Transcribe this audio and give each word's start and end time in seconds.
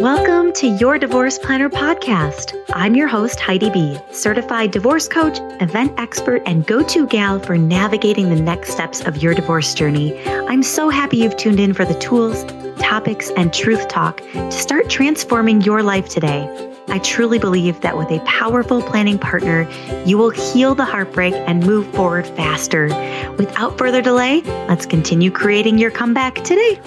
Welcome 0.00 0.52
to 0.54 0.66
Your 0.66 0.98
Divorce 0.98 1.38
Planner 1.38 1.68
podcast. 1.68 2.58
I'm 2.72 2.94
your 2.94 3.08
host, 3.08 3.38
Heidi 3.38 3.68
B., 3.68 3.98
certified 4.10 4.70
divorce 4.70 5.06
coach, 5.06 5.38
event 5.60 5.92
expert, 5.98 6.42
and 6.46 6.66
go 6.66 6.82
to 6.82 7.06
gal 7.06 7.38
for 7.38 7.58
navigating 7.58 8.30
the 8.30 8.40
next 8.40 8.72
steps 8.72 9.02
of 9.02 9.22
your 9.22 9.34
divorce 9.34 9.74
journey. 9.74 10.18
I'm 10.26 10.62
so 10.62 10.88
happy 10.88 11.18
you've 11.18 11.36
tuned 11.36 11.60
in 11.60 11.74
for 11.74 11.84
the 11.84 11.94
tools, 11.94 12.42
topics, 12.80 13.30
and 13.36 13.52
truth 13.52 13.86
talk 13.88 14.22
to 14.32 14.50
start 14.50 14.88
transforming 14.88 15.60
your 15.60 15.82
life 15.82 16.08
today. 16.08 16.48
I 16.88 16.98
truly 17.00 17.38
believe 17.38 17.80
that 17.82 17.96
with 17.96 18.10
a 18.10 18.20
powerful 18.20 18.82
planning 18.82 19.18
partner, 19.18 19.70
you 20.06 20.16
will 20.16 20.30
heal 20.30 20.74
the 20.74 20.86
heartbreak 20.86 21.34
and 21.34 21.66
move 21.66 21.86
forward 21.94 22.26
faster. 22.28 22.86
Without 23.36 23.76
further 23.76 24.00
delay, 24.00 24.40
let's 24.68 24.86
continue 24.86 25.30
creating 25.30 25.78
your 25.78 25.90
comeback 25.90 26.36
today. 26.36 26.80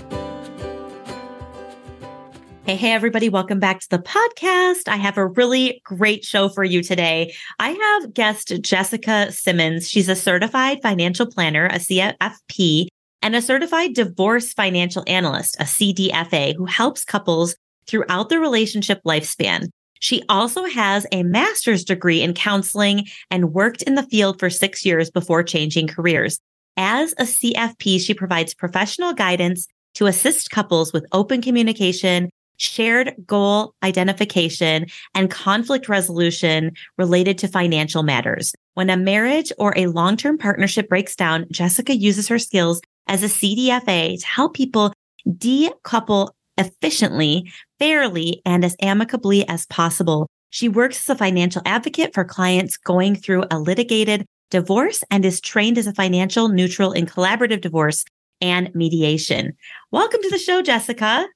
Hey, 2.65 2.77
hey, 2.77 2.93
everybody. 2.93 3.29
Welcome 3.29 3.59
back 3.59 3.79
to 3.81 3.89
the 3.91 3.99
podcast. 3.99 4.87
I 4.87 4.95
have 4.95 5.19
a 5.19 5.27
really 5.27 5.83
great 5.83 6.25
show 6.25 6.49
for 6.49 6.63
you 6.63 6.81
today. 6.81 7.31
I 7.59 7.69
have 7.69 8.11
guest 8.15 8.51
Jessica 8.61 9.31
Simmons. 9.31 9.87
She's 9.87 10.09
a 10.09 10.15
certified 10.15 10.81
financial 10.81 11.27
planner, 11.27 11.67
a 11.67 11.75
CFP, 11.75 12.87
and 13.21 13.35
a 13.35 13.41
certified 13.43 13.93
divorce 13.93 14.51
financial 14.51 15.03
analyst, 15.05 15.57
a 15.59 15.65
CDFA, 15.65 16.55
who 16.55 16.65
helps 16.65 17.05
couples 17.05 17.55
throughout 17.85 18.29
the 18.29 18.39
relationship 18.39 18.99
lifespan. 19.05 19.67
She 19.99 20.23
also 20.27 20.65
has 20.65 21.05
a 21.11 21.21
master's 21.21 21.83
degree 21.83 22.23
in 22.23 22.33
counseling 22.33 23.05
and 23.29 23.53
worked 23.53 23.83
in 23.83 23.93
the 23.93 24.07
field 24.07 24.39
for 24.39 24.49
six 24.49 24.83
years 24.83 25.11
before 25.11 25.43
changing 25.43 25.85
careers. 25.85 26.39
As 26.77 27.13
a 27.19 27.25
CFP, 27.25 28.01
she 28.01 28.15
provides 28.15 28.55
professional 28.55 29.13
guidance 29.13 29.67
to 29.93 30.07
assist 30.07 30.49
couples 30.49 30.93
with 30.93 31.05
open 31.11 31.43
communication, 31.43 32.31
shared 32.57 33.15
goal 33.25 33.73
identification, 33.83 34.87
and 35.13 35.31
conflict 35.31 35.89
resolution 35.89 36.71
related 36.97 37.37
to 37.39 37.47
financial 37.47 38.03
matters. 38.03 38.53
When 38.73 38.89
a 38.89 38.97
marriage 38.97 39.51
or 39.57 39.73
a 39.77 39.87
long-term 39.87 40.37
partnership 40.37 40.89
breaks 40.89 41.15
down, 41.15 41.45
Jessica 41.51 41.95
uses 41.95 42.27
her 42.27 42.39
skills 42.39 42.81
as 43.07 43.23
a 43.23 43.27
CDFA 43.27 44.19
to 44.19 44.27
help 44.27 44.53
people 44.53 44.93
decouple 45.27 46.29
efficiently, 46.57 47.51
fairly, 47.79 48.41
and 48.45 48.63
as 48.63 48.75
amicably 48.81 49.47
as 49.47 49.65
possible. 49.67 50.27
She 50.49 50.69
works 50.69 50.97
as 51.01 51.15
a 51.15 51.17
financial 51.17 51.61
advocate 51.65 52.13
for 52.13 52.23
clients 52.23 52.77
going 52.77 53.15
through 53.15 53.43
a 53.51 53.59
litigated 53.59 54.25
divorce 54.51 55.03
and 55.11 55.25
is 55.25 55.41
trained 55.41 55.77
as 55.77 55.87
a 55.87 55.93
financial 55.93 56.47
neutral 56.47 56.93
in 56.93 57.05
collaborative 57.05 57.61
divorce 57.61 58.05
and 58.41 58.73
mediation. 58.73 59.53
Welcome 59.91 60.21
to 60.21 60.29
the 60.29 60.37
show, 60.37 60.61
Jessica. 60.61 61.27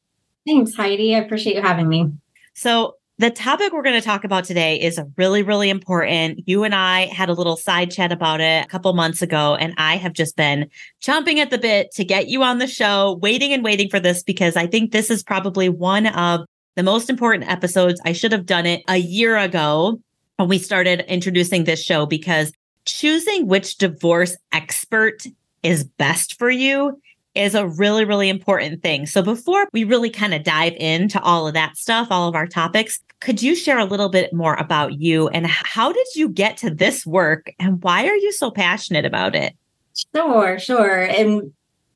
Thanks, 0.46 0.74
Heidi. 0.76 1.16
I 1.16 1.20
appreciate 1.20 1.56
you 1.56 1.62
having 1.62 1.88
me. 1.88 2.12
So, 2.54 2.96
the 3.20 3.30
topic 3.30 3.74
we're 3.74 3.84
going 3.84 4.00
to 4.00 4.06
talk 4.06 4.24
about 4.24 4.46
today 4.46 4.80
is 4.80 4.98
really, 5.18 5.44
really 5.44 5.70
important. 5.70 6.40
You 6.48 6.64
and 6.64 6.74
I 6.74 7.08
had 7.08 7.28
a 7.28 7.34
little 7.34 7.58
side 7.58 7.92
chat 7.92 8.14
about 8.14 8.40
it 8.40 8.64
a 8.64 8.68
couple 8.70 8.94
months 8.94 9.22
ago, 9.22 9.56
and 9.56 9.74
I 9.78 9.98
have 9.98 10.14
just 10.14 10.38
been 10.38 10.70
chomping 11.04 11.36
at 11.36 11.50
the 11.50 11.58
bit 11.58 11.92
to 11.96 12.06
get 12.06 12.30
you 12.30 12.44
on 12.44 12.60
the 12.60 12.68
show, 12.68 13.20
waiting 13.22 13.52
and 13.52 13.62
waiting 13.62 13.90
for 13.90 14.00
this 14.00 14.24
because 14.24 14.56
I 14.56 14.68
think 14.68 14.94
this 14.94 15.10
is 15.10 15.22
probably 15.22 15.68
one 15.68 16.08
of 16.08 16.46
the 16.78 16.84
most 16.84 17.10
important 17.10 17.52
episodes. 17.52 18.00
I 18.06 18.14
should 18.14 18.32
have 18.32 18.46
done 18.46 18.66
it 18.66 18.84
a 18.88 18.96
year 18.96 19.38
ago 19.38 20.00
when 20.38 20.48
we 20.48 20.58
started 20.58 21.02
introducing 21.10 21.66
this 21.66 21.84
show 21.84 22.06
because 22.06 22.54
choosing 22.86 23.48
which 23.48 23.80
divorce 23.80 24.38
expert 24.54 25.26
is 25.62 25.84
best 25.84 26.40
for 26.40 26.50
you 26.50 27.02
is 27.40 27.56
a 27.56 27.68
really, 27.68 28.04
really 28.04 28.28
important 28.28 28.84
thing. 28.84 29.06
So 29.06 29.22
before 29.22 29.68
we 29.72 29.86
really 29.86 30.10
kind 30.10 30.34
of 30.34 30.44
dive 30.44 30.74
into 30.78 31.22
all 31.22 31.48
of 31.48 31.54
that 31.54 31.78
stuff, 31.78 32.10
all 32.12 32.28
of 32.28 32.36
our 32.36 32.46
topics, 32.46 33.00
could 33.22 33.42
you 33.42 33.56
share 33.56 33.80
a 33.80 33.86
little 33.86 34.10
bit 34.10 34.34
more 34.34 34.56
about 34.56 35.00
you 35.00 35.30
and 35.30 35.48
how 35.48 35.92
did 35.92 36.08
you 36.16 36.28
get 36.28 36.58
to 36.58 36.70
this 36.70 37.06
work 37.06 37.52
and 37.58 37.82
why 37.82 38.06
are 38.08 38.16
you 38.16 38.32
so 38.34 38.52
passionate 38.52 39.06
about 39.06 39.36
it? 39.36 39.56
Sure, 40.14 40.60
sure. 40.60 41.02
And 41.04 41.54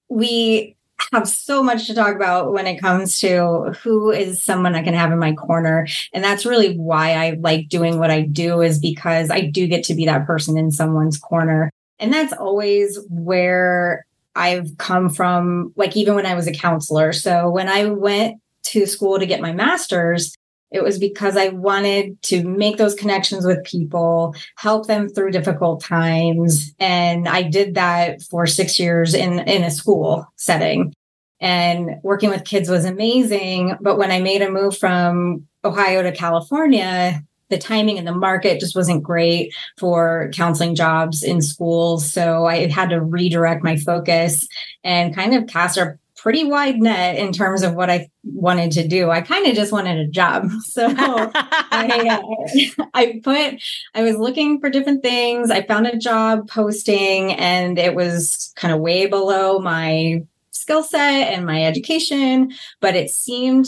we 0.08 0.78
have 1.12 1.28
so 1.28 1.62
much 1.62 1.88
to 1.88 1.94
talk 1.94 2.16
about 2.16 2.54
when 2.54 2.66
it 2.66 2.80
comes 2.80 3.20
to 3.20 3.76
who 3.82 4.12
is 4.12 4.42
someone 4.42 4.76
I 4.76 4.84
can 4.84 4.94
have 4.94 5.12
in 5.12 5.20
my 5.20 5.34
corner. 5.34 5.88
And 6.14 6.24
that's 6.24 6.46
really 6.46 6.78
why 6.78 7.16
I 7.16 7.38
like 7.40 7.68
doing 7.68 8.00
what 8.00 8.12
I 8.12 8.22
do 8.22 8.62
is 8.62 8.80
because 8.80 9.30
I 9.30 9.42
do 9.42 9.68
get 9.68 9.84
to 9.86 9.96
be 9.96 10.06
that 10.06 10.26
person 10.26 10.58
in 10.58 10.72
someone's 10.72 11.18
corner. 11.18 11.70
And 12.00 12.14
that's 12.14 12.34
always 12.34 12.98
where 13.10 14.06
I've 14.36 14.78
come 14.78 15.10
from, 15.10 15.74
like 15.76 15.96
even 15.96 16.16
when 16.16 16.26
I 16.26 16.36
was 16.36 16.48
a 16.48 16.54
counselor. 16.54 17.14
So 17.14 17.50
when 17.50 17.70
I 17.70 17.86
went 17.86 18.40
to 18.64 18.86
school 18.86 19.20
to 19.20 19.26
get 19.26 19.42
my 19.42 19.54
master's, 19.54 20.36
it 20.72 20.84
was 20.84 20.98
because 20.98 21.38
I 21.38 21.50
wanted 21.50 22.20
to 22.24 22.44
make 22.44 22.78
those 22.78 22.96
connections 22.96 23.46
with 23.46 23.64
people, 23.64 24.36
help 24.56 24.88
them 24.88 25.08
through 25.08 25.32
difficult 25.32 25.84
times. 25.84 26.74
And 26.80 27.28
I 27.28 27.44
did 27.44 27.76
that 27.76 28.24
for 28.24 28.48
six 28.48 28.80
years 28.80 29.14
in, 29.14 29.40
in 29.42 29.64
a 29.64 29.70
school 29.70 30.28
setting. 30.36 30.94
And 31.40 31.98
working 32.02 32.32
with 32.32 32.46
kids 32.46 32.70
was 32.70 32.86
amazing. 32.86 33.78
But 33.82 33.98
when 33.98 34.10
I 34.10 34.20
made 34.20 34.42
a 34.42 34.50
move 34.50 34.76
from 34.76 35.46
Ohio 35.64 36.02
to 36.02 36.12
California, 36.12 37.22
the 37.54 37.60
timing 37.60 37.98
and 37.98 38.08
the 38.08 38.16
market 38.16 38.60
just 38.60 38.76
wasn't 38.76 39.04
great 39.04 39.54
for 39.78 40.32
counseling 40.34 40.76
jobs 40.76 41.24
in 41.24 41.42
schools. 41.42 42.12
So 42.12 42.46
I 42.46 42.68
had 42.68 42.90
to 42.90 43.00
redirect 43.00 43.64
my 43.64 43.78
focus 43.78 44.48
and 44.84 45.16
kind 45.16 45.36
of 45.36 45.48
cast 45.48 45.78
a 45.78 46.00
pretty 46.16 46.46
wide 46.46 46.80
net 46.80 47.18
in 47.18 47.34
terms 47.34 47.64
of 47.64 47.76
what 47.76 47.90
I 47.90 48.10
wanted 48.24 48.72
to 48.72 48.88
do. 48.88 49.12
I 49.12 49.20
kind 49.22 49.46
of 49.46 49.56
just 49.56 49.74
wanted 49.74 49.98
a 49.98 50.08
job. 50.08 50.50
So 50.64 50.88
I, 50.88 52.08
uh, 52.10 52.84
I 52.94 53.20
put, 53.24 53.62
I 53.94 54.02
was 54.02 54.16
looking 54.16 54.60
for 54.60 54.70
different 54.70 55.04
things. 55.04 55.52
I 55.52 55.62
found 55.62 55.86
a 55.86 55.98
job 55.98 56.50
posting 56.50 57.34
and 57.34 57.78
it 57.78 57.94
was 57.94 58.54
kind 58.56 58.74
of 58.74 58.80
way 58.80 59.06
below 59.06 59.60
my 59.60 60.24
skill 60.52 60.82
set 60.82 61.34
and 61.34 61.46
my 61.46 61.64
education, 61.64 62.54
but 62.80 62.96
it 62.96 63.12
seemed 63.12 63.68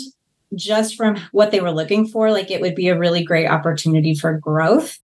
just 0.54 0.96
from 0.96 1.18
what 1.32 1.52
they 1.52 1.60
were 1.60 1.72
looking 1.72 2.08
for, 2.08 2.32
like 2.32 2.52
it 2.52 2.62
would 2.62 2.76
be 2.76 2.90
a 2.90 2.98
really 2.98 3.24
great 3.24 3.48
opportunity 3.48 4.14
for 4.14 4.38
growth. 4.38 5.00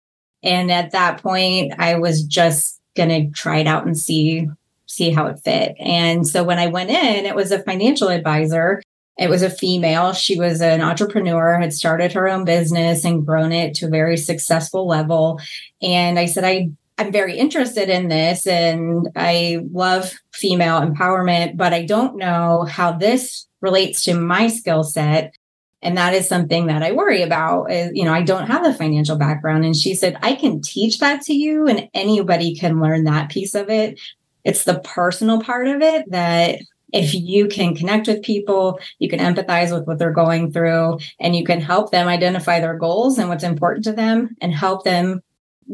And 0.42 0.70
at 0.70 0.92
that 0.92 1.22
point, 1.22 1.74
I 1.78 1.96
was 1.96 2.22
just 2.22 2.80
going 2.96 3.08
to 3.08 3.30
try 3.30 3.58
it 3.58 3.66
out 3.66 3.84
and 3.86 3.98
see 3.98 4.48
see 4.86 5.10
how 5.10 5.26
it 5.26 5.40
fit. 5.44 5.74
And 5.78 6.26
so 6.26 6.44
when 6.44 6.58
I 6.58 6.68
went 6.68 6.90
in, 6.90 7.26
it 7.26 7.34
was 7.34 7.50
a 7.50 7.62
financial 7.62 8.08
advisor. 8.08 8.80
It 9.18 9.28
was 9.28 9.42
a 9.42 9.50
female. 9.50 10.12
She 10.12 10.38
was 10.38 10.60
an 10.60 10.80
entrepreneur, 10.80 11.58
had 11.58 11.72
started 11.72 12.12
her 12.12 12.28
own 12.28 12.44
business 12.44 13.04
and 13.04 13.26
grown 13.26 13.52
it 13.52 13.74
to 13.76 13.86
a 13.86 13.90
very 13.90 14.16
successful 14.16 14.86
level. 14.86 15.40
And 15.82 16.18
I 16.18 16.26
said, 16.26 16.44
I 16.44 16.70
I'm 16.98 17.12
very 17.12 17.36
interested 17.36 17.90
in 17.90 18.08
this 18.08 18.46
and 18.46 19.08
I 19.16 19.60
love 19.70 20.14
female 20.32 20.80
empowerment, 20.80 21.56
but 21.56 21.74
I 21.74 21.84
don't 21.84 22.16
know 22.16 22.64
how 22.64 22.92
this 22.92 23.46
relates 23.60 24.02
to 24.04 24.14
my 24.14 24.48
skill 24.48 24.82
set. 24.82 25.34
And 25.82 25.98
that 25.98 26.14
is 26.14 26.26
something 26.26 26.66
that 26.66 26.82
I 26.82 26.92
worry 26.92 27.22
about. 27.22 27.70
Is, 27.70 27.90
you 27.94 28.04
know, 28.04 28.14
I 28.14 28.22
don't 28.22 28.46
have 28.46 28.64
a 28.64 28.72
financial 28.72 29.16
background. 29.16 29.64
And 29.64 29.76
she 29.76 29.94
said, 29.94 30.16
I 30.22 30.34
can 30.34 30.62
teach 30.62 30.98
that 31.00 31.20
to 31.22 31.34
you 31.34 31.66
and 31.66 31.88
anybody 31.92 32.54
can 32.56 32.80
learn 32.80 33.04
that 33.04 33.30
piece 33.30 33.54
of 33.54 33.68
it. 33.68 34.00
It's 34.44 34.64
the 34.64 34.80
personal 34.80 35.42
part 35.42 35.68
of 35.68 35.82
it 35.82 36.10
that 36.10 36.60
if 36.92 37.14
you 37.14 37.48
can 37.48 37.74
connect 37.74 38.06
with 38.06 38.22
people, 38.22 38.78
you 39.00 39.08
can 39.08 39.18
empathize 39.18 39.76
with 39.76 39.86
what 39.86 39.98
they're 39.98 40.12
going 40.12 40.52
through, 40.52 40.98
and 41.18 41.34
you 41.34 41.44
can 41.44 41.60
help 41.60 41.90
them 41.90 42.06
identify 42.06 42.60
their 42.60 42.78
goals 42.78 43.18
and 43.18 43.28
what's 43.28 43.42
important 43.42 43.84
to 43.84 43.92
them 43.92 44.36
and 44.40 44.54
help 44.54 44.84
them 44.84 45.20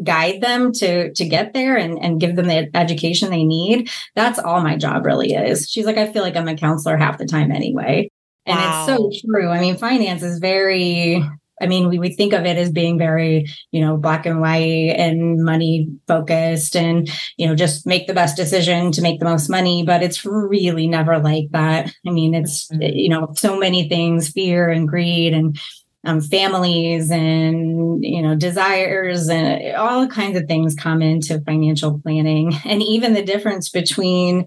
guide 0.02 0.40
them 0.40 0.72
to 0.72 1.12
to 1.12 1.24
get 1.24 1.52
there 1.52 1.76
and, 1.76 1.98
and 2.02 2.20
give 2.20 2.36
them 2.36 2.46
the 2.46 2.70
education 2.74 3.30
they 3.30 3.44
need 3.44 3.90
that's 4.14 4.38
all 4.38 4.60
my 4.62 4.76
job 4.76 5.04
really 5.04 5.32
is 5.32 5.68
she's 5.70 5.86
like 5.86 5.98
i 5.98 6.10
feel 6.10 6.22
like 6.22 6.36
i'm 6.36 6.48
a 6.48 6.56
counselor 6.56 6.96
half 6.96 7.18
the 7.18 7.26
time 7.26 7.50
anyway 7.50 8.08
and 8.46 8.58
wow. 8.58 8.86
it's 8.86 8.86
so 8.86 9.10
true 9.26 9.48
i 9.48 9.60
mean 9.60 9.76
finance 9.76 10.22
is 10.22 10.38
very 10.38 11.22
I 11.62 11.66
mean, 11.66 11.88
we, 11.88 11.98
we 11.98 12.12
think 12.12 12.32
of 12.32 12.44
it 12.44 12.56
as 12.56 12.72
being 12.72 12.98
very, 12.98 13.46
you 13.70 13.80
know, 13.80 13.96
black 13.96 14.26
and 14.26 14.40
white 14.40 14.96
and 14.98 15.44
money 15.44 15.88
focused 16.08 16.74
and, 16.74 17.08
you 17.36 17.46
know, 17.46 17.54
just 17.54 17.86
make 17.86 18.08
the 18.08 18.14
best 18.14 18.36
decision 18.36 18.90
to 18.92 19.00
make 19.00 19.20
the 19.20 19.26
most 19.26 19.48
money. 19.48 19.84
But 19.84 20.02
it's 20.02 20.24
really 20.24 20.88
never 20.88 21.20
like 21.20 21.50
that. 21.52 21.94
I 22.06 22.10
mean, 22.10 22.34
it's, 22.34 22.66
mm-hmm. 22.68 22.82
you 22.82 23.08
know, 23.08 23.32
so 23.36 23.56
many 23.56 23.88
things, 23.88 24.30
fear 24.30 24.68
and 24.68 24.88
greed 24.88 25.34
and 25.34 25.56
um, 26.04 26.20
families 26.20 27.10
and 27.10 28.04
you 28.04 28.22
know 28.22 28.34
desires 28.34 29.28
and 29.28 29.76
all 29.76 30.06
kinds 30.08 30.36
of 30.36 30.46
things 30.46 30.74
come 30.74 31.02
into 31.02 31.40
financial 31.42 32.00
planning. 32.00 32.52
And 32.64 32.82
even 32.82 33.14
the 33.14 33.24
difference 33.24 33.68
between 33.68 34.46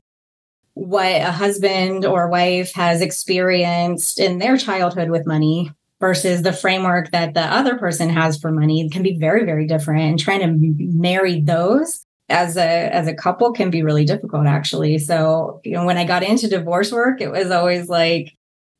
what 0.73 1.21
a 1.21 1.31
husband 1.31 2.05
or 2.05 2.29
wife 2.29 2.73
has 2.73 3.01
experienced 3.01 4.19
in 4.19 4.39
their 4.39 4.57
childhood 4.57 5.09
with 5.09 5.25
money 5.25 5.71
versus 5.99 6.41
the 6.41 6.51
framework 6.51 7.11
that 7.11 7.33
the 7.33 7.41
other 7.41 7.77
person 7.77 8.09
has 8.09 8.37
for 8.37 8.51
money 8.51 8.89
can 8.89 9.03
be 9.03 9.17
very 9.17 9.45
very 9.45 9.67
different. 9.67 10.01
And 10.01 10.19
trying 10.19 10.41
to 10.41 10.75
marry 10.79 11.41
those 11.41 12.05
as 12.27 12.57
a 12.57 12.93
as 12.93 13.07
a 13.07 13.13
couple 13.13 13.53
can 13.53 13.69
be 13.69 13.83
really 13.83 14.03
difficult 14.03 14.47
actually. 14.47 14.97
So 14.97 15.61
you 15.63 15.73
know 15.73 15.85
when 15.85 15.97
i 15.97 16.03
got 16.03 16.23
into 16.23 16.49
divorce 16.49 16.91
work 16.91 17.21
it 17.21 17.29
was 17.29 17.51
always 17.51 17.87
like 17.87 18.35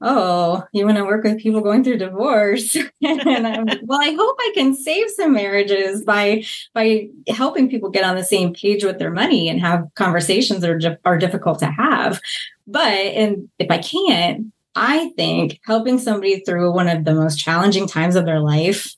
oh, 0.06 0.64
you 0.72 0.86
want 0.86 0.98
to 0.98 1.04
work 1.04 1.24
with 1.24 1.40
people 1.40 1.60
going 1.62 1.84
through 1.84 1.98
divorce? 1.98 2.78
and 3.04 3.48
I'm 3.48 3.66
like, 3.66 3.82
well, 3.84 4.00
I 4.00 4.12
hope 4.12 4.38
I 4.40 4.52
can 4.54 4.76
save 4.76 5.10
some 5.10 5.34
marriages 5.34 6.06
by 6.06 6.46
by 6.74 7.10
helping 7.28 7.70
people 7.70 7.90
get 7.90 8.06
on 8.06 8.16
the 8.16 8.24
same 8.24 8.54
page 8.54 8.86
with 8.86 9.00
their 9.00 9.12
money 9.12 9.50
and 9.50 9.60
have 9.60 9.88
conversations 9.96 10.62
that 10.62 10.70
are 10.70 10.98
are 11.04 11.18
difficult 11.18 11.60
to 11.60 11.66
have. 11.66 12.22
But 12.68 12.88
and 12.88 13.50
if 13.60 13.70
I 13.70 13.80
can't, 13.80 14.54
I 14.76 15.10
think 15.18 15.60
helping 15.66 15.98
somebody 15.98 16.42
through 16.42 16.74
one 16.74 16.88
of 16.88 17.04
the 17.04 17.16
most 17.16 17.38
challenging 17.38 17.88
times 17.88 18.16
of 18.16 18.26
their 18.26 18.40
life 18.40 18.96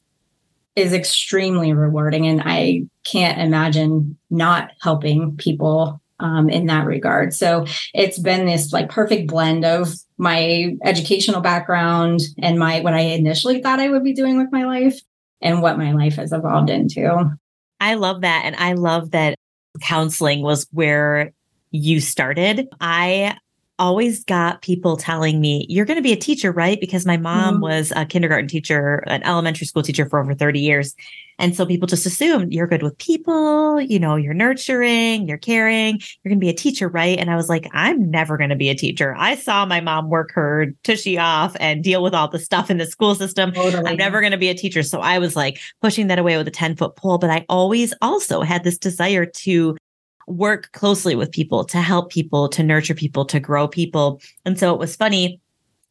is 0.76 0.94
extremely 0.94 1.74
rewarding. 1.74 2.28
And 2.28 2.42
I 2.44 2.84
can't 3.04 3.40
imagine 3.40 4.18
not 4.30 4.72
helping 4.82 5.38
people 5.38 6.02
um, 6.20 6.50
in 6.50 6.66
that 6.68 6.86
regard. 6.86 7.34
So 7.34 7.66
it's 7.94 8.20
been 8.20 8.46
this 8.46 8.74
like 8.74 8.90
perfect 8.90 9.30
blend 9.30 9.66
of 9.66 9.94
my 10.18 10.76
educational 10.84 11.42
background 11.42 12.22
and 12.40 12.58
my 12.58 12.82
what 12.82 12.94
I 12.94 13.02
initially 13.02 13.62
thought 13.62 13.80
I 13.80 13.90
would 13.90 14.04
be 14.04 14.14
doing 14.14 14.38
with 14.38 14.52
my 14.52 14.66
life 14.66 15.00
and 15.42 15.62
what 15.62 15.78
my 15.78 15.92
life 15.94 16.16
has 16.16 16.32
evolved 16.32 16.70
into. 16.70 17.32
I 17.80 17.94
love 17.94 18.22
that. 18.22 18.44
And 18.46 18.56
I 18.56 18.74
love 18.74 19.12
that 19.12 19.36
counseling 19.82 20.42
was 20.42 20.68
where 20.72 21.32
you 21.72 22.00
started. 22.00 22.68
I 22.82 23.38
always 23.80 24.24
got 24.24 24.62
people 24.62 24.98
telling 24.98 25.40
me, 25.40 25.66
You're 25.70 25.86
going 25.86 25.98
to 25.98 26.04
be 26.04 26.14
a 26.14 26.18
teacher, 26.18 26.52
right? 26.52 26.80
Because 26.80 27.06
my 27.06 27.18
mom 27.18 27.56
mm-hmm. 27.56 27.64
was 27.64 27.94
a 27.96 28.06
kindergarten 28.06 28.48
teacher, 28.48 29.04
an 29.08 29.24
elementary 29.24 29.68
school 29.68 29.84
teacher 29.84 30.08
for 30.08 30.20
over 30.20 30.34
30 30.34 30.60
years. 30.60 30.96
And 31.40 31.56
so 31.56 31.66
people 31.66 31.88
just 31.88 32.06
assumed 32.06 32.52
you're 32.52 32.68
good 32.68 32.82
with 32.82 32.98
people, 32.98 33.80
you 33.80 34.00
know, 34.00 34.16
you're 34.16 34.34
nurturing, 34.34 35.28
you're 35.28 35.38
caring, 35.38 36.00
you're 36.00 36.30
going 36.30 36.40
to 36.40 36.44
be 36.44 36.50
a 36.50 36.54
teacher, 36.54 36.88
right? 36.88 37.20
And 37.20 37.30
I 37.30 37.36
was 37.36 37.48
like, 37.48 37.70
I'm 37.74 38.10
never 38.10 38.38
going 38.38 38.50
to 38.50 38.56
be 38.56 38.70
a 38.70 38.76
teacher. 38.76 39.16
I 39.18 39.36
saw 39.36 39.66
my 39.66 39.80
mom 39.80 40.10
work 40.10 40.32
her 40.32 40.74
tushy 40.84 41.18
off 41.18 41.56
and 41.60 41.84
deal 41.84 42.02
with 42.02 42.16
all 42.16 42.28
the 42.28 42.40
stuff 42.40 42.72
in 42.72 42.78
the 42.78 42.88
school 42.88 43.14
system. 43.14 43.52
Totally. 43.52 43.88
I'm 43.88 43.98
never 43.98 44.20
going 44.20 44.32
to 44.32 44.38
be 44.38 44.50
a 44.50 44.56
teacher. 44.56 44.82
So 44.82 45.00
I 45.00 45.20
was 45.20 45.36
like 45.36 45.60
pushing 45.82 46.08
that 46.08 46.18
away 46.18 46.38
with 46.38 46.48
a 46.48 46.52
10 46.52 46.76
foot 46.76 46.96
pole. 46.96 47.20
But 47.20 47.30
I 47.30 47.46
always 47.50 47.94
also 48.02 48.42
had 48.42 48.64
this 48.64 48.80
desire 48.80 49.26
to 49.26 49.78
work 50.28 50.72
closely 50.74 51.16
with 51.16 51.32
people, 51.32 51.64
to 51.66 51.82
help 51.82 52.12
people, 52.12 52.50
to 52.50 52.62
nurture 52.62 52.94
people, 52.94 53.26
to 53.26 53.40
grow 53.40 53.68
people. 53.68 54.22
And 54.46 54.60
so 54.60 54.74
it 54.74 54.80
was 54.80 54.96
funny 54.96 55.42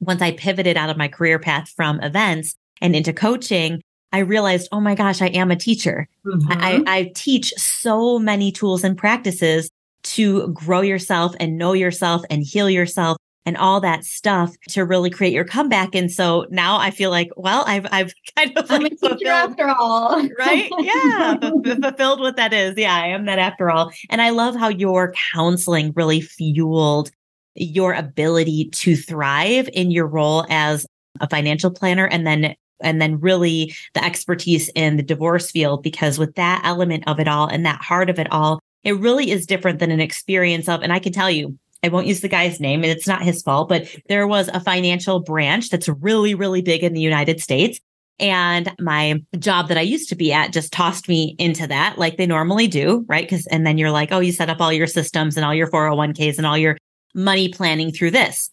once 0.01 0.23
I 0.23 0.33
pivoted 0.33 0.77
out 0.77 0.91
of 0.91 0.97
my 0.97 1.09
career 1.09 1.39
path 1.39 1.69
from 1.71 2.01
events 2.01 2.55
and 2.81 2.95
into 2.95 3.13
coaching, 3.13 3.83
I 4.13 4.19
realized, 4.19 4.69
oh 4.73 4.81
my 4.81 4.95
gosh, 4.95 5.23
I 5.23 5.29
am 5.29 5.51
a 5.51 5.57
teacher. 5.57 6.09
Mm-hmm. 6.25 6.53
I, 6.53 6.83
I 6.87 7.13
teach 7.15 7.53
so 7.55 8.19
many 8.19 8.53
tools 8.53 8.85
and 8.85 8.97
practices 8.97 9.71
to 10.03 10.49
grow 10.49 10.83
yourself 10.83 11.35
and 11.41 11.59
know 11.59 11.73
yourself 11.73 12.23
and 12.31 12.43
heal 12.43 12.71
yourself 12.71 13.17
and 13.47 13.57
all 13.57 13.81
that 13.81 14.05
stuff 14.05 14.55
to 14.69 14.85
really 14.85 15.09
create 15.09 15.33
your 15.33 15.45
comeback. 15.45 15.95
And 15.95 16.11
so 16.11 16.47
now 16.51 16.79
I 16.79 16.91
feel 16.91 17.11
like, 17.11 17.31
well, 17.37 17.65
I've 17.67 17.87
I've 17.91 18.13
kind 18.37 18.53
of 18.59 18.71
I'm 18.71 18.83
like 18.83 19.01
teacher 19.01 19.29
after 19.29 19.69
all, 19.69 20.21
right? 20.39 20.71
Yeah, 20.81 21.37
fulfilled 21.81 22.21
what 22.21 22.37
that 22.37 22.53
is. 22.53 22.77
Yeah, 22.77 22.95
I 22.95 23.07
am 23.07 23.25
that 23.27 23.39
after 23.39 23.71
all. 23.71 23.93
And 24.11 24.21
I 24.21 24.31
love 24.31 24.57
how 24.57 24.69
your 24.69 25.15
counseling 25.33 25.93
really 25.95 26.21
fueled 26.21 27.11
your 27.55 27.95
ability 27.95 28.69
to 28.71 28.97
thrive 28.97 29.69
in 29.73 29.91
your 29.91 30.07
role 30.07 30.45
as 30.51 30.87
a 31.21 31.29
financial 31.29 31.71
planner 31.71 32.07
and 32.07 32.27
then 32.27 32.55
and 32.83 33.01
then 33.01 33.19
really 33.21 33.75
the 33.95 34.05
expertise 34.05 34.69
in 34.75 34.99
the 34.99 35.03
divorce 35.03 35.51
field 35.51 35.83
because 35.83 36.19
with 36.19 36.35
that 36.35 36.61
element 36.65 37.05
of 37.07 37.19
it 37.19 37.27
all 37.27 37.47
and 37.47 37.65
that 37.65 37.81
heart 37.81 38.11
of 38.11 38.19
it 38.19 38.31
all 38.31 38.61
it 38.85 38.93
really 38.99 39.31
is 39.31 39.47
different 39.47 39.79
than 39.79 39.91
an 39.91 40.01
experience 40.01 40.69
of 40.69 40.83
and 40.83 40.93
i 40.93 40.99
can 40.99 41.11
tell 41.11 41.31
you 41.31 41.59
I 41.87 41.89
won't 41.89 42.07
use 42.07 42.21
the 42.21 42.29
guy's 42.29 42.61
name. 42.61 42.83
and 42.83 42.91
It's 42.91 43.07
not 43.07 43.23
his 43.23 43.43
fault, 43.43 43.69
but 43.69 43.89
there 44.09 44.27
was 44.27 44.49
a 44.49 44.61
financial 44.61 45.21
branch 45.21 45.71
that's 45.71 45.89
really, 45.89 46.35
really 46.35 46.63
big 46.63 46.83
in 46.83 46.93
the 46.93 47.01
United 47.01 47.41
States. 47.41 47.81
And 48.19 48.73
my 48.81 49.23
job 49.39 49.69
that 49.69 49.79
I 49.79 49.83
used 49.83 50.09
to 50.09 50.17
be 50.17 50.33
at 50.33 50.53
just 50.53 50.73
tossed 50.73 51.09
me 51.09 51.37
into 51.39 51.67
that 51.67 51.99
like 51.99 52.17
they 52.17 52.27
normally 52.27 52.67
do, 52.67 53.05
right? 53.09 53.29
Cause, 53.29 53.47
and 53.51 53.67
then 53.67 53.79
you're 53.79 53.91
like, 53.91 54.11
oh, 54.11 54.21
you 54.21 54.33
set 54.33 54.51
up 54.51 54.61
all 54.61 54.73
your 54.73 54.87
systems 54.87 55.37
and 55.37 55.45
all 55.45 55.55
your 55.55 55.71
401ks 55.71 56.39
and 56.39 56.47
all 56.47 56.59
your 56.59 56.77
money 57.15 57.49
planning 57.49 57.93
through 57.93 58.11
this. 58.11 58.51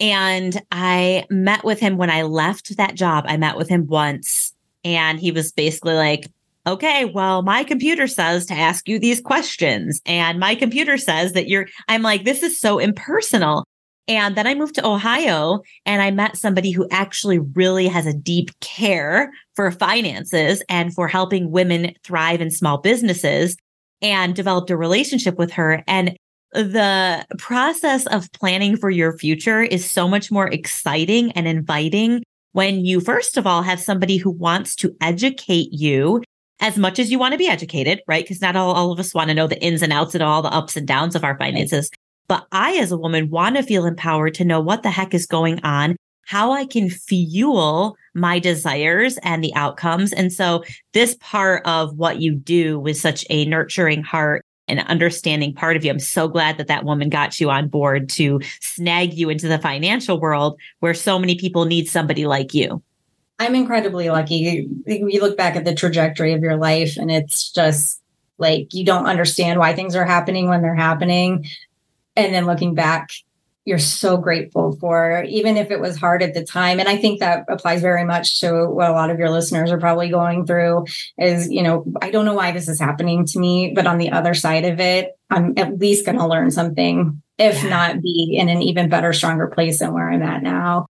And 0.00 0.60
I 0.70 1.24
met 1.30 1.64
with 1.64 1.80
him 1.80 1.96
when 1.96 2.10
I 2.10 2.22
left 2.22 2.76
that 2.76 2.94
job. 2.94 3.24
I 3.28 3.36
met 3.36 3.56
with 3.56 3.68
him 3.68 3.86
once 3.86 4.54
and 4.84 5.18
he 5.18 5.30
was 5.30 5.52
basically 5.52 5.94
like, 5.94 6.30
okay, 6.66 7.04
well, 7.04 7.42
my 7.42 7.64
computer 7.64 8.06
says 8.06 8.46
to 8.46 8.54
ask 8.54 8.88
you 8.88 8.98
these 8.98 9.20
questions. 9.20 10.00
And 10.04 10.40
my 10.40 10.54
computer 10.54 10.98
says 10.98 11.32
that 11.32 11.48
you're, 11.48 11.68
I'm 11.88 12.02
like, 12.02 12.24
this 12.24 12.42
is 12.42 12.60
so 12.60 12.78
impersonal. 12.78 13.64
And 14.08 14.36
then 14.36 14.46
I 14.46 14.54
moved 14.54 14.76
to 14.76 14.86
Ohio 14.86 15.62
and 15.84 16.00
I 16.00 16.10
met 16.10 16.36
somebody 16.36 16.70
who 16.70 16.86
actually 16.90 17.38
really 17.38 17.88
has 17.88 18.06
a 18.06 18.14
deep 18.14 18.50
care 18.60 19.32
for 19.54 19.70
finances 19.70 20.62
and 20.68 20.94
for 20.94 21.08
helping 21.08 21.50
women 21.50 21.92
thrive 22.04 22.40
in 22.40 22.50
small 22.50 22.78
businesses 22.78 23.56
and 24.02 24.34
developed 24.34 24.70
a 24.70 24.76
relationship 24.76 25.38
with 25.38 25.52
her. 25.52 25.82
And 25.88 26.16
the 26.52 27.26
process 27.38 28.06
of 28.06 28.30
planning 28.32 28.76
for 28.76 28.90
your 28.90 29.18
future 29.18 29.62
is 29.62 29.90
so 29.90 30.06
much 30.06 30.30
more 30.30 30.48
exciting 30.48 31.32
and 31.32 31.48
inviting 31.48 32.22
when 32.52 32.84
you, 32.84 33.00
first 33.00 33.36
of 33.36 33.46
all, 33.46 33.62
have 33.62 33.80
somebody 33.80 34.16
who 34.16 34.30
wants 34.30 34.76
to 34.76 34.96
educate 35.00 35.68
you 35.72 36.22
as 36.60 36.78
much 36.78 36.98
as 36.98 37.10
you 37.10 37.18
want 37.18 37.32
to 37.32 37.38
be 37.38 37.48
educated, 37.48 38.00
right? 38.06 38.24
Because 38.24 38.40
not 38.40 38.56
all, 38.56 38.72
all 38.72 38.92
of 38.92 38.98
us 38.98 39.14
want 39.14 39.28
to 39.28 39.34
know 39.34 39.46
the 39.46 39.62
ins 39.62 39.82
and 39.82 39.92
outs 39.92 40.14
and 40.14 40.22
all 40.22 40.42
the 40.42 40.52
ups 40.52 40.76
and 40.76 40.86
downs 40.86 41.14
of 41.14 41.24
our 41.24 41.38
finances. 41.38 41.90
But 42.28 42.46
I, 42.50 42.76
as 42.76 42.92
a 42.92 42.98
woman, 42.98 43.30
want 43.30 43.56
to 43.56 43.62
feel 43.62 43.86
empowered 43.86 44.34
to 44.34 44.44
know 44.44 44.60
what 44.60 44.82
the 44.82 44.90
heck 44.90 45.14
is 45.14 45.26
going 45.26 45.62
on, 45.62 45.96
how 46.24 46.52
I 46.52 46.64
can 46.66 46.90
fuel 46.90 47.96
my 48.14 48.38
desires 48.38 49.18
and 49.22 49.44
the 49.44 49.54
outcomes. 49.54 50.12
And 50.12 50.32
so 50.32 50.64
this 50.92 51.16
part 51.20 51.64
of 51.66 51.96
what 51.96 52.20
you 52.20 52.34
do 52.34 52.80
with 52.80 52.96
such 52.96 53.24
a 53.30 53.44
nurturing 53.44 54.02
heart 54.02 54.44
and 54.68 54.80
understanding 54.80 55.54
part 55.54 55.76
of 55.76 55.84
you. 55.84 55.90
I'm 55.90 56.00
so 56.00 56.26
glad 56.26 56.58
that 56.58 56.66
that 56.66 56.84
woman 56.84 57.08
got 57.08 57.38
you 57.40 57.50
on 57.50 57.68
board 57.68 58.08
to 58.10 58.40
snag 58.60 59.14
you 59.14 59.30
into 59.30 59.46
the 59.46 59.58
financial 59.58 60.18
world 60.18 60.58
where 60.80 60.94
so 60.94 61.18
many 61.18 61.36
people 61.36 61.66
need 61.66 61.88
somebody 61.88 62.26
like 62.26 62.52
you. 62.52 62.82
I'm 63.38 63.54
incredibly 63.54 64.08
lucky. 64.08 64.68
You 64.86 65.20
look 65.20 65.36
back 65.36 65.56
at 65.56 65.64
the 65.64 65.74
trajectory 65.74 66.32
of 66.32 66.42
your 66.42 66.56
life 66.56 66.96
and 66.96 67.10
it's 67.10 67.52
just 67.52 68.00
like 68.38 68.72
you 68.72 68.84
don't 68.84 69.06
understand 69.06 69.58
why 69.58 69.74
things 69.74 69.94
are 69.94 70.06
happening 70.06 70.48
when 70.48 70.62
they're 70.62 70.74
happening. 70.74 71.46
And 72.16 72.32
then 72.32 72.46
looking 72.46 72.74
back, 72.74 73.10
you're 73.66 73.78
so 73.78 74.16
grateful 74.16 74.76
for, 74.76 75.24
even 75.24 75.56
if 75.56 75.72
it 75.72 75.80
was 75.80 75.96
hard 75.96 76.22
at 76.22 76.34
the 76.34 76.44
time. 76.44 76.78
And 76.78 76.88
I 76.88 76.96
think 76.96 77.18
that 77.18 77.44
applies 77.48 77.82
very 77.82 78.04
much 78.04 78.40
to 78.40 78.66
what 78.66 78.88
a 78.88 78.92
lot 78.92 79.10
of 79.10 79.18
your 79.18 79.28
listeners 79.28 79.72
are 79.72 79.80
probably 79.80 80.08
going 80.08 80.46
through 80.46 80.86
is, 81.18 81.50
you 81.50 81.62
know, 81.62 81.84
I 82.00 82.10
don't 82.10 82.24
know 82.24 82.34
why 82.34 82.52
this 82.52 82.68
is 82.68 82.78
happening 82.78 83.26
to 83.26 83.38
me, 83.40 83.72
but 83.74 83.86
on 83.86 83.98
the 83.98 84.12
other 84.12 84.34
side 84.34 84.64
of 84.64 84.78
it, 84.78 85.18
I'm 85.30 85.54
at 85.56 85.78
least 85.78 86.06
going 86.06 86.18
to 86.18 86.28
learn 86.28 86.52
something, 86.52 87.20
if 87.38 87.62
yeah. 87.62 87.68
not 87.68 88.02
be 88.02 88.36
in 88.38 88.48
an 88.48 88.62
even 88.62 88.88
better, 88.88 89.12
stronger 89.12 89.48
place 89.48 89.80
than 89.80 89.92
where 89.92 90.08
I'm 90.08 90.22
at 90.22 90.44
now. 90.44 90.86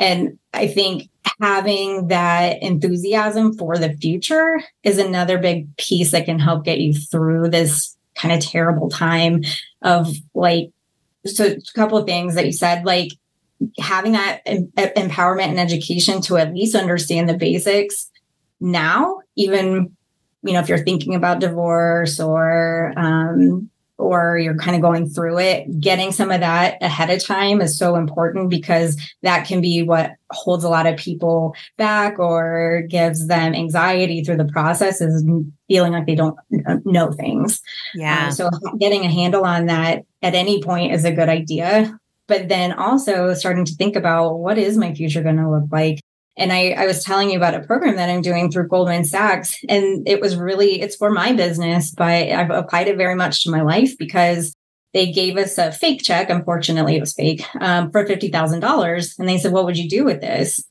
And 0.00 0.38
I 0.52 0.66
think 0.66 1.10
having 1.40 2.08
that 2.08 2.62
enthusiasm 2.62 3.56
for 3.56 3.78
the 3.78 3.92
future 3.92 4.60
is 4.82 4.98
another 4.98 5.38
big 5.38 5.76
piece 5.76 6.10
that 6.10 6.24
can 6.24 6.38
help 6.38 6.64
get 6.64 6.80
you 6.80 6.94
through 6.94 7.50
this 7.50 7.96
kind 8.16 8.34
of 8.34 8.40
terrible 8.40 8.88
time 8.90 9.42
of 9.82 10.08
like 10.34 10.70
so 11.26 11.46
a 11.46 11.72
couple 11.74 11.98
of 11.98 12.06
things 12.06 12.34
that 12.34 12.46
you 12.46 12.52
said 12.52 12.84
like 12.84 13.10
having 13.78 14.12
that 14.12 14.40
em- 14.46 14.72
empowerment 14.76 15.48
and 15.48 15.60
education 15.60 16.20
to 16.22 16.36
at 16.36 16.52
least 16.52 16.74
understand 16.74 17.28
the 17.28 17.36
basics 17.36 18.10
now 18.58 19.20
even 19.36 19.94
you 20.42 20.52
know 20.52 20.60
if 20.60 20.68
you're 20.68 20.84
thinking 20.84 21.14
about 21.14 21.40
divorce 21.40 22.20
or 22.20 22.92
um, 22.96 23.69
or 24.00 24.38
you're 24.38 24.56
kind 24.56 24.74
of 24.74 24.82
going 24.82 25.08
through 25.08 25.38
it, 25.38 25.80
getting 25.80 26.10
some 26.10 26.30
of 26.30 26.40
that 26.40 26.78
ahead 26.82 27.10
of 27.10 27.22
time 27.22 27.60
is 27.60 27.78
so 27.78 27.96
important 27.96 28.48
because 28.50 28.96
that 29.22 29.46
can 29.46 29.60
be 29.60 29.82
what 29.82 30.12
holds 30.30 30.64
a 30.64 30.68
lot 30.68 30.86
of 30.86 30.96
people 30.96 31.54
back 31.76 32.18
or 32.18 32.84
gives 32.88 33.26
them 33.26 33.54
anxiety 33.54 34.24
through 34.24 34.38
the 34.38 34.44
process 34.46 35.00
is 35.00 35.24
feeling 35.68 35.92
like 35.92 36.06
they 36.06 36.14
don't 36.14 36.36
know 36.84 37.12
things. 37.12 37.60
Yeah. 37.94 38.26
Um, 38.26 38.32
so 38.32 38.50
getting 38.78 39.04
a 39.04 39.10
handle 39.10 39.44
on 39.44 39.66
that 39.66 40.04
at 40.22 40.34
any 40.34 40.62
point 40.62 40.92
is 40.92 41.04
a 41.04 41.12
good 41.12 41.28
idea. 41.28 41.96
But 42.26 42.48
then 42.48 42.72
also 42.72 43.34
starting 43.34 43.64
to 43.64 43.74
think 43.74 43.96
about 43.96 44.38
what 44.38 44.56
is 44.56 44.76
my 44.76 44.94
future 44.94 45.22
going 45.22 45.36
to 45.36 45.50
look 45.50 45.64
like? 45.70 46.00
And 46.40 46.52
I, 46.52 46.70
I 46.70 46.86
was 46.86 47.04
telling 47.04 47.30
you 47.30 47.36
about 47.36 47.54
a 47.54 47.60
program 47.60 47.96
that 47.96 48.08
I'm 48.08 48.22
doing 48.22 48.50
through 48.50 48.68
Goldman 48.68 49.04
Sachs. 49.04 49.56
And 49.68 50.08
it 50.08 50.20
was 50.20 50.36
really, 50.36 50.80
it's 50.80 50.96
for 50.96 51.10
my 51.10 51.32
business, 51.34 51.90
but 51.90 52.06
I've 52.06 52.50
applied 52.50 52.88
it 52.88 52.96
very 52.96 53.14
much 53.14 53.44
to 53.44 53.50
my 53.50 53.60
life 53.60 53.96
because 53.98 54.56
they 54.94 55.12
gave 55.12 55.36
us 55.36 55.58
a 55.58 55.70
fake 55.70 56.02
check. 56.02 56.30
Unfortunately, 56.30 56.96
it 56.96 57.00
was 57.00 57.12
fake 57.12 57.44
um, 57.60 57.92
for 57.92 58.06
$50,000. 58.06 59.18
And 59.18 59.28
they 59.28 59.36
said, 59.36 59.52
What 59.52 59.66
would 59.66 59.76
you 59.76 59.88
do 59.88 60.02
with 60.02 60.22
this? 60.22 60.64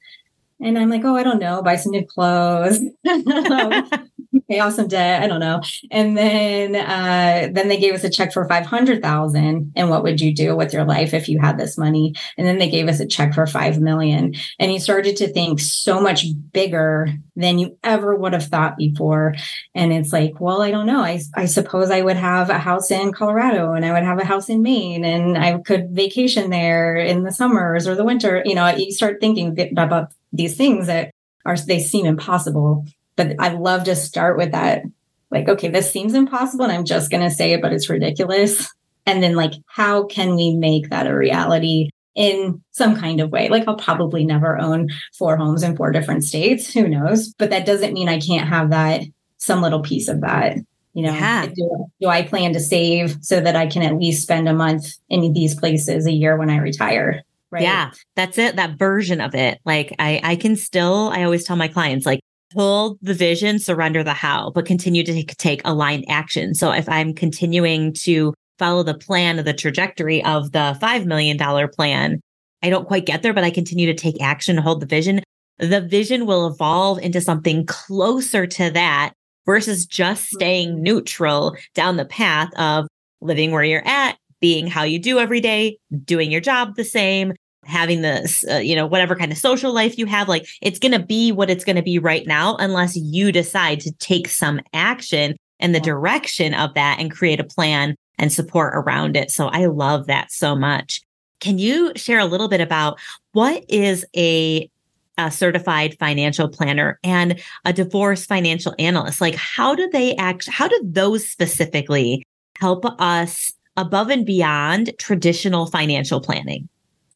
And 0.59 0.77
I'm 0.77 0.89
like, 0.89 1.05
Oh, 1.05 1.15
I 1.15 1.23
don't 1.23 1.39
know, 1.39 1.61
buy 1.61 1.75
some 1.75 1.91
new 1.91 2.05
clothes. 2.05 2.79
pay 4.49 4.59
off 4.59 4.73
some 4.73 4.87
debt. 4.87 5.23
I 5.23 5.27
don't 5.27 5.39
know. 5.39 5.61
And 5.91 6.17
then 6.17 6.75
uh, 6.75 7.49
then 7.51 7.67
they 7.67 7.79
gave 7.79 7.93
us 7.93 8.03
a 8.03 8.09
check 8.09 8.33
for 8.33 8.47
five 8.47 8.65
hundred 8.65 9.01
thousand. 9.01 9.71
And 9.75 9.89
what 9.89 10.03
would 10.03 10.21
you 10.21 10.33
do 10.33 10.55
with 10.55 10.73
your 10.73 10.85
life 10.85 11.13
if 11.13 11.27
you 11.27 11.39
had 11.39 11.57
this 11.57 11.77
money? 11.77 12.13
And 12.37 12.45
then 12.45 12.57
they 12.57 12.69
gave 12.69 12.87
us 12.87 12.99
a 12.99 13.07
check 13.07 13.33
for 13.33 13.45
five 13.47 13.79
million. 13.79 14.35
And 14.59 14.71
you 14.71 14.79
started 14.79 15.17
to 15.17 15.31
think 15.31 15.59
so 15.59 15.99
much 15.99 16.25
bigger 16.51 17.07
than 17.35 17.59
you 17.59 17.77
ever 17.83 18.15
would 18.15 18.33
have 18.33 18.45
thought 18.45 18.77
before. 18.77 19.35
And 19.73 19.91
it's 19.91 20.13
like, 20.13 20.39
well, 20.39 20.61
I 20.61 20.71
don't 20.71 20.87
know. 20.87 21.01
I 21.01 21.21
I 21.35 21.45
suppose 21.45 21.89
I 21.89 22.01
would 22.01 22.17
have 22.17 22.49
a 22.49 22.59
house 22.59 22.91
in 22.91 23.11
Colorado 23.11 23.73
and 23.73 23.85
I 23.85 23.93
would 23.93 24.03
have 24.03 24.19
a 24.19 24.25
house 24.25 24.49
in 24.49 24.61
Maine 24.61 25.05
and 25.05 25.37
I 25.37 25.59
could 25.59 25.89
vacation 25.91 26.49
there 26.49 26.95
in 26.95 27.23
the 27.23 27.31
summers 27.31 27.87
or 27.87 27.95
the 27.95 28.05
winter. 28.05 28.43
You 28.45 28.55
know, 28.55 28.67
you 28.67 28.91
start 28.91 29.19
thinking 29.19 29.57
about 29.71 30.11
these 30.31 30.55
things 30.55 30.87
that 30.87 31.11
are 31.45 31.57
they 31.57 31.79
seem 31.79 32.05
impossible 32.05 32.85
but 33.19 33.35
I 33.37 33.49
love 33.49 33.83
to 33.83 33.95
start 33.97 34.37
with 34.37 34.53
that. 34.53 34.83
Like, 35.29 35.49
okay, 35.49 35.67
this 35.67 35.91
seems 35.91 36.13
impossible 36.13 36.63
and 36.63 36.71
I'm 36.71 36.85
just 36.85 37.11
going 37.11 37.21
to 37.21 37.29
say 37.29 37.51
it, 37.51 37.61
but 37.61 37.73
it's 37.73 37.89
ridiculous. 37.89 38.73
And 39.05 39.21
then, 39.21 39.35
like, 39.35 39.51
how 39.67 40.05
can 40.05 40.37
we 40.37 40.55
make 40.55 40.89
that 40.89 41.05
a 41.05 41.15
reality 41.15 41.89
in 42.15 42.63
some 42.71 42.95
kind 42.95 43.19
of 43.19 43.29
way? 43.29 43.49
Like, 43.49 43.67
I'll 43.67 43.75
probably 43.75 44.23
never 44.23 44.57
own 44.57 44.87
four 45.17 45.35
homes 45.35 45.63
in 45.63 45.75
four 45.75 45.91
different 45.91 46.23
states. 46.23 46.73
Who 46.73 46.87
knows? 46.87 47.33
But 47.33 47.49
that 47.49 47.65
doesn't 47.65 47.93
mean 47.93 48.07
I 48.07 48.21
can't 48.21 48.47
have 48.47 48.69
that, 48.69 49.01
some 49.37 49.61
little 49.61 49.81
piece 49.81 50.07
of 50.07 50.21
that. 50.21 50.57
You 50.93 51.03
know, 51.03 51.13
yeah. 51.13 51.47
do, 51.47 51.85
do 51.99 52.07
I 52.07 52.23
plan 52.23 52.53
to 52.53 52.59
save 52.59 53.17
so 53.21 53.41
that 53.41 53.57
I 53.57 53.67
can 53.67 53.83
at 53.83 53.97
least 53.97 54.23
spend 54.23 54.47
a 54.47 54.53
month 54.53 54.95
in 55.09 55.33
these 55.33 55.55
places 55.55 56.07
a 56.07 56.11
year 56.11 56.37
when 56.37 56.49
I 56.49 56.57
retire? 56.57 57.23
Right. 57.51 57.63
Yeah, 57.63 57.91
that's 58.15 58.37
it. 58.37 58.55
That 58.55 58.77
version 58.77 59.21
of 59.21 59.35
it. 59.35 59.59
Like 59.65 59.95
I, 59.99 60.21
I 60.23 60.35
can 60.37 60.55
still, 60.55 61.09
I 61.13 61.23
always 61.23 61.43
tell 61.43 61.55
my 61.55 61.67
clients, 61.67 62.05
like, 62.05 62.21
hold 62.53 62.97
the 63.01 63.13
vision, 63.13 63.59
surrender 63.59 64.03
the 64.03 64.13
how, 64.13 64.51
but 64.51 64.65
continue 64.65 65.03
to 65.03 65.13
take, 65.13 65.37
take 65.37 65.61
aligned 65.65 66.05
action. 66.09 66.53
So 66.53 66.71
if 66.71 66.87
I'm 66.89 67.13
continuing 67.13 67.93
to 67.93 68.33
follow 68.57 68.83
the 68.83 68.97
plan 68.97 69.39
of 69.39 69.45
the 69.45 69.53
trajectory 69.53 70.23
of 70.23 70.51
the 70.51 70.77
$5 70.81 71.05
million 71.05 71.37
plan, 71.69 72.19
I 72.61 72.69
don't 72.69 72.87
quite 72.87 73.05
get 73.05 73.23
there, 73.23 73.33
but 73.33 73.43
I 73.43 73.51
continue 73.51 73.85
to 73.87 73.93
take 73.93 74.21
action, 74.21 74.57
hold 74.57 74.81
the 74.81 74.85
vision. 74.85 75.21
The 75.59 75.81
vision 75.81 76.25
will 76.25 76.47
evolve 76.47 76.99
into 76.99 77.21
something 77.21 77.65
closer 77.65 78.45
to 78.47 78.69
that 78.71 79.13
versus 79.45 79.85
just 79.85 80.25
staying 80.25 80.73
mm-hmm. 80.73 80.83
neutral 80.83 81.55
down 81.73 81.97
the 81.97 82.05
path 82.05 82.49
of 82.57 82.87
living 83.21 83.51
where 83.51 83.63
you're 83.63 83.87
at, 83.87 84.17
being 84.41 84.67
how 84.67 84.83
you 84.83 84.99
do 84.99 85.19
every 85.19 85.41
day, 85.41 85.77
doing 86.05 86.31
your 86.31 86.41
job 86.41 86.75
the 86.75 86.85
same, 86.85 87.33
having 87.65 88.01
this, 88.01 88.45
uh, 88.49 88.57
you 88.57 88.75
know, 88.75 88.87
whatever 88.87 89.15
kind 89.15 89.31
of 89.31 89.37
social 89.37 89.73
life 89.73 89.97
you 89.97 90.05
have, 90.05 90.27
like 90.27 90.47
it's 90.61 90.79
going 90.79 90.91
to 90.91 90.99
be 90.99 91.31
what 91.31 91.49
it's 91.49 91.65
going 91.65 91.75
to 91.75 91.81
be 91.81 91.99
right 91.99 92.25
now, 92.25 92.55
unless 92.57 92.95
you 92.95 93.31
decide 93.31 93.79
to 93.81 93.91
take 93.93 94.27
some 94.27 94.59
action 94.73 95.35
in 95.59 95.71
the 95.73 95.79
direction 95.79 96.53
of 96.53 96.73
that 96.73 96.99
and 96.99 97.11
create 97.11 97.39
a 97.39 97.43
plan 97.43 97.95
and 98.17 98.31
support 98.31 98.73
around 98.75 99.15
it. 99.15 99.31
So 99.31 99.47
I 99.47 99.65
love 99.65 100.07
that 100.07 100.31
so 100.31 100.55
much. 100.55 101.01
Can 101.39 101.57
you 101.57 101.93
share 101.95 102.19
a 102.19 102.25
little 102.25 102.47
bit 102.47 102.61
about 102.61 102.99
what 103.31 103.63
is 103.69 104.05
a, 104.15 104.69
a 105.17 105.31
certified 105.31 105.97
financial 105.99 106.49
planner 106.49 106.99
and 107.03 107.39
a 107.65 107.73
divorce 107.73 108.25
financial 108.25 108.75
analyst? 108.79 109.21
Like, 109.21 109.35
how 109.35 109.75
do 109.75 109.89
they 109.89 110.15
act? 110.15 110.49
How 110.49 110.67
do 110.67 110.79
those 110.83 111.27
specifically 111.27 112.23
help 112.57 112.85
us 112.99 113.53
above 113.77 114.09
and 114.09 114.25
beyond 114.25 114.91
traditional 114.97 115.65
financial 115.65 116.19
planning? 116.19 116.67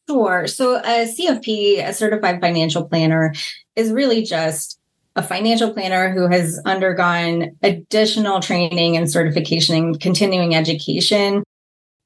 Sure. 0.08 0.46
So 0.46 0.76
a 0.76 1.06
CFP, 1.06 1.86
a 1.86 1.92
certified 1.92 2.40
financial 2.40 2.86
planner, 2.86 3.32
is 3.74 3.90
really 3.90 4.22
just 4.22 4.78
a 5.16 5.22
financial 5.22 5.72
planner 5.72 6.12
who 6.12 6.28
has 6.28 6.60
undergone 6.66 7.56
additional 7.62 8.40
training 8.40 8.96
and 8.96 9.10
certification 9.10 9.76
and 9.76 10.00
continuing 10.00 10.54
education 10.54 11.42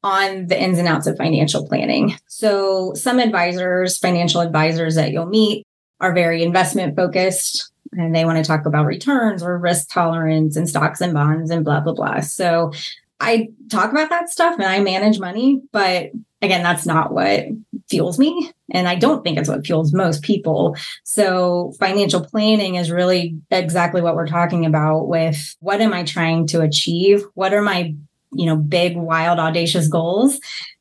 on 0.02 0.46
the 0.46 0.60
ins 0.60 0.78
and 0.78 0.86
outs 0.86 1.06
of 1.06 1.16
financial 1.16 1.66
planning. 1.66 2.16
So 2.28 2.94
some 2.94 3.18
advisors, 3.18 3.98
financial 3.98 4.40
advisors 4.40 4.94
that 4.94 5.10
you'll 5.10 5.26
meet 5.26 5.64
are 6.00 6.12
very 6.12 6.42
investment 6.42 6.94
focused 6.94 7.72
and 7.92 8.14
they 8.14 8.24
want 8.24 8.38
to 8.38 8.48
talk 8.48 8.66
about 8.66 8.86
returns 8.86 9.42
or 9.42 9.58
risk 9.58 9.88
tolerance 9.90 10.56
and 10.56 10.68
stocks 10.68 11.00
and 11.00 11.14
bonds 11.14 11.50
and 11.50 11.64
blah 11.64 11.80
blah 11.80 11.94
blah. 11.94 12.20
So 12.20 12.72
I 13.20 13.48
talk 13.70 13.90
about 13.90 14.10
that 14.10 14.28
stuff 14.28 14.54
and 14.54 14.64
I 14.64 14.80
manage 14.80 15.18
money, 15.18 15.60
but 15.72 16.10
again, 16.40 16.62
that's 16.62 16.86
not 16.86 17.12
what 17.12 17.46
fuels 17.88 18.18
me. 18.18 18.52
And 18.72 18.86
I 18.86 18.94
don't 18.94 19.22
think 19.22 19.38
it's 19.38 19.48
what 19.48 19.66
fuels 19.66 19.92
most 19.92 20.22
people. 20.22 20.76
So 21.04 21.72
financial 21.78 22.24
planning 22.24 22.76
is 22.76 22.90
really 22.90 23.36
exactly 23.50 24.00
what 24.00 24.14
we're 24.14 24.28
talking 24.28 24.66
about 24.66 25.08
with 25.08 25.56
what 25.60 25.80
am 25.80 25.92
I 25.92 26.04
trying 26.04 26.46
to 26.48 26.60
achieve? 26.60 27.24
What 27.34 27.52
are 27.54 27.62
my, 27.62 27.94
you 28.32 28.46
know, 28.46 28.56
big, 28.56 28.96
wild, 28.96 29.38
audacious 29.38 29.88
goals? 29.88 30.38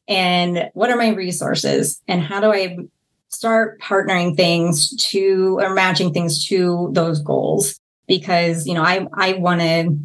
And 0.08 0.70
what 0.74 0.92
are 0.92 0.98
my 0.98 1.10
resources? 1.10 2.02
And 2.08 2.22
how 2.22 2.40
do 2.40 2.52
I 2.52 2.78
start 3.30 3.80
partnering 3.82 4.36
things 4.36 4.96
to 5.10 5.58
or 5.60 5.74
matching 5.74 6.14
things 6.14 6.46
to 6.48 6.90
those 6.94 7.22
goals? 7.22 7.80
Because, 8.08 8.66
you 8.68 8.74
know, 8.74 8.84
I 8.84 9.08
I 9.14 9.34
want 9.34 9.62
to 9.62 9.98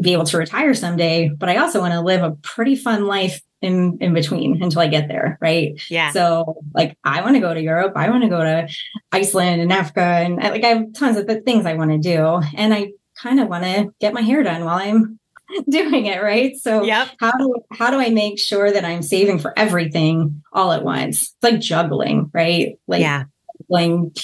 be 0.00 0.12
able 0.12 0.24
to 0.24 0.38
retire 0.38 0.74
someday, 0.74 1.28
but 1.28 1.48
I 1.48 1.56
also 1.56 1.80
want 1.80 1.92
to 1.92 2.00
live 2.00 2.22
a 2.22 2.36
pretty 2.42 2.76
fun 2.76 3.06
life 3.06 3.40
in 3.62 3.98
in 4.00 4.12
between 4.12 4.62
until 4.62 4.80
I 4.80 4.88
get 4.88 5.08
there, 5.08 5.38
right? 5.40 5.80
Yeah. 5.88 6.10
So 6.10 6.62
like 6.74 6.98
I 7.04 7.22
want 7.22 7.36
to 7.36 7.40
go 7.40 7.54
to 7.54 7.62
Europe, 7.62 7.92
I 7.96 8.10
want 8.10 8.24
to 8.24 8.28
go 8.28 8.42
to 8.42 8.68
Iceland 9.12 9.62
and 9.62 9.72
Africa, 9.72 10.02
and 10.02 10.40
I, 10.40 10.50
like 10.50 10.64
I 10.64 10.68
have 10.68 10.92
tons 10.92 11.16
of 11.16 11.26
things 11.44 11.64
I 11.64 11.74
want 11.74 11.92
to 11.92 11.98
do, 11.98 12.40
and 12.56 12.74
I 12.74 12.92
kind 13.16 13.40
of 13.40 13.48
want 13.48 13.64
to 13.64 13.94
get 14.00 14.12
my 14.12 14.20
hair 14.20 14.42
done 14.42 14.64
while 14.64 14.78
I'm 14.78 15.18
doing 15.68 16.06
it, 16.06 16.22
right? 16.22 16.56
So 16.56 16.82
yep. 16.82 17.10
how 17.20 17.32
do 17.32 17.54
how 17.72 17.90
do 17.90 17.98
I 17.98 18.10
make 18.10 18.38
sure 18.38 18.70
that 18.70 18.84
I'm 18.84 19.02
saving 19.02 19.38
for 19.38 19.56
everything 19.58 20.42
all 20.52 20.72
at 20.72 20.84
once? 20.84 21.22
It's 21.22 21.42
like 21.42 21.60
juggling, 21.60 22.30
right? 22.34 22.78
Like 22.86 23.00
yeah. 23.00 23.24
juggling 23.60 24.14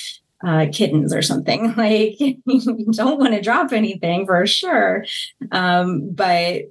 uh, 0.45 0.67
kittens 0.73 1.15
or 1.15 1.23
something. 1.23 1.75
Like 1.79 2.19
you 2.21 2.93
don't 2.93 3.19
want 3.19 3.35
to 3.35 3.41
drop 3.41 3.73
anything 3.73 4.27
for 4.27 4.47
sure, 4.47 5.05
um, 5.53 6.11
but 6.13 6.63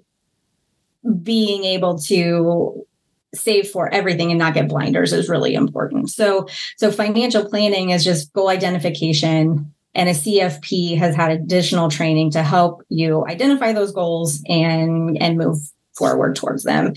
being 1.24 1.64
able 1.64 1.98
to 2.00 2.86
save 3.34 3.70
for 3.70 3.94
everything 3.94 4.32
and 4.32 4.40
not 4.40 4.54
get 4.54 4.70
blinders 4.70 5.14
is 5.14 5.30
really 5.30 5.54
important. 5.54 6.10
So, 6.10 6.48
so 6.78 6.92
financial 6.92 7.48
planning 7.48 7.92
is 7.92 8.04
just 8.04 8.34
goal 8.34 8.50
identification 8.50 9.74
and 9.94 10.10
a 10.10 10.14
CFP 10.14 10.98
has 10.98 11.16
had 11.16 11.32
additional 11.32 11.90
training 11.90 12.32
to 12.32 12.44
help 12.44 12.84
you 12.90 13.26
identify 13.28 13.74
those 13.74 13.92
goals 13.92 14.44
and 14.48 15.22
and 15.22 15.38
move 15.38 15.58
forward 15.98 16.36
towards 16.36 16.64
them. 16.64 16.94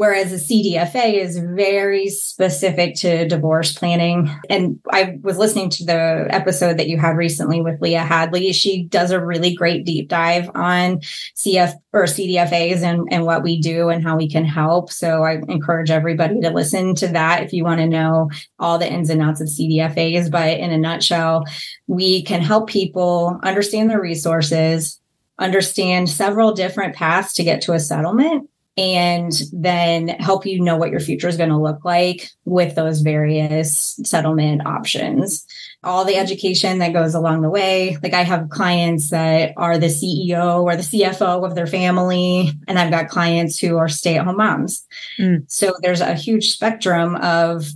Whereas 0.00 0.32
a 0.32 0.36
CDFA 0.36 1.12
is 1.12 1.36
very 1.36 2.08
specific 2.08 2.94
to 3.00 3.28
divorce 3.28 3.74
planning. 3.74 4.34
And 4.48 4.80
I 4.90 5.18
was 5.20 5.36
listening 5.36 5.68
to 5.68 5.84
the 5.84 6.26
episode 6.30 6.78
that 6.78 6.88
you 6.88 6.96
had 6.96 7.18
recently 7.18 7.60
with 7.60 7.82
Leah 7.82 8.02
Hadley. 8.02 8.50
She 8.54 8.84
does 8.84 9.10
a 9.10 9.22
really 9.22 9.54
great 9.54 9.84
deep 9.84 10.08
dive 10.08 10.50
on 10.54 11.00
CF 11.36 11.74
or 11.92 12.04
CDFAs 12.04 12.80
and, 12.80 13.08
and 13.10 13.26
what 13.26 13.42
we 13.42 13.60
do 13.60 13.90
and 13.90 14.02
how 14.02 14.16
we 14.16 14.26
can 14.26 14.46
help. 14.46 14.90
So 14.90 15.22
I 15.22 15.42
encourage 15.48 15.90
everybody 15.90 16.40
to 16.40 16.48
listen 16.48 16.94
to 16.94 17.08
that 17.08 17.42
if 17.42 17.52
you 17.52 17.64
want 17.64 17.80
to 17.80 17.86
know 17.86 18.30
all 18.58 18.78
the 18.78 18.90
ins 18.90 19.10
and 19.10 19.20
outs 19.20 19.42
of 19.42 19.48
CDFAs. 19.48 20.30
But 20.30 20.56
in 20.56 20.70
a 20.70 20.78
nutshell, 20.78 21.44
we 21.88 22.22
can 22.22 22.40
help 22.40 22.70
people 22.70 23.38
understand 23.42 23.90
their 23.90 24.00
resources, 24.00 24.98
understand 25.38 26.08
several 26.08 26.54
different 26.54 26.94
paths 26.94 27.34
to 27.34 27.44
get 27.44 27.60
to 27.60 27.74
a 27.74 27.78
settlement 27.78 28.49
and 28.80 29.32
then 29.52 30.08
help 30.08 30.46
you 30.46 30.58
know 30.58 30.76
what 30.76 30.90
your 30.90 31.00
future 31.00 31.28
is 31.28 31.36
going 31.36 31.50
to 31.50 31.58
look 31.58 31.84
like 31.84 32.30
with 32.46 32.74
those 32.74 33.02
various 33.02 34.00
settlement 34.04 34.66
options. 34.66 35.46
All 35.84 36.06
the 36.06 36.16
education 36.16 36.78
that 36.78 36.94
goes 36.94 37.14
along 37.14 37.42
the 37.42 37.50
way. 37.50 37.98
Like 38.02 38.14
I 38.14 38.22
have 38.22 38.48
clients 38.48 39.10
that 39.10 39.52
are 39.58 39.76
the 39.76 39.86
CEO 39.88 40.62
or 40.62 40.76
the 40.76 40.82
CFO 40.82 41.44
of 41.44 41.54
their 41.54 41.66
family, 41.66 42.52
and 42.66 42.78
I've 42.78 42.90
got 42.90 43.08
clients 43.08 43.58
who 43.58 43.76
are 43.76 43.88
stay 43.88 44.16
at 44.16 44.24
home 44.24 44.38
moms. 44.38 44.86
Mm. 45.18 45.44
So 45.50 45.74
there's 45.82 46.00
a 46.00 46.14
huge 46.14 46.50
spectrum 46.50 47.16
of 47.16 47.66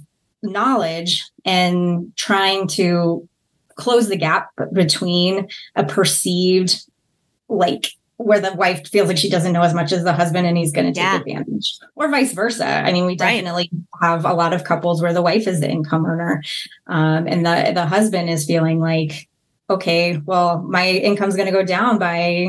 knowledge 0.42 1.24
and 1.44 2.16
trying 2.16 2.66
to 2.68 3.28
close 3.76 4.08
the 4.08 4.16
gap 4.16 4.50
between 4.72 5.48
a 5.76 5.84
perceived 5.84 6.82
like 7.48 7.92
where 8.16 8.40
the 8.40 8.54
wife 8.54 8.86
feels 8.88 9.08
like 9.08 9.18
she 9.18 9.28
doesn't 9.30 9.52
know 9.52 9.62
as 9.62 9.74
much 9.74 9.92
as 9.92 10.04
the 10.04 10.12
husband 10.12 10.46
and 10.46 10.56
he's 10.56 10.72
going 10.72 10.86
to 10.86 10.92
take 10.92 11.02
yeah. 11.02 11.40
advantage 11.40 11.78
or 11.96 12.08
vice 12.08 12.32
versa 12.32 12.66
i 12.66 12.92
mean 12.92 13.06
we 13.06 13.16
definitely 13.16 13.70
right. 13.72 14.08
have 14.08 14.24
a 14.24 14.32
lot 14.32 14.52
of 14.52 14.64
couples 14.64 15.02
where 15.02 15.12
the 15.12 15.22
wife 15.22 15.46
is 15.46 15.60
the 15.60 15.68
income 15.68 16.06
earner 16.06 16.42
um, 16.86 17.26
and 17.26 17.44
the 17.44 17.72
the 17.74 17.86
husband 17.86 18.30
is 18.30 18.44
feeling 18.44 18.78
like 18.78 19.28
okay 19.68 20.20
well 20.24 20.62
my 20.62 20.88
income's 20.88 21.36
going 21.36 21.46
to 21.46 21.52
go 21.52 21.64
down 21.64 21.98
by 21.98 22.48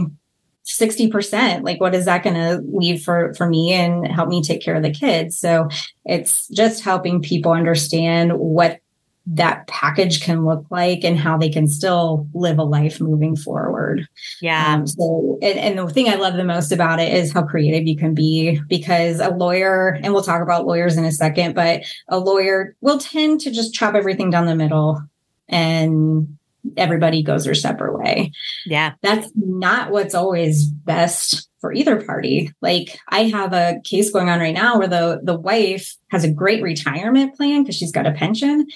60% 0.65 1.63
like 1.63 1.79
what 1.79 1.93
is 1.93 2.05
that 2.05 2.23
going 2.23 2.35
to 2.35 2.63
leave 2.73 3.03
for 3.03 3.33
for 3.35 3.47
me 3.47 3.71
and 3.71 4.07
help 4.07 4.29
me 4.29 4.41
take 4.41 4.63
care 4.63 4.75
of 4.75 4.81
the 4.81 4.91
kids 4.91 5.37
so 5.37 5.69
it's 6.05 6.47
just 6.47 6.83
helping 6.83 7.21
people 7.21 7.51
understand 7.51 8.33
what 8.33 8.79
that 9.27 9.65
package 9.67 10.21
can 10.21 10.45
look 10.45 10.65
like 10.69 11.03
and 11.03 11.17
how 11.17 11.37
they 11.37 11.49
can 11.49 11.67
still 11.67 12.27
live 12.33 12.59
a 12.59 12.63
life 12.63 13.01
moving 13.01 13.35
forward. 13.35 14.07
Yeah. 14.41 14.75
Um, 14.75 14.87
so, 14.87 15.39
and, 15.41 15.57
and, 15.57 15.79
the 15.79 15.91
thing 15.91 16.09
I 16.09 16.15
love 16.15 16.35
the 16.35 16.43
most 16.43 16.71
about 16.71 16.99
it 16.99 17.11
is 17.11 17.33
how 17.33 17.43
creative 17.43 17.87
you 17.87 17.97
can 17.97 18.13
be 18.13 18.61
because 18.67 19.19
a 19.19 19.29
lawyer, 19.29 19.99
and 20.03 20.13
we'll 20.13 20.23
talk 20.23 20.43
about 20.43 20.67
lawyers 20.67 20.95
in 20.95 21.05
a 21.05 21.11
second, 21.11 21.55
but 21.55 21.83
a 22.07 22.19
lawyer 22.19 22.75
will 22.81 22.99
tend 22.99 23.41
to 23.41 23.51
just 23.51 23.73
chop 23.73 23.95
everything 23.95 24.29
down 24.29 24.45
the 24.45 24.55
middle 24.55 25.01
and 25.49 26.37
everybody 26.77 27.23
goes 27.23 27.45
their 27.45 27.55
separate 27.55 27.97
way. 27.97 28.31
Yeah. 28.65 28.93
That's 29.01 29.31
not 29.35 29.91
what's 29.91 30.15
always 30.15 30.65
best 30.65 31.47
for 31.61 31.73
either 31.73 32.03
party. 32.03 32.51
Like 32.61 32.99
I 33.09 33.23
have 33.23 33.53
a 33.53 33.79
case 33.83 34.11
going 34.11 34.29
on 34.29 34.39
right 34.39 34.53
now 34.53 34.77
where 34.77 34.87
the 34.87 35.19
the 35.23 35.37
wife 35.37 35.95
has 36.11 36.23
a 36.23 36.31
great 36.31 36.61
retirement 36.61 37.35
plan 37.35 37.63
because 37.63 37.75
she's 37.75 37.91
got 37.91 38.05
a 38.05 38.11
pension, 38.11 38.67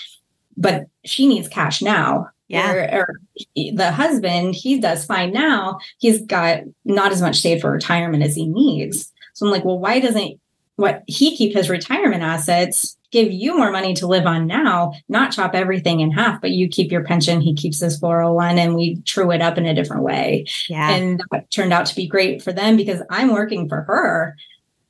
but 0.59 0.85
she 1.05 1.25
needs 1.27 1.47
cash 1.47 1.81
now. 1.81 2.29
Yeah. 2.47 2.71
Or, 2.71 2.99
or, 2.99 3.19
the 3.55 3.91
husband, 3.91 4.55
he 4.55 4.79
does 4.79 5.05
fine 5.05 5.31
now. 5.31 5.79
He's 5.99 6.21
got 6.21 6.61
not 6.83 7.11
as 7.11 7.21
much 7.21 7.41
saved 7.41 7.61
for 7.61 7.71
retirement 7.71 8.23
as 8.23 8.35
he 8.35 8.47
needs. 8.47 9.11
So 9.33 9.45
I'm 9.45 9.51
like, 9.51 9.65
well, 9.65 9.79
why 9.79 9.99
doesn't 9.99 10.39
what 10.75 11.03
he 11.07 11.35
keep 11.35 11.53
his 11.53 11.69
retirement 11.69 12.23
assets 12.23 12.97
give 13.11 13.31
you 13.31 13.57
more 13.57 13.71
money 13.71 13.93
to 13.95 14.07
live 14.07 14.25
on 14.25 14.47
now, 14.47 14.93
not 15.07 15.31
chop 15.31 15.55
everything 15.55 15.99
in 15.99 16.11
half, 16.11 16.39
but 16.41 16.51
you 16.51 16.67
keep 16.67 16.91
your 16.91 17.03
pension, 17.03 17.41
he 17.41 17.55
keeps 17.55 17.79
his 17.79 17.97
401 17.99 18.59
and 18.59 18.75
we 18.75 19.01
true 19.01 19.31
it 19.31 19.41
up 19.41 19.57
in 19.57 19.65
a 19.65 19.73
different 19.73 20.03
way. 20.03 20.45
Yeah. 20.69 20.91
And 20.91 21.23
that 21.31 21.49
turned 21.49 21.73
out 21.73 21.87
to 21.87 21.95
be 21.95 22.07
great 22.07 22.41
for 22.41 22.53
them 22.53 22.77
because 22.77 23.01
I'm 23.09 23.33
working 23.33 23.67
for 23.67 23.81
her, 23.83 24.37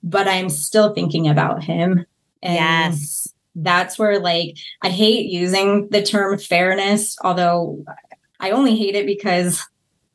but 0.03 0.27
I'm 0.27 0.49
still 0.49 0.93
thinking 0.93 1.27
about 1.27 1.63
him. 1.63 2.05
And 2.41 2.93
yes. 2.95 3.27
That's 3.61 3.99
where 3.99 4.19
like 4.19 4.57
I 4.81 4.89
hate 4.89 5.29
using 5.29 5.89
the 5.89 6.03
term 6.03 6.37
fairness, 6.37 7.17
although 7.23 7.83
I 8.39 8.51
only 8.51 8.75
hate 8.75 8.95
it 8.95 9.05
because 9.05 9.65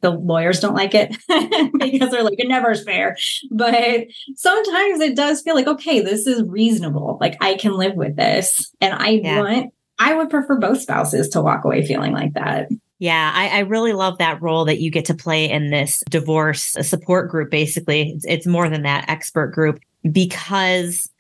the 0.04 0.10
lawyers 0.10 0.60
don't 0.60 0.74
like 0.74 0.94
it 0.94 1.16
because 1.78 2.10
they're 2.10 2.22
like, 2.22 2.38
it 2.38 2.46
never 2.46 2.70
is 2.70 2.84
fair. 2.84 3.16
But 3.50 4.06
sometimes 4.36 5.00
it 5.00 5.16
does 5.16 5.40
feel 5.40 5.54
like, 5.54 5.66
okay, 5.66 6.00
this 6.00 6.26
is 6.26 6.42
reasonable. 6.42 7.16
Like 7.20 7.38
I 7.40 7.54
can 7.54 7.72
live 7.72 7.94
with 7.94 8.14
this. 8.14 8.70
And 8.82 8.92
I 8.94 9.08
yeah. 9.08 9.38
want, 9.38 9.74
I 9.98 10.14
would 10.14 10.28
prefer 10.28 10.58
both 10.58 10.82
spouses 10.82 11.30
to 11.30 11.40
walk 11.40 11.64
away 11.64 11.86
feeling 11.86 12.12
like 12.12 12.34
that. 12.34 12.68
Yeah, 12.98 13.32
I, 13.34 13.48
I, 13.48 13.58
really 13.60 13.92
love 13.92 14.18
that 14.18 14.40
role 14.40 14.64
that 14.66 14.80
you 14.80 14.90
get 14.90 15.06
to 15.06 15.14
play 15.14 15.50
in 15.50 15.70
this 15.70 16.04
divorce 16.08 16.76
support 16.80 17.30
group. 17.30 17.50
Basically, 17.50 18.10
it's, 18.10 18.24
it's 18.24 18.46
more 18.46 18.68
than 18.68 18.82
that 18.82 19.08
expert 19.08 19.48
group 19.48 19.80
because 20.10 21.10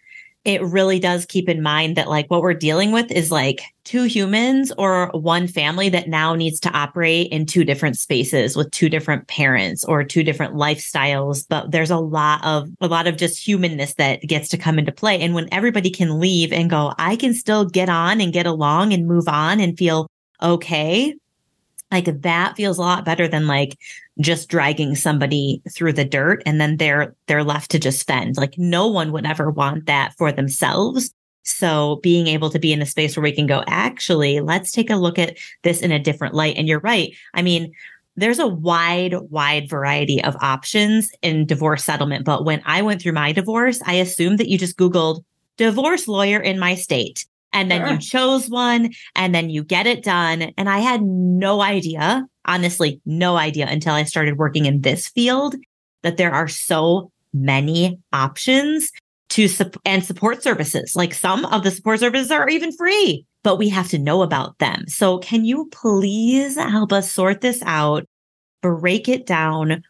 it 0.44 0.62
really 0.62 0.98
does 0.98 1.24
keep 1.24 1.48
in 1.48 1.62
mind 1.62 1.96
that 1.96 2.08
like 2.08 2.30
what 2.30 2.42
we're 2.42 2.52
dealing 2.52 2.92
with 2.92 3.10
is 3.10 3.30
like 3.30 3.62
two 3.84 4.04
humans 4.04 4.72
or 4.76 5.10
one 5.14 5.46
family 5.48 5.88
that 5.88 6.08
now 6.08 6.34
needs 6.34 6.60
to 6.60 6.70
operate 6.70 7.28
in 7.32 7.46
two 7.46 7.64
different 7.64 7.96
spaces 7.96 8.56
with 8.56 8.70
two 8.70 8.88
different 8.88 9.26
parents 9.26 9.84
or 9.84 10.04
two 10.04 10.22
different 10.22 10.54
lifestyles. 10.54 11.46
But 11.48 11.70
there's 11.70 11.90
a 11.90 11.98
lot 11.98 12.44
of 12.44 12.68
a 12.80 12.88
lot 12.88 13.06
of 13.06 13.16
just 13.16 13.42
humanness 13.42 13.94
that 13.94 14.20
gets 14.22 14.48
to 14.50 14.58
come 14.58 14.78
into 14.78 14.92
play. 14.92 15.20
And 15.20 15.34
when 15.34 15.48
everybody 15.52 15.90
can 15.90 16.20
leave 16.20 16.52
and 16.52 16.68
go 16.68 16.92
I 16.98 17.16
can 17.16 17.32
still 17.32 17.64
get 17.64 17.88
on 17.88 18.20
and 18.20 18.32
get 18.32 18.46
along 18.46 18.92
and 18.92 19.06
move 19.06 19.28
on 19.28 19.60
and 19.60 19.78
feel 19.78 20.08
okay 20.42 21.14
like 21.94 22.22
that 22.22 22.56
feels 22.56 22.78
a 22.78 22.82
lot 22.82 23.04
better 23.04 23.28
than 23.28 23.46
like 23.46 23.78
just 24.20 24.48
dragging 24.48 24.96
somebody 24.96 25.62
through 25.70 25.92
the 25.92 26.04
dirt 26.04 26.42
and 26.44 26.60
then 26.60 26.76
they're 26.76 27.14
they're 27.26 27.44
left 27.44 27.70
to 27.70 27.78
just 27.78 28.06
fend. 28.06 28.36
Like 28.36 28.58
no 28.58 28.88
one 28.88 29.12
would 29.12 29.26
ever 29.26 29.50
want 29.50 29.86
that 29.86 30.14
for 30.18 30.32
themselves. 30.32 31.14
So 31.44 32.00
being 32.02 32.26
able 32.26 32.50
to 32.50 32.58
be 32.58 32.72
in 32.72 32.82
a 32.82 32.86
space 32.86 33.16
where 33.16 33.22
we 33.22 33.32
can 33.32 33.46
go, 33.46 33.62
actually, 33.68 34.40
let's 34.40 34.72
take 34.72 34.90
a 34.90 34.96
look 34.96 35.18
at 35.18 35.36
this 35.62 35.82
in 35.82 35.92
a 35.92 35.98
different 35.98 36.34
light. 36.34 36.56
And 36.56 36.66
you're 36.66 36.80
right. 36.80 37.14
I 37.34 37.42
mean, 37.42 37.72
there's 38.16 38.38
a 38.38 38.46
wide, 38.46 39.14
wide 39.30 39.68
variety 39.68 40.22
of 40.24 40.36
options 40.40 41.10
in 41.20 41.46
divorce 41.46 41.84
settlement. 41.84 42.24
But 42.24 42.44
when 42.44 42.62
I 42.64 42.82
went 42.82 43.02
through 43.02 43.12
my 43.12 43.32
divorce, 43.32 43.80
I 43.84 43.94
assumed 43.94 44.38
that 44.38 44.48
you 44.48 44.56
just 44.56 44.78
Googled 44.78 45.22
divorce 45.58 46.08
lawyer 46.08 46.40
in 46.40 46.58
my 46.58 46.74
state 46.74 47.26
and 47.54 47.70
then 47.70 47.80
sure. 47.80 47.92
you 47.92 47.98
chose 47.98 48.50
one 48.50 48.90
and 49.14 49.34
then 49.34 49.48
you 49.48 49.64
get 49.64 49.86
it 49.86 50.02
done. 50.02 50.52
And 50.58 50.68
I 50.68 50.80
had 50.80 51.02
no 51.02 51.62
idea, 51.62 52.26
honestly, 52.44 53.00
no 53.06 53.36
idea 53.36 53.66
until 53.66 53.94
I 53.94 54.02
started 54.02 54.36
working 54.36 54.66
in 54.66 54.82
this 54.82 55.08
field 55.08 55.54
that 56.02 56.18
there 56.18 56.32
are 56.32 56.48
so 56.48 57.10
many 57.32 57.98
options 58.12 58.92
to 59.30 59.48
sup- 59.48 59.80
and 59.84 60.04
support 60.04 60.42
services. 60.42 60.94
Like 60.94 61.14
some 61.14 61.46
of 61.46 61.62
the 61.62 61.70
support 61.70 62.00
services 62.00 62.30
are 62.30 62.48
even 62.48 62.72
free, 62.72 63.24
but 63.42 63.56
we 63.56 63.68
have 63.70 63.88
to 63.90 63.98
know 63.98 64.22
about 64.22 64.58
them. 64.58 64.84
So 64.88 65.18
can 65.18 65.44
you 65.44 65.68
please 65.72 66.56
help 66.56 66.92
us 66.92 67.10
sort 67.10 67.40
this 67.40 67.62
out, 67.64 68.06
break 68.62 69.08
it 69.08 69.26
down? 69.26 69.82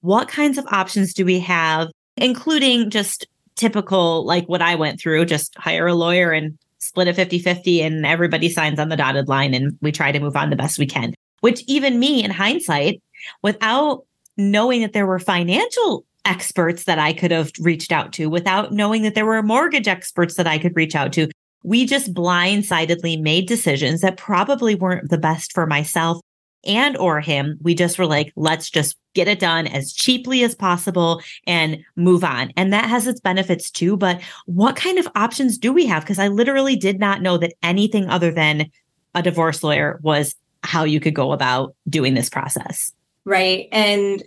What 0.00 0.28
kinds 0.28 0.58
of 0.58 0.66
options 0.70 1.14
do 1.14 1.24
we 1.24 1.38
have, 1.40 1.88
including 2.16 2.90
just 2.90 3.26
typical, 3.56 4.24
like 4.24 4.48
what 4.48 4.62
I 4.62 4.74
went 4.74 5.00
through, 5.00 5.24
just 5.24 5.56
hire 5.56 5.86
a 5.86 5.94
lawyer 5.94 6.32
and 6.32 6.58
split 6.82 7.08
it 7.08 7.14
50 7.16 7.38
50 7.38 7.80
and 7.82 8.04
everybody 8.04 8.48
signs 8.48 8.78
on 8.78 8.88
the 8.88 8.96
dotted 8.96 9.28
line 9.28 9.54
and 9.54 9.78
we 9.80 9.92
try 9.92 10.10
to 10.10 10.20
move 10.20 10.36
on 10.36 10.50
the 10.50 10.56
best 10.56 10.78
we 10.78 10.86
can. 10.86 11.14
Which 11.40 11.62
even 11.66 11.98
me 11.98 12.22
in 12.22 12.30
hindsight, 12.30 13.00
without 13.42 14.04
knowing 14.36 14.80
that 14.82 14.92
there 14.92 15.06
were 15.06 15.18
financial 15.18 16.04
experts 16.24 16.84
that 16.84 16.98
I 16.98 17.12
could 17.12 17.30
have 17.30 17.52
reached 17.60 17.92
out 17.92 18.12
to, 18.14 18.28
without 18.28 18.72
knowing 18.72 19.02
that 19.02 19.14
there 19.14 19.26
were 19.26 19.42
mortgage 19.42 19.88
experts 19.88 20.34
that 20.34 20.46
I 20.46 20.58
could 20.58 20.76
reach 20.76 20.94
out 20.94 21.12
to, 21.14 21.28
we 21.64 21.86
just 21.86 22.12
blindsidedly 22.12 23.20
made 23.20 23.46
decisions 23.46 24.00
that 24.00 24.16
probably 24.16 24.74
weren't 24.74 25.10
the 25.10 25.18
best 25.18 25.52
for 25.52 25.66
myself 25.66 26.20
and 26.64 26.96
or 26.96 27.20
him 27.20 27.58
we 27.62 27.74
just 27.74 27.98
were 27.98 28.06
like 28.06 28.32
let's 28.36 28.70
just 28.70 28.96
get 29.14 29.28
it 29.28 29.40
done 29.40 29.66
as 29.66 29.92
cheaply 29.92 30.42
as 30.42 30.54
possible 30.54 31.20
and 31.46 31.84
move 31.96 32.24
on. 32.24 32.50
And 32.56 32.72
that 32.72 32.88
has 32.88 33.06
its 33.06 33.20
benefits 33.20 33.70
too 33.70 33.96
but 33.96 34.20
what 34.46 34.76
kind 34.76 34.98
of 34.98 35.08
options 35.14 35.58
do 35.58 35.72
we 35.72 35.86
have? 35.86 36.02
Because 36.02 36.18
i 36.18 36.28
literally 36.28 36.76
did 36.76 36.98
not 36.98 37.22
know 37.22 37.36
that 37.38 37.54
anything 37.62 38.08
other 38.08 38.30
than 38.30 38.70
a 39.14 39.22
divorce 39.22 39.62
lawyer 39.62 40.00
was 40.02 40.34
how 40.62 40.84
you 40.84 41.00
could 41.00 41.14
go 41.14 41.32
about 41.32 41.74
doing 41.88 42.14
this 42.14 42.30
process. 42.30 42.92
Right. 43.24 43.68
And 43.72 44.22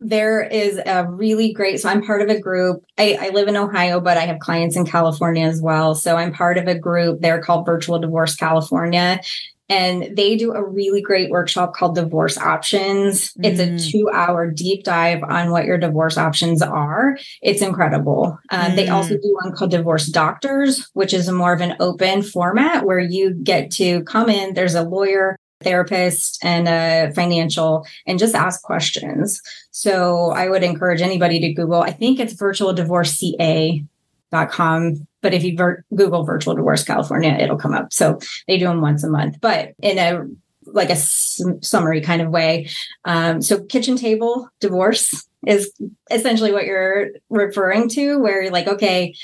there 0.00 0.42
is 0.42 0.80
a 0.84 1.06
really 1.08 1.52
great 1.52 1.80
so 1.80 1.88
i'm 1.88 2.04
part 2.04 2.22
of 2.22 2.28
a 2.28 2.38
group 2.38 2.84
I, 2.96 3.18
I, 3.20 3.28
live 3.30 3.48
in 3.48 3.56
ohio 3.56 4.00
but 4.00 4.16
i 4.16 4.26
have 4.26 4.38
clients 4.38 4.76
in 4.76 4.86
california 4.86 5.46
as 5.46 5.60
well 5.60 5.94
so 5.94 6.16
i'm 6.16 6.32
part 6.32 6.56
of 6.56 6.68
a 6.68 6.78
group 6.78 7.20
they're 7.20 7.42
called 7.42 7.66
virtual 7.66 7.98
divorce 7.98 8.36
california 8.36 9.20
and 9.68 10.16
they 10.16 10.36
do 10.36 10.52
a 10.52 10.64
really 10.64 11.02
great 11.02 11.30
workshop 11.30 11.74
called 11.74 11.94
Divorce 11.94 12.38
Options. 12.38 13.34
Mm. 13.34 13.44
It's 13.44 13.60
a 13.60 13.66
mm. 13.66 13.90
two 13.90 14.08
hour 14.10 14.50
deep 14.50 14.84
dive 14.84 15.22
on 15.22 15.50
what 15.50 15.66
your 15.66 15.78
divorce 15.78 16.16
options 16.16 16.62
are. 16.62 17.18
It's 17.42 17.60
incredible. 17.60 18.38
Um, 18.50 18.72
mm. 18.72 18.76
They 18.76 18.88
also 18.88 19.14
mm. 19.14 19.22
do 19.22 19.38
one 19.42 19.54
called 19.54 19.70
Divorce 19.70 20.06
Doctors, 20.06 20.88
which 20.94 21.12
is 21.12 21.28
a 21.28 21.32
more 21.32 21.52
of 21.52 21.60
an 21.60 21.76
open 21.80 22.22
format 22.22 22.86
where 22.86 22.98
you 22.98 23.34
get 23.34 23.70
to 23.72 24.02
come 24.04 24.30
in. 24.30 24.54
There's 24.54 24.74
a 24.74 24.82
lawyer, 24.82 25.38
therapist, 25.60 26.38
and 26.44 26.68
a 26.68 27.12
financial, 27.14 27.86
and 28.06 28.18
just 28.18 28.34
ask 28.34 28.62
questions. 28.62 29.40
So 29.70 30.30
I 30.30 30.48
would 30.48 30.62
encourage 30.62 31.00
anybody 31.00 31.40
to 31.40 31.52
Google, 31.52 31.80
I 31.82 31.90
think 31.90 32.20
it's 32.20 32.32
virtual 32.34 32.72
divorce 32.72 33.12
CA 33.12 33.82
dot 34.30 34.50
com 34.50 35.06
but 35.22 35.32
if 35.32 35.42
you 35.42 35.56
google 35.96 36.22
virtual 36.22 36.54
divorce 36.54 36.84
california 36.84 37.30
it'll 37.40 37.56
come 37.56 37.72
up 37.72 37.90
so 37.92 38.18
they 38.46 38.58
do 38.58 38.66
them 38.66 38.82
once 38.82 39.02
a 39.02 39.08
month 39.08 39.40
but 39.40 39.72
in 39.80 39.98
a 39.98 40.22
like 40.66 40.90
a 40.90 40.92
s- 40.92 41.40
summary 41.62 42.02
kind 42.02 42.20
of 42.20 42.28
way 42.28 42.68
um, 43.06 43.40
so 43.40 43.64
kitchen 43.64 43.96
table 43.96 44.48
divorce 44.60 45.26
is 45.46 45.72
essentially 46.10 46.52
what 46.52 46.66
you're 46.66 47.08
referring 47.30 47.88
to 47.88 48.18
where 48.18 48.42
you're 48.42 48.52
like 48.52 48.68
okay 48.68 49.14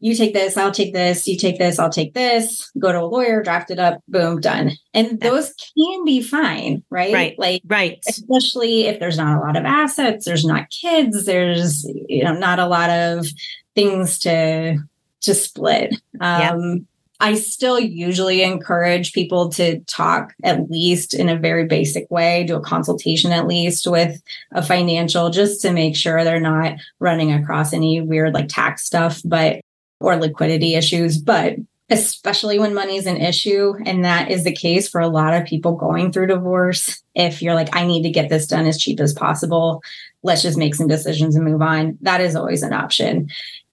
you 0.00 0.14
take 0.14 0.34
this 0.34 0.56
i'll 0.56 0.72
take 0.72 0.92
this 0.92 1.26
you 1.26 1.36
take 1.36 1.58
this 1.58 1.78
i'll 1.78 1.90
take 1.90 2.14
this 2.14 2.70
go 2.78 2.92
to 2.92 3.00
a 3.00 3.06
lawyer 3.06 3.42
draft 3.42 3.70
it 3.70 3.78
up 3.78 4.00
boom 4.08 4.40
done. 4.40 4.72
And 4.92 5.20
those 5.20 5.52
can 5.76 6.04
be 6.04 6.22
fine 6.22 6.82
right? 6.90 7.12
Right 7.12 7.38
like 7.38 7.62
right. 7.66 8.02
especially 8.08 8.86
if 8.86 9.00
there's 9.00 9.16
not 9.16 9.36
a 9.36 9.40
lot 9.40 9.56
of 9.56 9.64
assets 9.64 10.24
there's 10.24 10.44
not 10.44 10.70
kids 10.70 11.24
there's 11.24 11.84
you 12.08 12.22
know 12.24 12.34
not 12.34 12.58
a 12.58 12.66
lot 12.66 12.90
of 12.90 13.26
things 13.74 14.18
to 14.20 14.78
to 15.24 15.34
split. 15.34 15.94
Um, 16.20 16.86
I 17.20 17.34
still 17.34 17.78
usually 17.78 18.42
encourage 18.42 19.12
people 19.12 19.48
to 19.50 19.80
talk 19.80 20.34
at 20.42 20.70
least 20.70 21.14
in 21.14 21.28
a 21.28 21.38
very 21.38 21.64
basic 21.64 22.10
way, 22.10 22.44
do 22.44 22.56
a 22.56 22.60
consultation 22.60 23.32
at 23.32 23.46
least 23.46 23.86
with 23.86 24.20
a 24.52 24.62
financial 24.62 25.30
just 25.30 25.62
to 25.62 25.72
make 25.72 25.96
sure 25.96 26.22
they're 26.22 26.40
not 26.40 26.76
running 26.98 27.32
across 27.32 27.72
any 27.72 28.00
weird 28.00 28.34
like 28.34 28.48
tax 28.48 28.84
stuff, 28.84 29.22
but 29.24 29.60
or 30.04 30.16
liquidity 30.16 30.74
issues. 30.74 31.18
But 31.18 31.56
especially 31.90 32.58
when 32.58 32.74
money 32.74 32.96
is 32.96 33.06
an 33.06 33.18
issue, 33.18 33.74
and 33.84 34.04
that 34.04 34.30
is 34.30 34.44
the 34.44 34.52
case 34.52 34.88
for 34.88 35.00
a 35.00 35.08
lot 35.08 35.34
of 35.34 35.46
people 35.46 35.76
going 35.76 36.12
through 36.12 36.28
divorce. 36.28 37.02
If 37.14 37.42
you're 37.42 37.54
like, 37.54 37.74
I 37.76 37.86
need 37.86 38.02
to 38.04 38.10
get 38.10 38.30
this 38.30 38.46
done 38.46 38.66
as 38.66 38.78
cheap 38.78 39.00
as 39.00 39.12
possible, 39.12 39.82
let's 40.22 40.42
just 40.42 40.58
make 40.58 40.74
some 40.74 40.88
decisions 40.88 41.36
and 41.36 41.44
move 41.44 41.60
on. 41.60 41.98
That 42.00 42.20
is 42.20 42.36
always 42.36 42.62
an 42.62 42.72
option. 42.72 43.28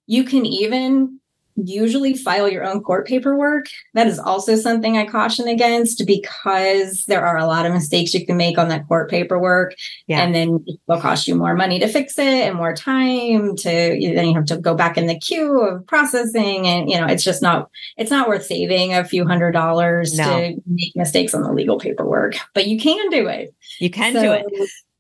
You 0.08 0.26
can 0.26 0.46
even 0.46 1.21
usually 1.66 2.16
file 2.16 2.50
your 2.50 2.64
own 2.64 2.82
court 2.82 3.08
paperwork. 3.08 3.68
That 3.94 4.08
is 4.08 4.20
also 4.20 4.56
something 4.56 4.98
I 4.98 5.06
caution 5.06 5.48
against 5.48 6.06
because 6.06 7.06
there 7.06 7.26
are 7.26 7.38
a 7.38 7.46
lot 7.46 7.66
of 7.66 7.74
mistakes 7.74 8.14
you 8.14 8.26
can 8.26 8.38
make 8.38 8.58
on 8.58 8.70
that 8.70 8.88
court 8.88 9.10
paperwork. 9.10 9.76
Yeah. 10.08 10.22
And 10.22 10.34
then 10.34 10.64
it 10.66 10.80
will 10.88 11.00
cost 11.00 11.28
you 11.28 11.36
more 11.36 11.56
money 11.56 11.80
to 11.80 11.88
fix 11.88 12.18
it 12.18 12.48
and 12.48 12.56
more 12.56 12.74
time 12.76 13.56
to 13.58 13.70
then 13.70 14.28
you 14.28 14.34
have 14.36 14.46
to 14.46 14.58
go 14.58 14.76
back 14.76 14.98
in 14.98 15.08
the 15.08 15.20
queue 15.20 15.62
of 15.62 15.86
processing. 15.88 16.68
And 16.68 16.90
you 16.90 17.00
know, 17.00 17.08
it's 17.08 17.24
just 17.24 17.42
not 17.42 17.70
it's 17.98 18.12
not 18.12 18.28
worth 18.28 18.46
saving 18.46 18.94
a 18.94 19.04
few 19.04 19.26
hundred 19.26 19.52
dollars 19.52 20.18
no. 20.18 20.24
to 20.24 20.62
make 20.68 20.96
mistakes 20.96 21.34
on 21.34 21.44
the 21.44 21.52
legal 21.52 21.80
paperwork. 21.80 22.36
But 22.54 22.68
you 22.68 22.80
can 22.80 23.10
do 23.10 23.28
it. 23.28 23.54
You 23.80 23.90
can 23.90 24.14
so, 24.14 24.22
do 24.22 24.32
it. 24.32 24.46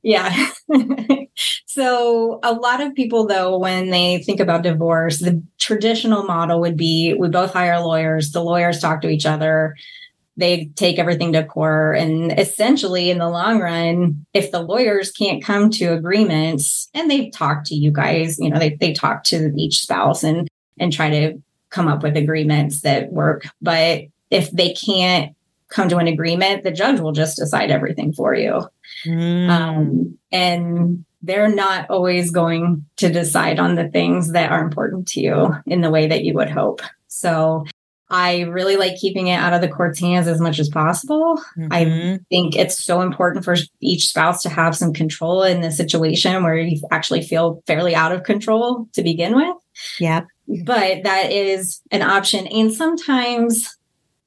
Yeah. 0.04 0.50
so 1.66 2.40
a 2.44 2.54
lot 2.54 2.82
of 2.82 2.96
people 2.96 3.28
though 3.28 3.58
when 3.58 3.92
they 3.92 4.24
think 4.24 4.40
about 4.40 4.64
divorce, 4.64 5.20
the 5.20 5.44
traditional 5.60 6.24
model 6.24 6.60
would 6.62 6.78
be 6.78 7.14
we 7.14 7.30
both 7.30 7.54
hire 7.54 7.80
lawyers, 7.80 8.32
the 8.32 8.44
lawyers 8.44 8.80
talk 8.80 9.02
to 9.02 9.10
each 9.10 9.26
other, 9.26 9.76
they 10.38 10.66
take 10.76 10.98
everything 10.98 11.34
to 11.34 11.44
court 11.44 11.98
and 11.98 12.38
essentially 12.40 13.12
in 13.12 13.20
the 13.20 13.30
long 13.30 13.60
run 13.60 14.26
if 14.34 14.52
the 14.52 14.62
lawyers 14.62 15.12
can't 15.12 15.44
come 15.44 15.70
to 15.70 15.94
agreements 15.94 16.90
and 16.94 17.12
they 17.12 17.30
talk 17.30 17.64
to 17.66 17.76
you 17.76 17.92
guys, 17.92 18.40
you 18.40 18.50
know, 18.50 18.58
they 18.58 18.76
they 18.76 18.94
talk 18.94 19.24
to 19.26 19.54
each 19.56 19.82
spouse 19.82 20.24
and 20.24 20.48
and 20.80 20.92
try 20.92 21.10
to 21.10 21.42
come 21.70 21.88
up 21.88 22.02
with 22.02 22.18
agreements 22.18 22.82
that 22.82 23.12
work, 23.12 23.48
but 23.62 24.02
if 24.32 24.50
they 24.52 24.74
can't 24.74 25.36
come 25.72 25.90
to 25.90 25.98
an 25.98 26.08
agreement, 26.08 26.64
the 26.64 26.72
judge 26.72 27.00
will 27.00 27.14
just 27.14 27.38
decide 27.38 27.72
everything 27.72 28.14
for 28.14 28.36
you. 28.36 28.62
Mm. 29.06 29.50
Um, 29.50 30.18
and 30.32 31.06
they're 31.24 31.54
not 31.54 31.90
always 31.90 32.32
going 32.32 32.86
to 32.98 33.10
decide 33.10 33.60
on 33.60 33.76
the 33.76 33.90
things 33.90 34.34
that 34.34 34.52
are 34.52 34.64
important 34.64 35.08
to 35.10 35.22
you 35.22 35.56
in 35.66 35.82
the 35.82 35.90
way 35.90 36.08
that 36.08 36.24
you 36.24 36.34
would 36.34 36.50
hope. 36.50 36.82
So 37.08 37.66
I 38.10 38.42
really 38.42 38.76
like 38.76 38.98
keeping 38.98 39.28
it 39.28 39.36
out 39.36 39.54
of 39.54 39.62
the 39.62 39.70
court's 39.70 40.00
hands 40.00 40.28
as 40.28 40.42
much 40.42 40.60
as 40.60 40.68
possible. 40.68 41.42
Mm-hmm. 41.58 41.68
I 41.72 42.20
think 42.30 42.58
it's 42.58 42.84
so 42.84 43.02
important 43.02 43.46
for 43.46 43.56
each 43.80 44.10
spouse 44.10 44.42
to 44.44 44.50
have 44.50 44.76
some 44.76 44.94
control 44.94 45.44
in 45.44 45.62
the 45.62 45.72
situation 45.72 46.44
where 46.44 46.58
you 46.58 46.82
actually 46.92 47.22
feel 47.22 47.64
fairly 47.68 47.96
out 47.96 48.12
of 48.12 48.24
control 48.24 48.90
to 48.94 49.02
begin 49.02 49.36
with. 49.36 49.56
Yeah. 50.00 50.26
But 50.66 51.04
that 51.04 51.32
is 51.32 51.82
an 51.92 52.02
option. 52.02 52.48
And 52.48 52.74
sometimes 52.74 53.78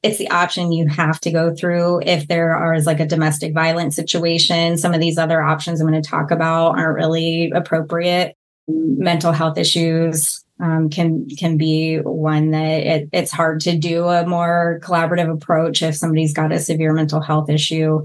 it's 0.05 0.19
the 0.19 0.31
option 0.31 0.71
you 0.71 0.87
have 0.87 1.19
to 1.19 1.31
go 1.31 1.55
through 1.55 2.03
if 2.05 2.29
there 2.29 2.55
are 2.55 2.79
like 2.83 3.01
a 3.01 3.07
domestic 3.07 3.55
violence 3.55 3.97
situation. 3.97 4.77
Some 4.77 4.93
of 4.93 5.01
these 5.01 5.17
other 5.17 5.41
options 5.41 5.81
I'm 5.81 5.89
going 5.89 6.01
to 6.01 6.07
talk 6.07 6.31
about 6.31 6.79
aren't 6.79 6.97
really 6.97 7.51
appropriate. 7.51 8.37
Mental 8.69 9.33
health 9.33 9.57
issues 9.57 10.45
um, 10.61 10.91
can 10.91 11.27
can 11.39 11.57
be 11.57 11.97
one 11.99 12.51
that 12.51 12.87
it, 12.87 13.09
it's 13.13 13.33
hard 13.33 13.61
to 13.61 13.79
do 13.79 14.05
a 14.05 14.27
more 14.27 14.79
collaborative 14.83 15.33
approach 15.33 15.83
if 15.83 15.97
somebody's 15.97 16.35
got 16.35 16.53
a 16.53 16.61
severe 16.61 16.93
mental 16.93 17.21
health 17.21 17.49
issue. 17.49 18.05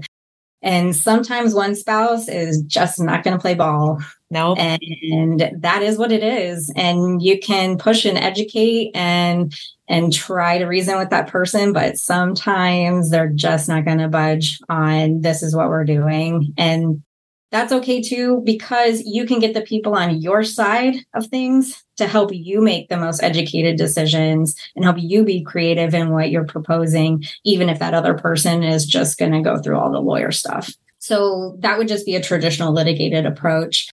And 0.62 0.94
sometimes 0.94 1.54
one 1.54 1.74
spouse 1.74 2.28
is 2.28 2.62
just 2.62 3.00
not 3.00 3.24
going 3.24 3.36
to 3.36 3.40
play 3.40 3.54
ball. 3.54 3.98
No. 4.30 4.54
Nope. 4.54 4.58
And 4.58 5.50
that 5.58 5.82
is 5.82 5.98
what 5.98 6.12
it 6.12 6.22
is. 6.22 6.72
And 6.76 7.20
you 7.20 7.38
can 7.38 7.78
push 7.78 8.04
and 8.04 8.16
educate 8.18 8.92
and 8.94 9.54
and 9.88 10.12
try 10.12 10.56
to 10.56 10.66
reason 10.66 10.96
with 10.98 11.10
that 11.10 11.26
person, 11.26 11.72
but 11.72 11.98
sometimes 11.98 13.10
they're 13.10 13.28
just 13.28 13.68
not 13.68 13.84
going 13.84 13.98
to 13.98 14.06
budge 14.06 14.60
on 14.68 15.20
this 15.20 15.42
is 15.42 15.54
what 15.54 15.68
we're 15.68 15.84
doing. 15.84 16.54
And 16.56 17.02
that's 17.50 17.72
okay 17.72 18.00
too, 18.00 18.42
because 18.44 19.02
you 19.04 19.26
can 19.26 19.40
get 19.40 19.54
the 19.54 19.60
people 19.60 19.94
on 19.94 20.20
your 20.20 20.44
side 20.44 20.94
of 21.14 21.26
things 21.26 21.82
to 21.96 22.06
help 22.06 22.30
you 22.32 22.60
make 22.60 22.88
the 22.88 22.96
most 22.96 23.22
educated 23.22 23.76
decisions 23.76 24.54
and 24.74 24.84
help 24.84 24.96
you 24.98 25.24
be 25.24 25.42
creative 25.42 25.92
in 25.92 26.10
what 26.10 26.30
you're 26.30 26.44
proposing, 26.44 27.24
even 27.44 27.68
if 27.68 27.78
that 27.78 27.94
other 27.94 28.14
person 28.14 28.62
is 28.62 28.86
just 28.86 29.18
going 29.18 29.32
to 29.32 29.42
go 29.42 29.58
through 29.58 29.78
all 29.78 29.90
the 29.90 30.00
lawyer 30.00 30.30
stuff. 30.30 30.72
So 30.98 31.56
that 31.60 31.76
would 31.78 31.88
just 31.88 32.06
be 32.06 32.14
a 32.14 32.22
traditional 32.22 32.72
litigated 32.72 33.26
approach. 33.26 33.90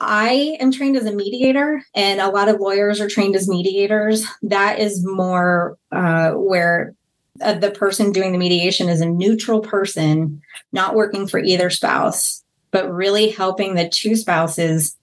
I 0.00 0.56
am 0.60 0.72
trained 0.72 0.96
as 0.96 1.04
a 1.04 1.12
mediator, 1.12 1.82
and 1.94 2.20
a 2.20 2.30
lot 2.30 2.48
of 2.48 2.60
lawyers 2.60 3.00
are 3.00 3.08
trained 3.08 3.36
as 3.36 3.48
mediators. 3.48 4.24
That 4.42 4.78
is 4.78 5.04
more 5.04 5.76
uh, 5.92 6.32
where 6.32 6.94
uh, 7.40 7.54
the 7.54 7.70
person 7.70 8.10
doing 8.10 8.32
the 8.32 8.38
mediation 8.38 8.88
is 8.88 9.00
a 9.00 9.06
neutral 9.06 9.60
person, 9.60 10.40
not 10.72 10.94
working 10.94 11.26
for 11.26 11.38
either 11.38 11.68
spouse, 11.70 12.42
but 12.70 12.92
really 12.92 13.30
helping 13.30 13.74
the 13.74 13.88
two 13.88 14.16
spouses 14.16 14.96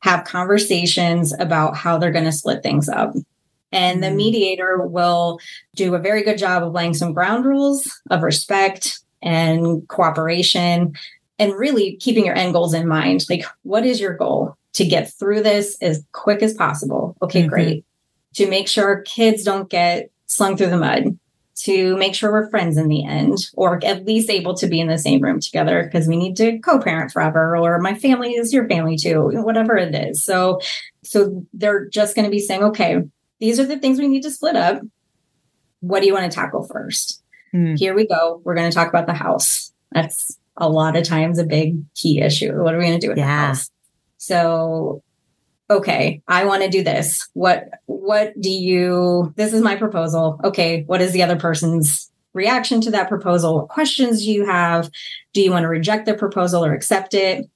have 0.00 0.24
conversations 0.24 1.32
about 1.38 1.76
how 1.76 1.96
they're 1.96 2.12
going 2.12 2.24
to 2.24 2.32
split 2.32 2.62
things 2.62 2.88
up. 2.88 3.14
And 3.72 4.02
the 4.02 4.08
mm. 4.08 4.16
mediator 4.16 4.86
will 4.86 5.40
do 5.74 5.94
a 5.94 5.98
very 5.98 6.22
good 6.22 6.38
job 6.38 6.62
of 6.62 6.72
laying 6.72 6.94
some 6.94 7.12
ground 7.12 7.44
rules 7.44 7.90
of 8.10 8.22
respect 8.22 9.00
and 9.22 9.86
cooperation 9.88 10.94
and 11.38 11.52
really 11.54 11.96
keeping 11.96 12.26
your 12.26 12.36
end 12.36 12.52
goals 12.52 12.74
in 12.74 12.86
mind. 12.86 13.24
Like, 13.28 13.44
what 13.62 13.84
is 13.84 14.00
your 14.00 14.14
goal? 14.14 14.56
To 14.74 14.84
get 14.84 15.12
through 15.12 15.42
this 15.42 15.76
as 15.80 16.04
quick 16.12 16.42
as 16.42 16.52
possible. 16.52 17.16
Okay, 17.22 17.40
mm-hmm. 17.40 17.48
great. 17.48 17.84
To 18.34 18.48
make 18.48 18.68
sure 18.68 19.02
kids 19.02 19.44
don't 19.44 19.70
get 19.70 20.10
slung 20.26 20.56
through 20.56 20.70
the 20.70 20.76
mud, 20.76 21.16
to 21.64 21.96
make 21.96 22.14
sure 22.14 22.30
we're 22.30 22.50
friends 22.50 22.76
in 22.76 22.88
the 22.88 23.06
end, 23.06 23.38
or 23.54 23.82
at 23.84 24.04
least 24.04 24.28
able 24.28 24.54
to 24.54 24.66
be 24.66 24.80
in 24.80 24.88
the 24.88 24.98
same 24.98 25.22
room 25.22 25.40
together 25.40 25.84
because 25.84 26.06
we 26.06 26.16
need 26.16 26.36
to 26.36 26.58
co-parent 26.58 27.10
forever, 27.10 27.56
or 27.56 27.78
my 27.78 27.94
family 27.94 28.32
is 28.32 28.52
your 28.52 28.68
family 28.68 28.98
too, 28.98 29.30
whatever 29.42 29.76
it 29.76 29.94
is. 29.94 30.22
So, 30.22 30.60
so 31.02 31.46
they're 31.54 31.86
just 31.88 32.14
going 32.14 32.26
to 32.26 32.30
be 32.30 32.38
saying, 32.38 32.62
okay, 32.64 33.02
these 33.40 33.58
are 33.58 33.64
the 33.64 33.78
things 33.78 33.98
we 33.98 34.08
need 34.08 34.22
to 34.24 34.30
split 34.30 34.56
up. 34.56 34.82
What 35.80 36.00
do 36.00 36.06
you 36.06 36.12
want 36.12 36.30
to 36.30 36.34
tackle 36.34 36.64
first? 36.64 37.22
Mm. 37.54 37.78
Here 37.78 37.94
we 37.94 38.06
go. 38.06 38.42
We're 38.44 38.56
going 38.56 38.70
to 38.70 38.74
talk 38.74 38.88
about 38.88 39.06
the 39.06 39.14
house. 39.14 39.72
That's 39.92 40.38
a 40.56 40.68
lot 40.68 40.96
of 40.96 41.04
times 41.04 41.38
a 41.38 41.44
big 41.44 41.82
key 41.94 42.20
issue. 42.20 42.62
What 42.62 42.74
are 42.74 42.78
we 42.78 42.84
going 42.84 43.00
to 43.00 43.06
do 43.06 43.10
with 43.10 43.18
yeah. 43.18 43.24
the 43.24 43.46
house? 43.46 43.70
So, 44.18 45.02
okay, 45.74 46.22
I 46.28 46.44
want 46.44 46.62
to 46.62 46.68
do 46.68 46.82
this. 46.82 47.28
What 47.34 47.68
what 47.86 48.38
do 48.40 48.50
you 48.50 49.32
this 49.36 49.52
is 49.52 49.62
my 49.62 49.76
proposal. 49.76 50.40
Okay, 50.44 50.84
what 50.86 51.00
is 51.00 51.12
the 51.12 51.22
other 51.22 51.36
person's 51.36 52.10
reaction 52.32 52.80
to 52.82 52.90
that 52.90 53.08
proposal? 53.08 53.56
What 53.56 53.68
questions 53.68 54.24
do 54.24 54.30
you 54.30 54.44
have? 54.46 54.90
Do 55.32 55.40
you 55.40 55.50
want 55.50 55.64
to 55.64 55.68
reject 55.68 56.06
the 56.06 56.14
proposal 56.14 56.64
or 56.64 56.72
accept 56.72 57.14
it? 57.14 57.48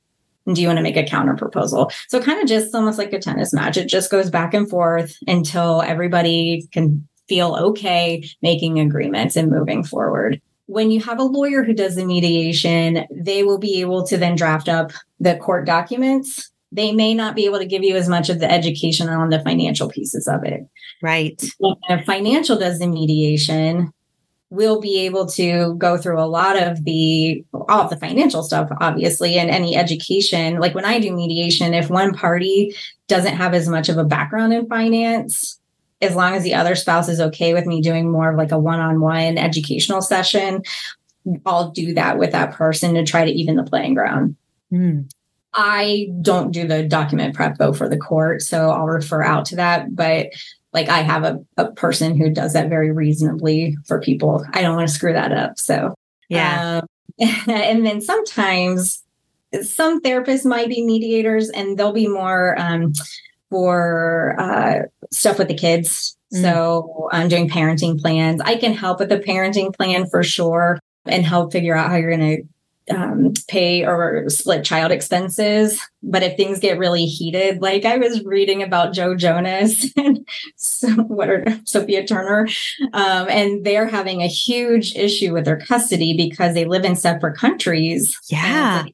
And 0.46 0.57
do 0.57 0.62
you 0.62 0.68
want 0.68 0.78
to 0.78 0.83
make 0.83 0.96
a 0.96 1.04
counter 1.04 1.35
proposal? 1.35 1.90
So 2.09 2.22
kind 2.22 2.40
of 2.40 2.48
just 2.48 2.74
almost 2.74 2.98
like 2.98 3.12
a 3.12 3.18
tennis 3.18 3.52
match. 3.52 3.76
It 3.76 3.88
just 3.88 4.11
goes 4.11 4.31
back 4.31 4.54
and 4.54 4.68
forth 4.68 5.16
until 5.26 5.83
everybody 5.83 6.66
can 6.72 7.07
feel 7.28 7.54
okay 7.57 8.24
making 8.40 8.81
agreements 8.81 9.37
and 9.37 9.50
moving 9.50 9.85
forward 9.85 10.40
when 10.68 10.90
you 10.90 11.00
have 11.00 11.18
a 11.18 11.24
lawyer 11.24 11.64
who 11.64 11.72
does 11.72 11.96
the 11.96 12.04
mediation, 12.04 13.07
they 13.11 13.42
will 13.42 13.59
be 13.59 13.81
able 13.81 14.07
to 14.07 14.18
then 14.18 14.37
draft 14.37 14.68
up 14.68 14.92
the 15.18 15.35
court 15.37 15.66
documents. 15.66 16.50
They 16.70 16.92
may 16.92 17.14
not 17.14 17.35
be 17.35 17.46
able 17.46 17.59
to 17.59 17.66
give 17.66 17.83
you 17.83 17.96
as 17.96 18.09
much 18.09 18.28
of 18.28 18.40
the 18.40 18.50
education 18.50 19.09
on 19.09 19.31
the 19.31 19.40
financial 19.40 19.88
pieces 19.88 20.28
of 20.28 20.44
it. 20.44 20.68
Right. 21.02 21.42
A 21.88 22.02
financial 22.04 22.59
does 22.59 22.78
the 22.78 22.87
mediation, 22.87 23.92
we'll 24.50 24.81
be 24.81 25.00
able 25.00 25.26
to 25.26 25.74
go 25.74 25.98
through 25.98 26.20
a 26.20 26.24
lot 26.24 26.61
of 26.61 26.85
the 26.85 27.44
all 27.52 27.83
of 27.83 27.90
the 27.90 27.96
financial 27.96 28.42
stuff 28.42 28.70
obviously 28.81 29.38
and 29.38 29.50
any 29.50 29.76
education 29.76 30.59
like 30.59 30.74
when 30.74 30.85
i 30.85 30.98
do 30.98 31.14
mediation 31.14 31.74
if 31.74 31.90
one 31.90 32.14
party 32.14 32.74
doesn't 33.09 33.37
have 33.37 33.52
as 33.52 33.68
much 33.68 33.88
of 33.88 33.98
a 33.98 34.04
background 34.04 34.52
in 34.52 34.66
finance 34.66 35.61
as 36.00 36.14
long 36.14 36.33
as 36.33 36.44
the 36.44 36.54
other 36.54 36.74
spouse 36.74 37.09
is 37.09 37.20
okay 37.20 37.52
with 37.52 37.66
me 37.66 37.83
doing 37.83 38.11
more 38.11 38.31
of 38.31 38.38
like 38.38 38.52
a 38.52 38.59
one-on-one 38.59 39.37
educational 39.37 40.00
session 40.00 40.62
i'll 41.44 41.70
do 41.70 41.92
that 41.92 42.18
with 42.18 42.33
that 42.33 42.52
person 42.54 42.94
to 42.94 43.04
try 43.04 43.24
to 43.24 43.31
even 43.31 43.57
the 43.57 43.64
playing 43.64 43.92
ground 43.92 44.35
mm. 44.72 45.07
I 45.58 46.08
don't 46.22 46.52
do 46.52 46.66
the 46.66 46.82
document 46.82 47.34
prep 47.34 47.58
though 47.58 47.72
for 47.72 47.88
the 47.88 47.98
court 47.98 48.40
so 48.40 48.70
i'll 48.70 48.86
refer 48.86 49.22
out 49.22 49.44
to 49.44 49.56
that 49.56 49.94
but 49.94 50.28
like 50.72 50.88
i 50.88 51.00
have 51.00 51.24
a, 51.24 51.38
a 51.56 51.70
person 51.72 52.16
who 52.16 52.30
does 52.30 52.52
that 52.52 52.68
very 52.68 52.92
reasonably 52.92 53.76
for 53.84 54.00
people 54.00 54.44
i 54.54 54.62
don't 54.62 54.76
want 54.76 54.88
to 54.88 54.94
screw 54.94 55.12
that 55.12 55.32
up 55.32 55.58
so 55.58 55.94
yeah 56.28 56.80
um, 56.80 56.86
and 57.48 57.84
then 57.84 58.00
sometimes 58.00 59.02
some 59.62 60.00
therapists 60.02 60.44
might 60.44 60.68
be 60.68 60.84
mediators 60.84 61.48
and 61.50 61.76
they'll 61.76 61.92
be 61.92 62.06
more 62.06 62.58
um, 62.60 62.92
for 63.50 64.36
uh, 64.38 64.82
stuff 65.10 65.38
with 65.38 65.48
the 65.48 65.54
kids. 65.54 66.16
Mm. 66.32 66.42
So 66.42 67.08
I'm 67.12 67.28
doing 67.28 67.48
parenting 67.48 68.00
plans. 68.00 68.40
I 68.42 68.56
can 68.56 68.74
help 68.74 69.00
with 69.00 69.08
the 69.08 69.18
parenting 69.18 69.74
plan 69.74 70.06
for 70.06 70.22
sure 70.22 70.78
and 71.06 71.24
help 71.24 71.52
figure 71.52 71.74
out 71.74 71.90
how 71.90 71.96
you're 71.96 72.14
going 72.14 72.36
to 72.36 72.48
um, 72.90 73.33
pay 73.48 73.85
or 73.85 74.29
split 74.29 74.64
child 74.64 74.92
expenses. 74.92 75.81
But 76.03 76.22
if 76.22 76.37
things 76.37 76.61
get 76.61 76.79
really 76.79 77.07
heated, 77.07 77.61
like 77.61 77.85
I 77.85 77.96
was 77.96 78.24
reading 78.24 78.62
about 78.62 78.94
Joe 78.94 79.14
Jonas 79.14 79.87
and 79.96 80.27
so, 80.57 80.88
what 80.90 81.29
are 81.29 81.44
Sophia 81.64 82.07
Turner, 82.07 82.48
um, 82.92 83.29
and 83.29 83.64
they're 83.64 83.88
having 83.88 84.22
a 84.22 84.29
huge 84.29 84.94
issue 84.94 85.33
with 85.33 85.44
their 85.44 85.59
custody 85.59 86.16
because 86.16 86.55
they 86.55 86.64
live 86.64 86.85
in 86.85 86.96
separate 86.96 87.37
countries. 87.37 88.16
Yeah. 88.31 88.85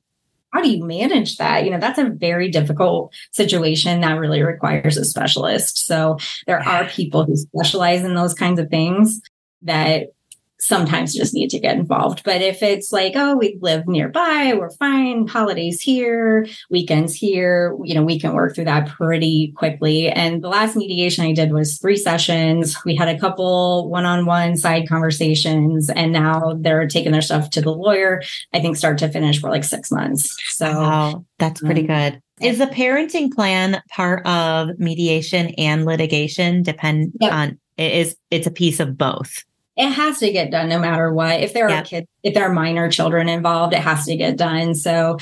how 0.53 0.63
do 0.63 0.71
you 0.71 0.85
manage 0.85 1.37
that? 1.37 1.65
You 1.65 1.71
know, 1.71 1.81
that's 1.81 1.99
a 1.99 2.11
very 2.11 2.49
difficult 2.51 3.13
situation 3.33 4.01
that 4.01 4.19
really 4.19 4.43
requires 4.43 4.97
a 4.97 5.05
specialist. 5.05 5.87
So 5.87 6.17
there 6.47 6.67
are 6.67 6.87
people 6.87 7.25
who 7.25 7.37
specialize 7.37 8.05
in 8.05 8.15
those 8.15 8.35
kinds 8.35 8.61
of 8.61 8.71
things 8.71 9.21
that 9.63 10.09
sometimes 10.59 11.15
just 11.15 11.35
need 11.35 11.51
to 11.51 11.59
get 11.59 11.77
involved. 11.77 12.23
But 12.25 12.41
if 12.41 12.63
it's 12.63 12.93
like, 12.93 13.13
oh, 13.17 13.37
we 13.37 13.59
live 13.61 13.87
nearby, 13.87 14.55
we're 14.57 14.71
fine, 14.71 15.27
holidays 15.27 15.81
here, 15.81 16.47
weekends 16.71 17.15
here, 17.15 17.77
you 17.85 17.95
know, 17.95 18.03
we 18.03 18.19
can 18.19 18.33
work 18.33 18.55
through 18.55 18.65
that 18.65 18.89
pretty 18.89 19.53
quickly. 19.57 20.09
And 20.09 20.43
the 20.43 20.49
last 20.49 20.77
mediation 20.77 21.25
I 21.25 21.33
did 21.33 21.53
was 21.53 21.79
three 21.79 21.97
sessions. 21.97 22.77
We 22.85 22.97
had 22.97 23.09
a 23.09 23.19
couple 23.19 23.89
one 23.89 24.07
on 24.07 24.27
one 24.27 24.57
side 24.57 24.89
conversations, 24.89 25.91
and 25.91 26.13
now 26.13 26.57
they're 26.59 26.87
taking 26.87 27.13
their 27.13 27.23
stuff 27.23 27.51
to 27.51 27.61
the 27.61 27.73
lawyer, 27.73 28.23
I 28.53 28.61
think, 28.61 28.77
start 28.77 28.99
to 28.99 29.09
finish 29.09 29.41
for 29.41 29.51
like 29.51 29.65
six 29.65 29.91
months. 29.91 30.37
So 30.55 30.71
wow, 30.71 31.25
that's 31.39 31.61
pretty 31.61 31.83
um, 31.83 31.87
good. 31.87 32.23
Is 32.41 32.59
the 32.59 32.67
parenting 32.67 33.33
plan 33.33 33.81
part 33.91 34.27
of 34.27 34.79
mediation 34.79 35.49
and 35.57 35.85
litigation 35.85 36.63
depend 36.63 37.13
yep. 37.21 37.33
on 37.33 37.59
it 37.77 37.93
is 37.93 38.17
it's 38.31 38.47
a 38.47 38.51
piece 38.51 38.81
of 38.81 38.97
both 38.97 39.45
it 39.77 39.91
has 39.91 40.19
to 40.21 40.31
get 40.31 40.51
done 40.51 40.69
no 40.69 40.79
matter 40.79 41.13
what. 41.13 41.41
If 41.41 41.53
there 41.53 41.69
are 41.69 41.83
kids, 41.83 42.07
if 42.23 42.35
there 42.35 42.45
are 42.45 42.53
minor 42.53 42.91
children 42.91 43.29
involved, 43.29 43.75
it 43.75 43.81
has 43.81 44.05
to 44.07 44.17
get 44.17 44.37
done. 44.37 44.75
So 44.75 45.19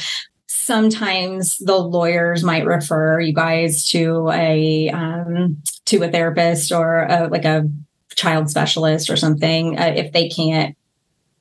sometimes 0.46 1.58
the 1.58 1.78
lawyers 1.78 2.44
might 2.44 2.66
refer 2.66 3.18
you 3.20 3.32
guys 3.32 3.88
to 3.88 4.30
a 4.30 4.90
um, 4.90 5.62
to 5.86 6.02
a 6.02 6.10
therapist 6.10 6.70
or 6.70 7.04
a, 7.04 7.28
like 7.28 7.44
a 7.44 7.68
child 8.14 8.50
specialist 8.50 9.08
or 9.08 9.16
something 9.16 9.78
uh, 9.78 9.94
if 9.96 10.12
they 10.12 10.28
can't 10.28 10.76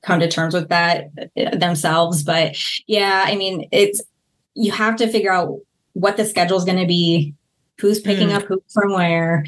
come 0.02 0.21
to 0.21 0.30
terms 0.30 0.54
with 0.54 0.69
that 0.69 1.12
uh, 1.38 1.56
themselves. 1.58 2.24
But 2.24 2.56
yeah, 2.88 3.26
I 3.28 3.36
mean, 3.36 3.67
it's 3.71 4.02
you 4.56 4.71
have 4.71 4.95
to 4.97 5.08
figure 5.08 5.32
out 5.32 5.60
what 5.93 6.15
the 6.15 6.26
schedule 6.26 6.58
is 6.58 6.65
going 6.65 6.80
to 6.80 6.88
be, 6.88 7.34
who's 7.80 8.00
picking 8.00 8.30
mm. 8.30 8.36
up 8.36 8.43
who 8.43 8.63
from 8.69 8.93
where, 8.93 9.45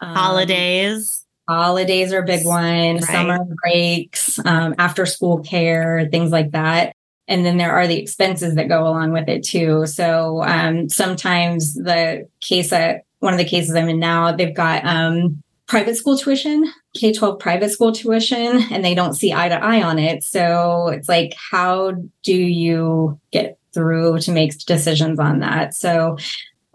um, 0.00 0.14
holidays 0.14 1.25
Holidays 1.48 2.12
are 2.12 2.22
a 2.22 2.26
big 2.26 2.44
one, 2.44 2.96
right. 2.96 3.04
summer 3.04 3.38
breaks, 3.62 4.38
um, 4.44 4.74
after 4.78 5.06
school 5.06 5.38
care, 5.38 6.08
things 6.10 6.30
like 6.32 6.50
that. 6.52 6.94
And 7.28 7.44
then 7.44 7.56
there 7.56 7.72
are 7.72 7.86
the 7.86 7.98
expenses 7.98 8.54
that 8.54 8.68
go 8.68 8.86
along 8.86 9.12
with 9.12 9.28
it 9.28 9.44
too. 9.44 9.86
So 9.86 10.42
um, 10.44 10.88
sometimes 10.88 11.74
the 11.74 12.28
case 12.40 12.70
that 12.70 13.02
one 13.20 13.32
of 13.32 13.38
the 13.38 13.44
cases 13.44 13.74
I'm 13.74 13.88
in 13.88 13.98
now, 13.98 14.32
they've 14.32 14.54
got 14.54 14.84
um, 14.84 15.42
private 15.66 15.96
school 15.96 16.16
tuition, 16.16 16.72
K 16.94 17.12
12 17.12 17.38
private 17.38 17.70
school 17.70 17.92
tuition, 17.92 18.62
and 18.70 18.84
they 18.84 18.94
don't 18.94 19.14
see 19.14 19.32
eye 19.32 19.48
to 19.48 19.62
eye 19.62 19.82
on 19.82 19.98
it. 19.98 20.22
So 20.22 20.88
it's 20.88 21.08
like, 21.08 21.34
how 21.50 21.92
do 22.22 22.34
you 22.34 23.20
get 23.32 23.58
through 23.72 24.20
to 24.20 24.32
make 24.32 24.56
decisions 24.64 25.18
on 25.18 25.40
that? 25.40 25.74
So 25.74 26.16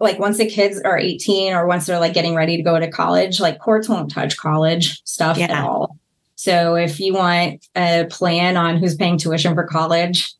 like 0.02 0.18
once 0.18 0.38
the 0.38 0.48
kids 0.48 0.80
are 0.82 0.98
18 0.98 1.52
or 1.52 1.66
once 1.66 1.86
they're 1.86 2.00
like 2.00 2.14
getting 2.14 2.34
ready 2.34 2.56
to 2.56 2.62
go 2.62 2.78
to 2.78 2.90
college, 2.90 3.40
like 3.40 3.58
courts 3.58 3.88
won't 3.88 4.10
touch 4.10 4.36
college 4.36 5.02
stuff 5.04 5.38
yeah. 5.38 5.44
at 5.44 5.64
all. 5.64 5.96
So 6.34 6.74
if 6.74 6.98
you 6.98 7.14
want 7.14 7.64
a 7.76 8.06
plan 8.10 8.56
on 8.56 8.76
who's 8.76 8.96
paying 8.96 9.16
tuition 9.16 9.54
for 9.54 9.64
college, 9.64 10.34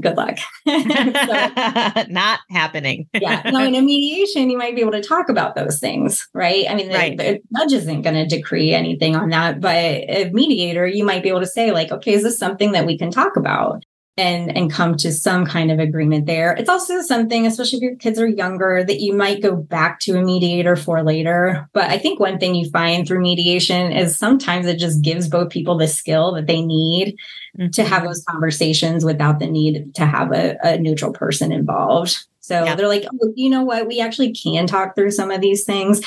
good 0.00 0.16
luck. 0.16 0.38
so, 0.66 0.74
Not 2.08 2.40
happening. 2.50 3.06
yeah. 3.12 3.42
No, 3.50 3.62
in 3.62 3.74
a 3.74 3.82
mediation, 3.82 4.50
you 4.50 4.56
might 4.58 4.74
be 4.74 4.80
able 4.80 4.92
to 4.92 5.02
talk 5.02 5.28
about 5.28 5.54
those 5.54 5.78
things, 5.78 6.26
right? 6.32 6.64
I 6.68 6.74
mean, 6.74 6.88
the, 6.88 6.94
right. 6.94 7.16
the 7.16 7.40
judge 7.56 7.72
isn't 7.74 8.02
going 8.02 8.14
to 8.14 8.26
decree 8.26 8.72
anything 8.72 9.14
on 9.16 9.28
that, 9.30 9.60
but 9.60 9.76
a 9.76 10.30
mediator, 10.32 10.86
you 10.86 11.04
might 11.04 11.22
be 11.22 11.28
able 11.28 11.40
to 11.40 11.46
say, 11.46 11.72
like, 11.72 11.92
okay, 11.92 12.14
is 12.14 12.22
this 12.22 12.38
something 12.38 12.72
that 12.72 12.86
we 12.86 12.98
can 12.98 13.10
talk 13.10 13.36
about? 13.36 13.84
And 14.16 14.56
and 14.56 14.70
come 14.70 14.96
to 14.96 15.12
some 15.12 15.44
kind 15.44 15.72
of 15.72 15.80
agreement 15.80 16.26
there. 16.26 16.52
It's 16.52 16.68
also 16.68 17.00
something, 17.00 17.46
especially 17.46 17.78
if 17.78 17.82
your 17.82 17.96
kids 17.96 18.18
are 18.20 18.28
younger, 18.28 18.84
that 18.84 19.00
you 19.00 19.12
might 19.12 19.42
go 19.42 19.56
back 19.56 19.98
to 20.00 20.16
a 20.16 20.22
mediator 20.22 20.76
for 20.76 21.02
later. 21.02 21.68
But 21.72 21.90
I 21.90 21.98
think 21.98 22.20
one 22.20 22.38
thing 22.38 22.54
you 22.54 22.70
find 22.70 23.06
through 23.06 23.20
mediation 23.20 23.90
is 23.92 24.16
sometimes 24.16 24.66
it 24.66 24.78
just 24.78 25.02
gives 25.02 25.28
both 25.28 25.50
people 25.50 25.76
the 25.76 25.88
skill 25.88 26.32
that 26.34 26.46
they 26.46 26.62
need 26.62 27.16
mm-hmm. 27.58 27.70
to 27.70 27.82
have 27.82 28.04
those 28.04 28.24
conversations 28.28 29.04
without 29.04 29.40
the 29.40 29.48
need 29.48 29.94
to 29.96 30.06
have 30.06 30.32
a, 30.32 30.56
a 30.62 30.78
neutral 30.78 31.12
person 31.12 31.50
involved. 31.50 32.16
So 32.40 32.62
they're 32.76 32.88
like, 32.88 33.06
oh, 33.22 33.32
you 33.34 33.48
know 33.48 33.62
what? 33.62 33.88
We 33.88 34.00
actually 34.00 34.32
can 34.34 34.66
talk 34.66 34.94
through 34.94 35.12
some 35.12 35.30
of 35.30 35.40
these 35.40 35.64
things. 35.64 36.02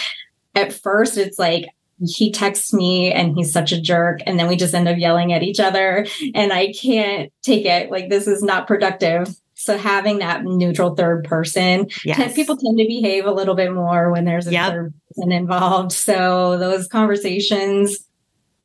At 0.54 0.72
first, 0.72 1.18
it's 1.18 1.40
like, 1.40 1.68
he 2.06 2.32
texts 2.32 2.74
me 2.74 3.12
and 3.12 3.36
he's 3.36 3.52
such 3.52 3.72
a 3.72 3.82
jerk. 3.82 4.20
And 4.26 4.40
then 4.40 4.48
we 4.48 4.56
just 4.56 4.74
end 4.74 4.88
up 4.88 4.98
yelling 4.98 5.34
at 5.34 5.44
each 5.44 5.60
other. 5.60 6.06
And 6.36 6.54
i 6.54 6.72
can't 6.74 7.32
take 7.42 7.66
it. 7.66 7.90
Like 7.90 8.10
this 8.10 8.28
is 8.28 8.44
not 8.44 8.68
productive. 8.68 9.30
So 9.56 9.78
having 9.78 10.20
that 10.20 10.44
neutral 10.44 10.96
third 10.96 11.24
person 11.24 11.88
yes. 12.06 12.36
people 12.36 12.58
tend 12.58 12.78
to 12.78 12.86
behave 12.86 13.26
a 13.26 13.32
little 13.32 13.56
bit 13.56 13.74
more 13.74 14.12
when 14.12 14.26
there's 14.26 14.46
a 14.48 14.52
yep. 14.52 14.72
third 14.72 14.94
person 15.16 15.32
involved. 15.32 15.92
So 15.92 16.58
those 16.58 16.88
conversations 16.88 17.98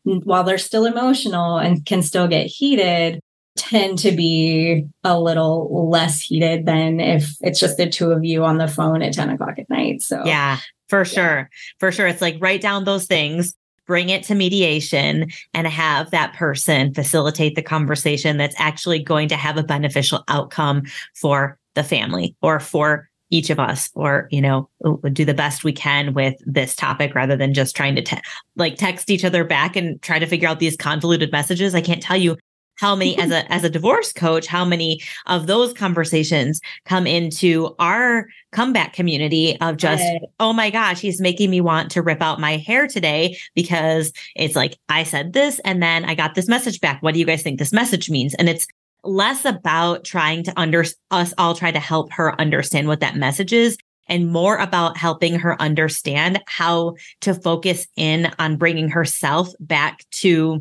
while 0.05 0.45
they're 0.45 0.59
still 0.59 0.85
emotional 0.85 1.59
and 1.59 1.87
can 1.87 2.03
still 2.03 2.29
get 2.29 2.47
heated 2.47 3.21
tend 3.57 3.99
to 3.99 4.11
be 4.13 4.87
a 5.05 5.19
little 5.19 5.89
less 5.89 6.21
heated 6.21 6.67
than 6.67 7.01
if 7.01 7.37
it's 7.41 7.61
just 7.61 7.77
the 7.77 7.89
two 7.89 8.11
of 8.11 8.25
you 8.25 8.45
on 8.45 8.59
the 8.59 8.67
phone 8.67 9.03
at 9.03 9.13
10 9.13 9.31
o'clock 9.31 9.59
at 9.59 9.71
night. 9.71 10.03
So 10.03 10.23
yeah 10.25 10.59
for 10.93 11.07
sure. 11.07 11.49
For 11.79 11.91
sure. 11.91 12.07
It's 12.07 12.21
like 12.21 12.37
write 12.39 12.61
down 12.61 12.85
those 12.85 13.07
things, 13.07 13.55
bring 13.87 14.11
it 14.11 14.25
to 14.25 14.35
mediation, 14.35 15.31
and 15.55 15.67
have 15.67 16.11
that 16.11 16.35
person 16.35 16.93
facilitate 16.93 17.55
the 17.55 17.63
conversation 17.63 18.37
that's 18.37 18.55
actually 18.59 19.03
going 19.03 19.29
to 19.29 19.37
have 19.37 19.57
a 19.57 19.63
beneficial 19.63 20.23
outcome 20.29 20.83
for 21.15 21.59
the 21.75 21.83
family 21.83 22.37
or 22.43 22.61
for 22.61 23.09
each 23.31 23.49
of 23.49 23.59
us 23.59 23.89
or 23.95 24.29
you 24.31 24.43
know 24.43 24.69
do 25.15 25.25
the 25.25 25.33
best 25.33 25.65
we 25.65 25.73
can 25.73 26.13
with 26.13 26.35
this 26.45 26.77
topic 26.77 27.15
rather 27.15 27.37
than 27.37 27.55
just 27.55 27.75
trying 27.75 27.97
to 27.97 28.03
te- 28.03 28.21
like 28.57 28.77
text 28.77 29.09
each 29.09 29.25
other 29.25 29.43
back 29.43 29.75
and 29.75 30.03
try 30.03 30.19
to 30.19 30.27
figure 30.27 30.47
out 30.47 30.61
these 30.61 30.77
convoluted 30.77 31.33
messages 31.33 31.75
i 31.75 31.81
can't 31.81 32.03
tell 32.03 32.19
you 32.19 32.37
how 32.83 32.97
many 32.97 33.17
as 33.17 33.31
a 33.31 33.51
as 33.53 33.63
a 33.63 33.71
divorce 33.71 34.13
coach 34.13 34.47
how 34.47 34.65
many 34.65 35.01
of 35.27 35.47
those 35.47 35.73
conversations 35.73 36.61
come 36.85 37.07
into 37.07 37.75
our 37.79 38.27
comeback 38.51 38.93
community 38.93 39.59
of 39.61 39.77
just 39.77 40.03
right. 40.03 40.21
oh 40.41 40.53
my 40.53 40.69
gosh 40.69 41.01
he's 41.01 41.21
making 41.21 41.49
me 41.49 41.61
want 41.61 41.91
to 41.93 42.03
rip 42.03 42.21
out 42.21 42.41
my 42.41 42.57
hair 42.57 42.89
today 42.89 43.39
because 43.55 44.13
it's 44.35 44.57
like 44.57 44.77
i 44.89 45.05
said 45.05 45.33
this 45.33 45.61
and 45.61 45.81
then 45.83 46.05
i 46.05 46.15
got 46.15 46.35
this 46.35 46.49
message 46.49 46.81
back 46.81 47.01
what 47.03 47.15
do 47.15 47.21
you 47.21 47.27
guys 47.27 47.43
think 47.43 47.59
this 47.59 47.73
message 47.73 48.11
means 48.11 48.35
and 48.35 48.49
it's 48.49 48.67
less 49.05 49.45
about 49.45 50.05
trying 50.05 50.43
to 50.43 50.53
under 50.61 50.85
us 51.13 51.33
all 51.39 51.55
try 51.55 51.71
to 51.71 51.81
help 51.81 52.13
her 52.13 52.39
understand 52.41 52.89
what 52.89 53.01
that 53.01 53.17
message 53.17 53.53
is 53.53 53.79
and 54.09 54.31
more 54.31 54.57
about 54.57 54.97
helping 54.97 55.39
her 55.39 55.61
understand 55.63 56.43
how 56.47 56.97
to 57.21 57.33
focus 57.35 57.87
in 57.97 58.31
on 58.39 58.57
bringing 58.57 58.89
herself 58.89 59.49
back 59.61 60.05
to 60.11 60.61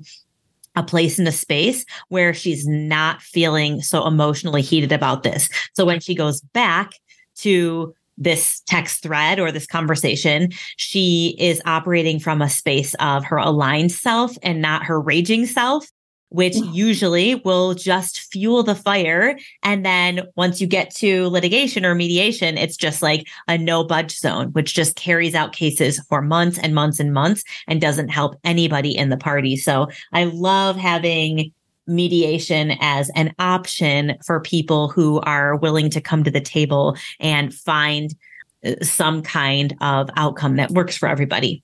a 0.75 0.83
place 0.83 1.19
in 1.19 1.27
a 1.27 1.31
space 1.31 1.85
where 2.09 2.33
she's 2.33 2.67
not 2.67 3.21
feeling 3.21 3.81
so 3.81 4.05
emotionally 4.07 4.61
heated 4.61 4.91
about 4.91 5.23
this. 5.23 5.49
So 5.73 5.85
when 5.85 5.99
she 5.99 6.15
goes 6.15 6.41
back 6.41 6.93
to 7.37 7.93
this 8.17 8.61
text 8.67 9.03
thread 9.03 9.39
or 9.39 9.51
this 9.51 9.65
conversation, 9.65 10.49
she 10.77 11.35
is 11.39 11.61
operating 11.65 12.19
from 12.19 12.41
a 12.41 12.49
space 12.49 12.93
of 12.95 13.25
her 13.25 13.37
aligned 13.37 13.91
self 13.91 14.37
and 14.43 14.61
not 14.61 14.83
her 14.83 14.99
raging 14.99 15.45
self 15.45 15.87
which 16.31 16.55
usually 16.55 17.35
will 17.35 17.73
just 17.73 18.31
fuel 18.31 18.63
the 18.63 18.73
fire. 18.73 19.37
And 19.63 19.85
then 19.85 20.21
once 20.35 20.61
you 20.61 20.67
get 20.67 20.93
to 20.95 21.27
litigation 21.27 21.85
or 21.85 21.93
mediation, 21.93 22.57
it's 22.57 22.77
just 22.77 23.01
like 23.01 23.27
a 23.47 23.57
no 23.57 23.83
budge 23.83 24.17
zone, 24.17 24.47
which 24.53 24.73
just 24.73 24.95
carries 24.95 25.35
out 25.35 25.53
cases 25.53 25.99
for 26.07 26.21
months 26.21 26.57
and 26.57 26.73
months 26.73 26.99
and 26.99 27.13
months 27.13 27.43
and 27.67 27.81
doesn't 27.81 28.09
help 28.09 28.35
anybody 28.45 28.95
in 28.95 29.09
the 29.09 29.17
party. 29.17 29.57
So 29.57 29.89
I 30.13 30.23
love 30.23 30.77
having 30.77 31.51
mediation 31.85 32.77
as 32.79 33.11
an 33.15 33.35
option 33.37 34.17
for 34.25 34.39
people 34.39 34.87
who 34.87 35.19
are 35.21 35.57
willing 35.57 35.89
to 35.89 35.99
come 35.99 36.23
to 36.23 36.31
the 36.31 36.39
table 36.39 36.95
and 37.19 37.53
find 37.53 38.15
uh, 38.63 38.75
some 38.81 39.21
kind 39.21 39.75
of 39.81 40.09
outcome 40.15 40.55
that 40.55 40.71
works 40.71 40.95
for 40.95 41.09
everybody 41.09 41.61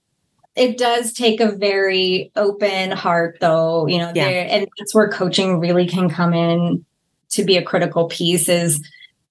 it 0.58 0.78
does 0.78 1.14
take 1.14 1.40
a 1.40 1.52
very 1.52 2.32
open 2.36 2.92
heart 2.92 3.38
though 3.40 3.88
you 3.88 3.98
know 3.98 4.12
yeah. 4.16 4.26
and 4.26 4.68
that's 4.78 4.94
where 4.94 5.10
coaching 5.10 5.60
really 5.60 5.88
can 5.88 6.10
come 6.10 6.34
in 6.34 6.84
to 7.30 7.44
be 7.44 7.58
a 7.58 7.64
critical 7.64 8.08
piece 8.08 8.50
is 8.50 8.86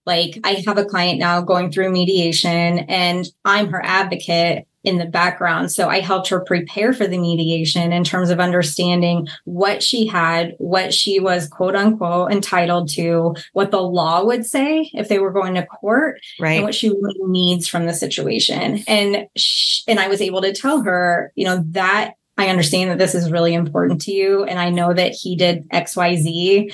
like 0.07 0.39
i 0.45 0.63
have 0.67 0.79
a 0.79 0.85
client 0.85 1.19
now 1.19 1.41
going 1.41 1.71
through 1.71 1.91
mediation 1.91 2.79
and 2.89 3.27
i'm 3.45 3.69
her 3.69 3.85
advocate 3.85 4.67
in 4.87 4.99
the 4.99 5.05
background. 5.05 5.73
So 5.73 5.89
I 5.89 5.99
helped 5.99 6.29
her 6.29 6.39
prepare 6.41 6.93
for 6.93 7.09
the 7.09 7.19
mediation 7.19 7.93
in 7.93 8.05
terms 8.05 8.31
of 8.31 8.39
understanding 8.39 9.27
what 9.45 9.83
she 9.83 10.07
had, 10.07 10.55
what 10.59 10.95
she 10.95 11.19
was 11.19 11.49
quote 11.49 11.75
unquote 11.75 12.31
entitled 12.31 12.89
to, 12.91 13.35
what 13.53 13.73
the 13.73 13.83
law 13.83 14.25
would 14.25 14.47
say 14.47 14.89
if 14.95 15.09
they 15.09 15.19
were 15.19 15.33
going 15.33 15.55
to 15.55 15.67
court, 15.67 16.21
right. 16.39 16.53
and 16.53 16.65
what 16.65 16.75
she 16.75 16.89
really 16.89 17.19
needs 17.25 17.67
from 17.67 17.87
the 17.87 17.93
situation. 17.93 18.85
And 18.87 19.27
she, 19.35 19.83
and 19.89 19.99
I 19.99 20.07
was 20.07 20.23
able 20.23 20.41
to 20.43 20.53
tell 20.53 20.83
her, 20.83 21.33
you 21.35 21.45
know, 21.45 21.65
that 21.71 22.15
I 22.39 22.47
understand 22.47 22.91
that 22.91 22.99
this 22.99 23.17
is 23.17 23.33
really 23.33 23.55
important 23.55 24.03
to 24.03 24.13
you 24.13 24.45
and 24.45 24.61
I 24.61 24.71
know 24.71 24.95
that 24.95 25.13
he 25.13 25.35
did 25.35 25.69
XYZ 25.71 26.73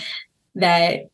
that 0.56 1.08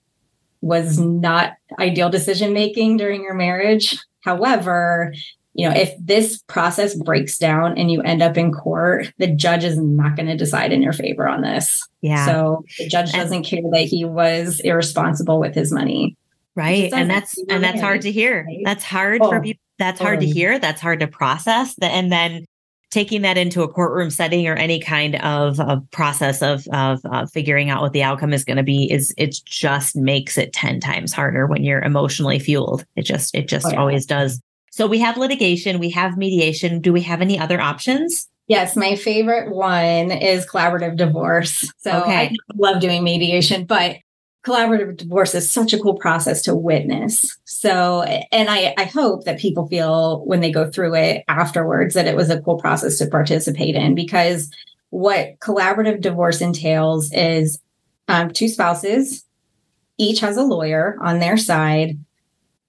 was 0.61 0.99
not 0.99 1.53
ideal 1.79 2.11
decision 2.11 2.53
making 2.53 2.97
during 2.97 3.23
your 3.23 3.35
marriage. 3.35 3.97
However, 4.23 5.15
you 5.59 5.69
know, 5.69 5.75
if 5.75 5.93
this 5.99 6.39
process 6.47 6.95
breaks 6.95 7.37
down 7.37 7.77
and 7.77 7.91
you 7.91 8.01
end 8.03 8.23
up 8.23 8.39
in 8.39 8.53
court, 8.53 9.13
the 9.19 9.27
judge 9.27 9.65
is 9.65 9.77
not 9.77 10.15
going 10.15 10.29
to 10.29 10.37
decide 10.37 10.73
in 10.73 10.81
your 10.83 10.93
favor 10.93 11.27
on 11.27 11.43
this. 11.43 11.85
Yeah. 12.01 12.27
So 12.27 12.65
the 12.79 12.89
judge 12.89 13.11
doesn't 13.11 13.43
care 13.43 13.63
that 13.73 13.83
he 13.83 14.05
was 14.05 14.61
irresponsible 14.61 15.41
with 15.41 15.57
his 15.57 15.73
money. 15.73 16.17
Right. 16.55 16.93
And 16.93 17.11
that's 17.11 17.37
and 17.49 17.65
that's 17.65 17.81
hard 17.81 18.03
to 18.03 18.13
hear. 18.13 18.45
Right? 18.47 18.63
That's 18.65 18.85
hard 18.85 19.21
oh, 19.21 19.31
for 19.31 19.41
people. 19.41 19.61
That's 19.81 20.01
hard 20.01 20.21
to 20.21 20.27
hear. 20.27 20.61
That's 20.61 20.81
hard 20.81 21.01
to 21.01 21.09
process. 21.09 21.75
And 21.83 22.13
then 22.13 22.45
taking 22.93 23.23
that 23.23 23.37
into 23.37 23.63
a 23.63 23.69
courtroom 23.69 24.11
setting 24.11 24.47
or 24.47 24.55
any 24.55 24.79
kind 24.79 25.17
of, 25.17 25.59
of 25.59 25.91
process 25.91 26.41
of 26.41 26.69
of 26.69 27.01
uh, 27.05 27.27
figuring 27.27 27.69
out 27.69 27.83
what 27.83 27.93
the 27.93 28.05
outcome 28.05 28.33
is 28.33 28.45
going 28.45 28.57
to 28.57 28.63
be 28.63 28.91
is 28.91 29.13
it 29.19 29.41
just 29.45 29.97
makes 29.97 30.39
it 30.39 30.53
10 30.53 30.81
times 30.81 31.13
harder 31.13 31.47
when 31.47 31.65
you're 31.65 31.83
emotionally 31.83 32.39
fueled 32.39 32.87
it 32.97 33.03
just 33.03 33.35
it 33.35 33.47
just 33.47 33.67
oh, 33.67 33.71
yeah. 33.71 33.79
always 33.79 34.07
does 34.07 34.41
so 34.79 34.87
we 34.87 34.99
have 34.99 35.17
litigation 35.17 35.79
we 35.79 35.91
have 35.91 36.17
mediation 36.17 36.81
do 36.81 36.93
we 36.93 37.03
have 37.03 37.21
any 37.21 37.39
other 37.39 37.61
options 37.61 38.29
Yes, 38.49 38.77
my 38.77 38.97
favorite 38.97 39.55
one 39.55 40.11
is 40.11 40.47
collaborative 40.47 40.97
divorce. 40.97 41.71
So 41.77 42.01
okay. 42.01 42.15
I 42.17 42.35
love 42.55 42.81
doing 42.81 43.05
mediation, 43.05 43.67
but 43.67 43.99
collaborative 44.45 44.97
divorce 44.97 45.35
is 45.35 45.51
such 45.51 45.75
a 45.75 45.79
cool 45.79 45.97
process 45.97 46.41
to 46.43 46.55
witness. 46.55 47.37
So, 47.45 48.03
and 48.03 48.49
I, 48.49 48.75
I 48.79 48.85
hope 48.85 49.25
that 49.25 49.39
people 49.39 49.69
feel 49.69 50.25
when 50.25 50.41
they 50.41 50.51
go 50.51 50.71
through 50.71 50.95
it 50.95 51.25
afterwards 51.29 51.95
that 51.95 52.07
it 52.07 52.17
was 52.17 52.31
a 52.31 52.41
cool 52.41 52.59
process 52.59 52.97
to 52.99 53.07
participate 53.07 53.75
in 53.75 53.95
because 53.95 54.51
what 54.89 55.39
collaborative 55.41 56.01
divorce 56.01 56.41
entails 56.41 57.13
is 57.13 57.61
um, 58.09 58.31
two 58.31 58.49
spouses, 58.49 59.25
each 59.99 60.21
has 60.21 60.39
a 60.39 60.43
lawyer 60.43 60.97
on 61.03 61.19
their 61.19 61.37
side. 61.37 61.99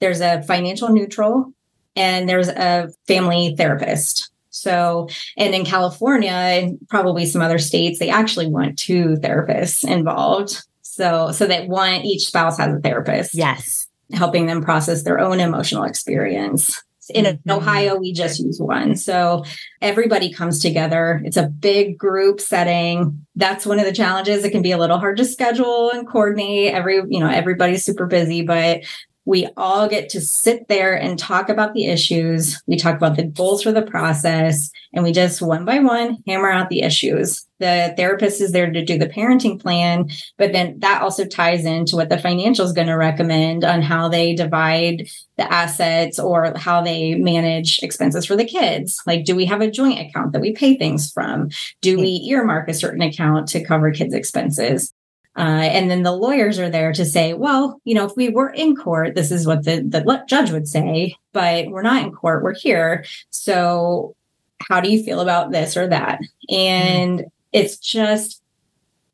There's 0.02 0.19
a 0.19 0.43
financial 0.43 0.89
neutral 0.89 1.54
and 1.99 2.29
there's 2.29 2.47
a 2.47 2.89
family 3.07 3.55
therapist. 3.57 4.31
So, 4.51 5.09
and 5.38 5.53
in 5.53 5.65
California 5.65 6.31
and 6.31 6.79
probably 6.89 7.25
some 7.25 7.41
other 7.41 7.59
states, 7.59 7.99
they 7.99 8.09
actually 8.09 8.47
want 8.47 8.79
two 8.79 9.17
therapists 9.21 9.88
involved. 9.88 10.63
So, 10.81 11.31
so 11.31 11.45
that 11.45 11.67
one, 11.67 12.01
each 12.01 12.25
spouse 12.25 12.57
has 12.57 12.73
a 12.73 12.79
therapist. 12.79 13.35
Yes. 13.35 13.88
Helping 14.12 14.47
them 14.47 14.63
process 14.63 15.03
their 15.03 15.19
own 15.19 15.39
emotional 15.39 15.83
experience. 15.83 16.81
In 17.09 17.25
mm-hmm. 17.25 17.51
Ohio, 17.51 17.95
we 17.95 18.13
just 18.13 18.39
use 18.39 18.59
one. 18.59 18.95
So 18.95 19.43
everybody 19.81 20.31
comes 20.31 20.59
together. 20.59 21.21
It's 21.25 21.38
a 21.38 21.47
big 21.47 21.97
group 21.97 22.39
setting. 22.39 23.25
That's 23.35 23.65
one 23.65 23.79
of 23.79 23.85
the 23.85 23.93
challenges. 23.93 24.43
It 24.43 24.51
can 24.51 24.62
be 24.62 24.71
a 24.71 24.77
little 24.77 24.99
hard 24.99 25.17
to 25.17 25.25
schedule 25.25 25.91
and 25.91 26.07
coordinate. 26.07 26.73
Every, 26.73 26.95
you 27.07 27.19
know, 27.19 27.29
everybody's 27.29 27.83
super 27.83 28.05
busy, 28.05 28.41
but 28.43 28.81
we 29.25 29.47
all 29.58 29.88
get 29.88 30.10
to 30.10 30.21
sit 30.21 30.67
there 30.67 30.95
and 30.95 31.19
talk 31.19 31.49
about 31.49 31.73
the 31.73 31.86
issues. 31.86 32.62
We 32.65 32.77
talk 32.77 32.95
about 32.95 33.15
the 33.15 33.25
goals 33.25 33.62
for 33.62 33.71
the 33.71 33.82
process, 33.82 34.71
and 34.93 35.03
we 35.03 35.12
just 35.12 35.41
one 35.41 35.65
by 35.65 35.79
one 35.79 36.17
hammer 36.25 36.49
out 36.49 36.69
the 36.69 36.82
issues. 36.82 37.45
The 37.60 37.93
therapist 37.97 38.39
is 38.41 38.53
there 38.53 38.71
to 38.71 38.86
do 38.86 38.97
the 38.97 39.10
parenting 39.10 39.62
plan, 39.62 40.10
but 40.38 40.53
then 40.53 40.79
that 40.79 41.01
also 41.01 41.25
ties 41.25 41.65
into 41.65 41.97
what 41.97 42.10
the 42.10 42.17
financial 42.17 42.65
is 42.65 42.71
going 42.71 42.88
to 42.88 42.93
recommend 42.93 43.65
on 43.65 43.82
how 43.82 44.08
they 44.08 44.34
divide 44.34 45.10
the 45.38 45.51
assets 45.51 46.17
or 46.17 46.53
how 46.58 46.82
they 46.82 47.15
manage 47.15 47.79
expenses 47.84 48.25
for 48.25 48.38
the 48.38 48.45
kids. 48.45 49.01
Like, 49.05 49.25
do 49.25 49.36
we 49.36 49.45
have 49.45 49.62
a 49.62 49.69
joint 49.69 49.99
account 49.99 50.32
that 50.32 50.41
we 50.41 50.53
pay 50.53 50.77
things 50.77 51.12
from? 51.12 51.49
Do 51.82 51.99
we 51.99 52.25
earmark 52.29 52.69
a 52.69 52.73
certain 52.73 53.01
account 53.01 53.49
to 53.49 53.63
cover 53.63 53.91
kids' 53.91 54.13
expenses? 54.13 54.93
Uh, 55.39 55.63
and 55.71 55.89
then 55.89 56.04
the 56.04 56.12
lawyers 56.12 56.60
are 56.60 56.69
there 56.69 56.91
to 56.91 57.06
say, 57.06 57.34
well, 57.34 57.80
you 57.86 57.95
know, 57.95 58.06
if 58.06 58.12
we 58.17 58.28
were 58.28 58.49
in 58.49 58.75
court, 58.75 59.15
this 59.15 59.32
is 59.32 59.47
what 59.47 59.63
the, 59.63 59.82
the 59.82 60.23
judge 60.28 60.52
would 60.52 60.67
say, 60.67 61.15
but 61.32 61.67
we're 61.67 61.82
not 61.82 62.04
in 62.04 62.12
court, 62.12 62.43
we're 62.43 62.54
here. 62.54 63.06
So 63.30 64.17
how 64.62 64.82
do 64.82 64.91
you 64.91 65.02
feel 65.02 65.21
about 65.21 65.52
this 65.52 65.78
or 65.78 65.88
that? 65.88 66.19
And 66.49 67.19
mm-hmm. 67.19 67.28
it's 67.54 67.78
just, 67.78 68.41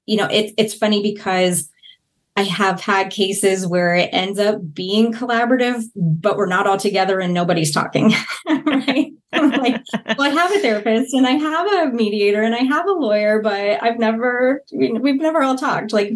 you 0.08 0.18
know, 0.18 0.28
it's 0.32 0.52
it's 0.58 0.74
funny 0.74 1.04
because 1.04 1.70
I 2.36 2.42
have 2.42 2.82
had 2.82 3.12
cases 3.12 3.68
where 3.68 3.94
it 3.96 4.10
ends 4.12 4.40
up 4.40 4.74
being 4.74 5.14
collaborative, 5.14 5.84
but 5.96 6.38
we're 6.38 6.48
not 6.48 6.66
all 6.66 6.78
together 6.78 7.20
and 7.20 7.36
nobody's 7.36 7.72
talking. 7.72 8.14
right. 8.48 9.14
like, 9.58 9.82
well, 10.18 10.22
I 10.22 10.30
have 10.30 10.52
a 10.52 10.60
therapist 10.60 11.14
and 11.14 11.26
I 11.28 11.32
have 11.32 11.68
a 11.68 11.92
mediator 11.94 12.42
and 12.42 12.56
I 12.56 12.60
have 12.60 12.88
a 12.88 12.92
lawyer, 12.92 13.42
but 13.42 13.82
I've 13.84 14.00
never, 14.00 14.64
we've 14.72 15.22
never 15.22 15.44
all 15.44 15.58
talked. 15.58 15.94
Like, 15.94 16.14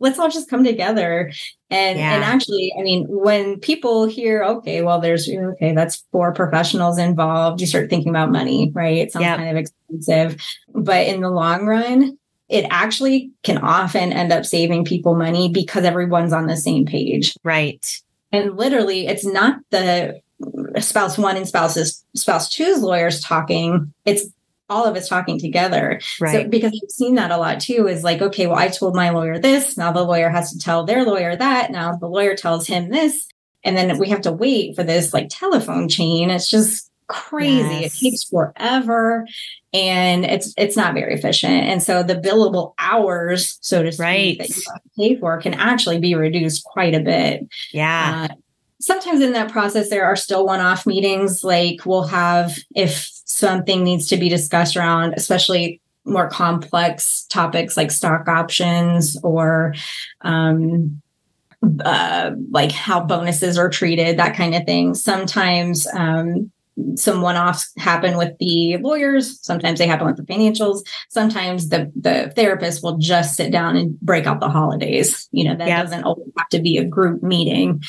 let's 0.00 0.18
all 0.18 0.28
just 0.28 0.50
come 0.50 0.64
together. 0.64 1.32
And, 1.70 1.98
yeah. 1.98 2.14
and 2.14 2.24
actually, 2.24 2.72
I 2.78 2.82
mean, 2.82 3.06
when 3.08 3.60
people 3.60 4.06
hear, 4.06 4.42
okay, 4.44 4.82
well, 4.82 5.00
there's, 5.00 5.28
okay, 5.28 5.72
that's 5.74 6.04
four 6.10 6.34
professionals 6.34 6.98
involved, 6.98 7.60
you 7.60 7.66
start 7.66 7.88
thinking 7.88 8.10
about 8.10 8.32
money, 8.32 8.70
right? 8.74 8.98
It 8.98 9.12
sounds 9.12 9.22
yep. 9.22 9.38
kind 9.38 9.50
of 9.50 9.56
expensive. 9.56 10.42
But 10.74 11.06
in 11.06 11.20
the 11.20 11.30
long 11.30 11.66
run, 11.66 12.18
it 12.48 12.66
actually 12.68 13.30
can 13.44 13.58
often 13.58 14.12
end 14.12 14.32
up 14.32 14.44
saving 14.44 14.84
people 14.84 15.14
money 15.14 15.48
because 15.48 15.84
everyone's 15.84 16.32
on 16.32 16.48
the 16.48 16.56
same 16.56 16.84
page. 16.84 17.34
Right. 17.42 18.02
And 18.32 18.56
literally, 18.58 19.06
it's 19.06 19.24
not 19.24 19.60
the 19.70 20.20
spouse 20.80 21.18
one 21.18 21.36
and 21.36 21.46
spouses 21.46 22.04
spouse 22.14 22.48
two's 22.52 22.80
lawyers 22.80 23.20
talking. 23.20 23.92
It's 24.04 24.26
all 24.68 24.86
of 24.86 24.96
us 24.96 25.08
talking 25.08 25.38
together. 25.38 26.00
Right. 26.20 26.44
So 26.44 26.48
because 26.48 26.72
I've 26.72 26.90
seen 26.90 27.16
that 27.16 27.30
a 27.30 27.36
lot 27.36 27.60
too, 27.60 27.86
is 27.86 28.02
like, 28.02 28.22
okay, 28.22 28.46
well, 28.46 28.58
I 28.58 28.68
told 28.68 28.96
my 28.96 29.10
lawyer 29.10 29.38
this. 29.38 29.76
Now 29.76 29.92
the 29.92 30.02
lawyer 30.02 30.30
has 30.30 30.52
to 30.52 30.58
tell 30.58 30.84
their 30.84 31.04
lawyer 31.04 31.36
that. 31.36 31.70
Now 31.70 31.94
the 31.94 32.08
lawyer 32.08 32.34
tells 32.34 32.66
him 32.66 32.88
this. 32.88 33.28
And 33.64 33.76
then 33.76 33.98
we 33.98 34.08
have 34.08 34.22
to 34.22 34.32
wait 34.32 34.74
for 34.74 34.82
this 34.82 35.14
like 35.14 35.28
telephone 35.30 35.88
chain. 35.88 36.30
It's 36.30 36.50
just 36.50 36.90
crazy. 37.06 37.82
Yes. 37.82 38.02
It 38.02 38.04
takes 38.04 38.24
forever 38.24 39.26
and 39.72 40.24
it's 40.24 40.54
it's 40.56 40.76
not 40.76 40.94
very 40.94 41.14
efficient. 41.14 41.64
And 41.64 41.82
so 41.82 42.02
the 42.02 42.16
billable 42.16 42.74
hours, 42.78 43.58
so 43.60 43.82
to 43.82 43.92
speak, 43.92 44.00
right. 44.00 44.38
that 44.38 44.48
you 44.48 44.62
have 44.72 44.82
to 44.82 44.90
pay 44.96 45.16
for 45.16 45.40
can 45.40 45.54
actually 45.54 46.00
be 46.00 46.14
reduced 46.14 46.64
quite 46.64 46.94
a 46.94 47.00
bit. 47.00 47.46
Yeah. 47.72 48.28
Uh, 48.30 48.34
sometimes 48.82 49.20
in 49.20 49.32
that 49.32 49.50
process 49.50 49.88
there 49.88 50.04
are 50.04 50.16
still 50.16 50.44
one-off 50.44 50.86
meetings 50.86 51.42
like 51.42 51.86
we'll 51.86 52.02
have 52.02 52.58
if 52.74 53.08
something 53.24 53.82
needs 53.82 54.06
to 54.08 54.16
be 54.16 54.28
discussed 54.28 54.76
around 54.76 55.14
especially 55.16 55.80
more 56.04 56.28
complex 56.28 57.24
topics 57.30 57.76
like 57.76 57.90
stock 57.90 58.28
options 58.28 59.16
or 59.22 59.74
um, 60.22 61.00
uh, 61.84 62.32
like 62.50 62.72
how 62.72 63.00
bonuses 63.00 63.56
are 63.56 63.68
treated, 63.70 64.18
that 64.18 64.36
kind 64.36 64.54
of 64.54 64.64
thing. 64.64 64.94
Sometimes 64.94 65.86
um, 65.94 66.50
some 66.96 67.22
one-offs 67.22 67.72
happen 67.76 68.16
with 68.16 68.36
the 68.38 68.78
lawyers 68.78 69.38
sometimes 69.44 69.78
they 69.78 69.86
happen 69.86 70.06
with 70.06 70.16
the 70.16 70.22
financials 70.22 70.80
sometimes 71.10 71.68
the 71.68 71.92
the 71.94 72.32
therapist 72.34 72.82
will 72.82 72.96
just 72.96 73.36
sit 73.36 73.52
down 73.52 73.76
and 73.76 74.00
break 74.00 74.26
out 74.26 74.40
the 74.40 74.48
holidays 74.48 75.28
you 75.32 75.44
know 75.44 75.54
that 75.54 75.68
yep. 75.68 75.82
doesn't 75.82 76.04
always 76.04 76.26
have 76.38 76.48
to 76.48 76.60
be 76.62 76.78
a 76.78 76.84
group 76.84 77.22
meeting 77.22 77.82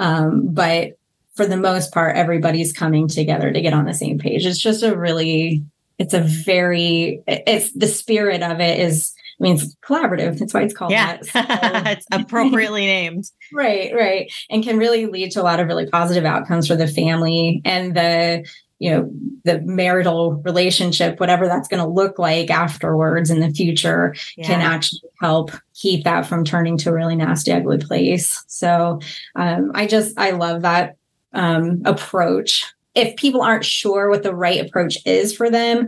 um, 0.00 0.52
but 0.52 0.98
for 1.34 1.46
the 1.46 1.56
most 1.56 1.94
part 1.94 2.16
everybody's 2.16 2.72
coming 2.72 3.06
together 3.06 3.52
to 3.52 3.60
get 3.60 3.72
on 3.72 3.84
the 3.84 3.94
same 3.94 4.18
page 4.18 4.44
it's 4.44 4.58
just 4.58 4.82
a 4.82 4.96
really 4.96 5.64
it's 5.98 6.14
a 6.14 6.20
very 6.20 7.22
it's 7.28 7.72
the 7.72 7.86
spirit 7.86 8.42
of 8.42 8.58
it 8.58 8.80
is 8.80 9.14
I 9.40 9.42
mean, 9.42 9.54
it's 9.54 9.74
collaborative. 9.76 10.38
That's 10.38 10.52
why 10.52 10.62
it's 10.62 10.74
called 10.74 10.92
yeah. 10.92 11.16
that. 11.16 11.84
So. 11.86 11.90
it's 11.90 12.06
appropriately 12.12 12.84
named. 12.84 13.24
right, 13.52 13.90
right. 13.94 14.30
And 14.50 14.62
can 14.62 14.76
really 14.76 15.06
lead 15.06 15.30
to 15.32 15.40
a 15.40 15.42
lot 15.42 15.60
of 15.60 15.66
really 15.66 15.86
positive 15.86 16.26
outcomes 16.26 16.68
for 16.68 16.76
the 16.76 16.86
family 16.86 17.62
and 17.64 17.96
the, 17.96 18.46
you 18.80 18.90
know, 18.90 19.12
the 19.44 19.60
marital 19.60 20.36
relationship, 20.36 21.20
whatever 21.20 21.46
that's 21.46 21.68
going 21.68 21.82
to 21.82 21.88
look 21.88 22.18
like 22.18 22.50
afterwards 22.50 23.30
in 23.30 23.40
the 23.40 23.50
future, 23.50 24.14
yeah. 24.36 24.46
can 24.46 24.60
actually 24.60 25.02
help 25.20 25.52
keep 25.74 26.02
that 26.04 26.26
from 26.26 26.44
turning 26.44 26.78
to 26.78 26.88
a 26.88 26.94
really 26.94 27.14
nasty, 27.14 27.52
ugly 27.52 27.78
place. 27.78 28.42
So 28.48 28.98
um, 29.36 29.70
I 29.74 29.86
just, 29.86 30.18
I 30.18 30.30
love 30.30 30.62
that 30.62 30.96
um, 31.34 31.82
approach. 31.84 32.64
If 32.94 33.16
people 33.16 33.42
aren't 33.42 33.66
sure 33.66 34.08
what 34.08 34.22
the 34.22 34.34
right 34.34 34.66
approach 34.66 34.96
is 35.04 35.36
for 35.36 35.50
them, 35.50 35.86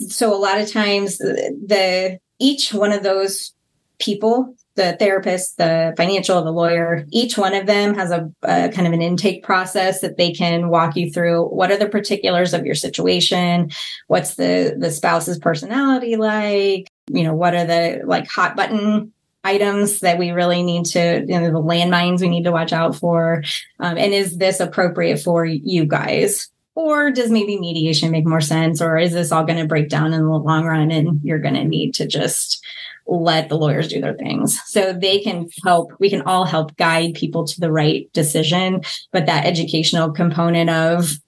so 0.00 0.34
a 0.34 0.40
lot 0.40 0.60
of 0.60 0.72
times 0.72 1.18
the 1.18 2.18
each 2.38 2.72
one 2.72 2.90
of 2.90 3.02
those 3.02 3.52
people 3.98 4.56
the 4.76 4.96
therapist, 4.98 5.56
the 5.58 5.94
financial, 5.96 6.42
the 6.42 6.50
lawyer, 6.50 7.04
each 7.10 7.38
one 7.38 7.54
of 7.54 7.66
them 7.66 7.94
has 7.94 8.10
a, 8.10 8.30
a, 8.42 8.68
kind 8.70 8.86
of 8.86 8.92
an 8.92 9.02
intake 9.02 9.42
process 9.42 10.00
that 10.00 10.16
they 10.16 10.32
can 10.32 10.68
walk 10.68 10.96
you 10.96 11.10
through. 11.10 11.44
What 11.46 11.70
are 11.70 11.76
the 11.76 11.88
particulars 11.88 12.52
of 12.52 12.66
your 12.66 12.74
situation? 12.74 13.70
What's 14.08 14.34
the 14.34 14.76
the 14.78 14.90
spouse's 14.90 15.38
personality 15.38 16.16
like? 16.16 16.88
You 17.08 17.22
know, 17.22 17.34
what 17.34 17.54
are 17.54 17.66
the 17.66 18.02
like 18.04 18.26
hot 18.26 18.56
button 18.56 19.12
items 19.44 20.00
that 20.00 20.18
we 20.18 20.30
really 20.30 20.62
need 20.62 20.86
to, 20.86 21.20
you 21.20 21.40
know, 21.40 21.52
the 21.52 21.62
landmines 21.62 22.20
we 22.20 22.28
need 22.28 22.44
to 22.44 22.52
watch 22.52 22.72
out 22.72 22.96
for? 22.96 23.44
Um, 23.78 23.96
and 23.96 24.12
is 24.12 24.38
this 24.38 24.58
appropriate 24.58 25.20
for 25.20 25.44
you 25.44 25.84
guys? 25.84 26.50
Or 26.74 27.10
does 27.10 27.30
maybe 27.30 27.58
mediation 27.58 28.10
make 28.10 28.26
more 28.26 28.40
sense? 28.40 28.80
Or 28.80 28.98
is 28.98 29.12
this 29.12 29.30
all 29.30 29.44
going 29.44 29.58
to 29.58 29.66
break 29.66 29.88
down 29.88 30.12
in 30.12 30.22
the 30.22 30.28
long 30.28 30.64
run 30.64 30.90
and 30.90 31.20
you're 31.22 31.38
going 31.38 31.54
to 31.54 31.64
need 31.64 31.94
to 31.94 32.06
just 32.06 32.64
let 33.06 33.48
the 33.48 33.56
lawyers 33.56 33.88
do 33.88 34.00
their 34.00 34.14
things. 34.14 34.60
So 34.66 34.92
they 34.92 35.20
can 35.20 35.48
help, 35.62 35.92
we 35.98 36.10
can 36.10 36.22
all 36.22 36.44
help 36.44 36.76
guide 36.76 37.14
people 37.14 37.46
to 37.46 37.60
the 37.60 37.70
right 37.70 38.10
decision. 38.12 38.82
But 39.12 39.26
that 39.26 39.46
educational 39.46 40.10
component 40.12 40.70
of 40.70 41.18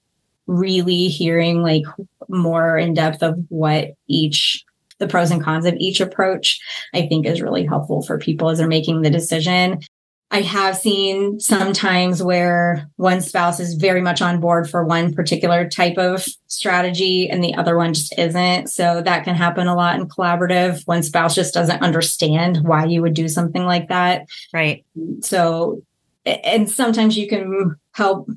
really 0.47 1.07
hearing 1.07 1.61
like 1.61 1.83
more 2.29 2.77
in 2.77 2.93
depth 2.93 3.21
of 3.21 3.37
what 3.49 3.91
each 4.07 4.63
the 4.99 5.07
pros 5.07 5.29
and 5.29 5.43
cons 5.43 5.67
of 5.67 5.75
each 5.75 6.01
approach, 6.01 6.59
I 6.91 7.05
think 7.05 7.27
is 7.27 7.39
really 7.39 7.63
helpful 7.63 8.01
for 8.01 8.17
people 8.17 8.49
as 8.49 8.57
they're 8.57 8.67
making 8.67 9.03
the 9.03 9.11
decision. 9.11 9.81
I 10.29 10.41
have 10.41 10.77
seen 10.77 11.39
sometimes 11.39 12.21
where 12.21 12.89
one 12.97 13.21
spouse 13.21 13.61
is 13.61 13.75
very 13.75 14.01
much 14.01 14.21
on 14.21 14.41
board 14.41 14.69
for 14.69 14.83
one 14.83 15.13
particular 15.13 15.69
type 15.69 15.97
of 15.97 16.25
strategy 16.47 17.29
and 17.29 17.41
the 17.41 17.55
other 17.55 17.77
one 17.77 17.93
just 17.93 18.17
isn't. 18.19 18.67
So 18.67 19.01
that 19.01 19.23
can 19.23 19.35
happen 19.35 19.67
a 19.67 19.75
lot 19.75 19.97
in 19.97 20.09
collaborative. 20.09 20.85
One 20.85 21.01
spouse 21.01 21.33
just 21.33 21.53
doesn't 21.53 21.81
understand 21.81 22.57
why 22.63 22.85
you 22.85 23.01
would 23.01 23.13
do 23.13 23.29
something 23.29 23.63
like 23.63 23.87
that. 23.87 24.27
Right. 24.53 24.85
So, 25.21 25.81
and 26.25 26.69
sometimes 26.69 27.17
you 27.17 27.29
can 27.29 27.75
help 27.93 28.29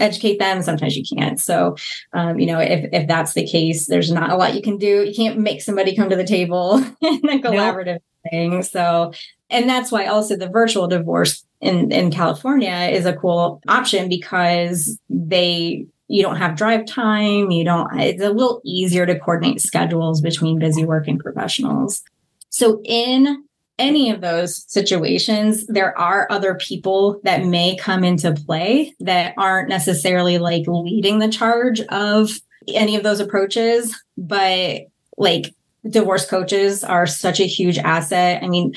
educate 0.00 0.40
them 0.40 0.60
sometimes 0.60 0.96
you 0.96 1.04
can't 1.16 1.38
so 1.38 1.76
um, 2.14 2.40
you 2.40 2.46
know 2.46 2.58
if, 2.58 2.88
if 2.92 3.06
that's 3.06 3.34
the 3.34 3.46
case 3.46 3.86
there's 3.86 4.10
not 4.10 4.30
a 4.30 4.36
lot 4.36 4.52
you 4.52 4.60
can 4.60 4.76
do 4.76 5.04
you 5.04 5.14
can't 5.14 5.38
make 5.38 5.62
somebody 5.62 5.94
come 5.94 6.10
to 6.10 6.16
the 6.16 6.26
table 6.26 6.78
in 7.00 7.28
a 7.28 7.38
collaborative 7.38 7.86
nope. 7.86 8.02
Thing. 8.30 8.62
So 8.62 9.12
and 9.50 9.68
that's 9.68 9.92
why 9.92 10.06
also 10.06 10.36
the 10.36 10.48
virtual 10.48 10.88
divorce 10.88 11.44
in 11.60 11.92
in 11.92 12.10
california 12.10 12.88
is 12.90 13.06
a 13.06 13.14
cool 13.14 13.60
option 13.68 14.08
because 14.08 14.98
they 15.08 15.86
you 16.08 16.22
don't 16.22 16.36
have 16.36 16.56
drive 16.56 16.84
time 16.86 17.50
you 17.50 17.64
don't 17.64 17.88
it's 17.98 18.22
a 18.22 18.30
little 18.30 18.60
easier 18.64 19.06
to 19.06 19.18
coordinate 19.18 19.60
schedules 19.60 20.20
between 20.20 20.58
busy 20.58 20.84
working 20.84 21.18
professionals. 21.18 22.02
So 22.50 22.80
in 22.84 23.44
any 23.78 24.10
of 24.10 24.20
those 24.20 24.64
situations, 24.70 25.66
there 25.66 25.98
are 25.98 26.28
other 26.30 26.54
people 26.54 27.20
that 27.24 27.44
may 27.44 27.76
come 27.76 28.04
into 28.04 28.32
play 28.32 28.94
that 29.00 29.34
aren't 29.36 29.68
necessarily 29.68 30.38
like 30.38 30.62
leading 30.68 31.18
the 31.18 31.28
charge 31.28 31.80
of 31.80 32.30
any 32.68 32.96
of 32.96 33.02
those 33.02 33.20
approaches, 33.20 34.00
but 34.16 34.82
like 35.16 35.54
divorce 35.88 36.26
coaches 36.26 36.84
are 36.84 37.06
such 37.06 37.40
a 37.40 37.46
huge 37.46 37.78
asset. 37.78 38.42
I 38.42 38.48
mean, 38.48 38.74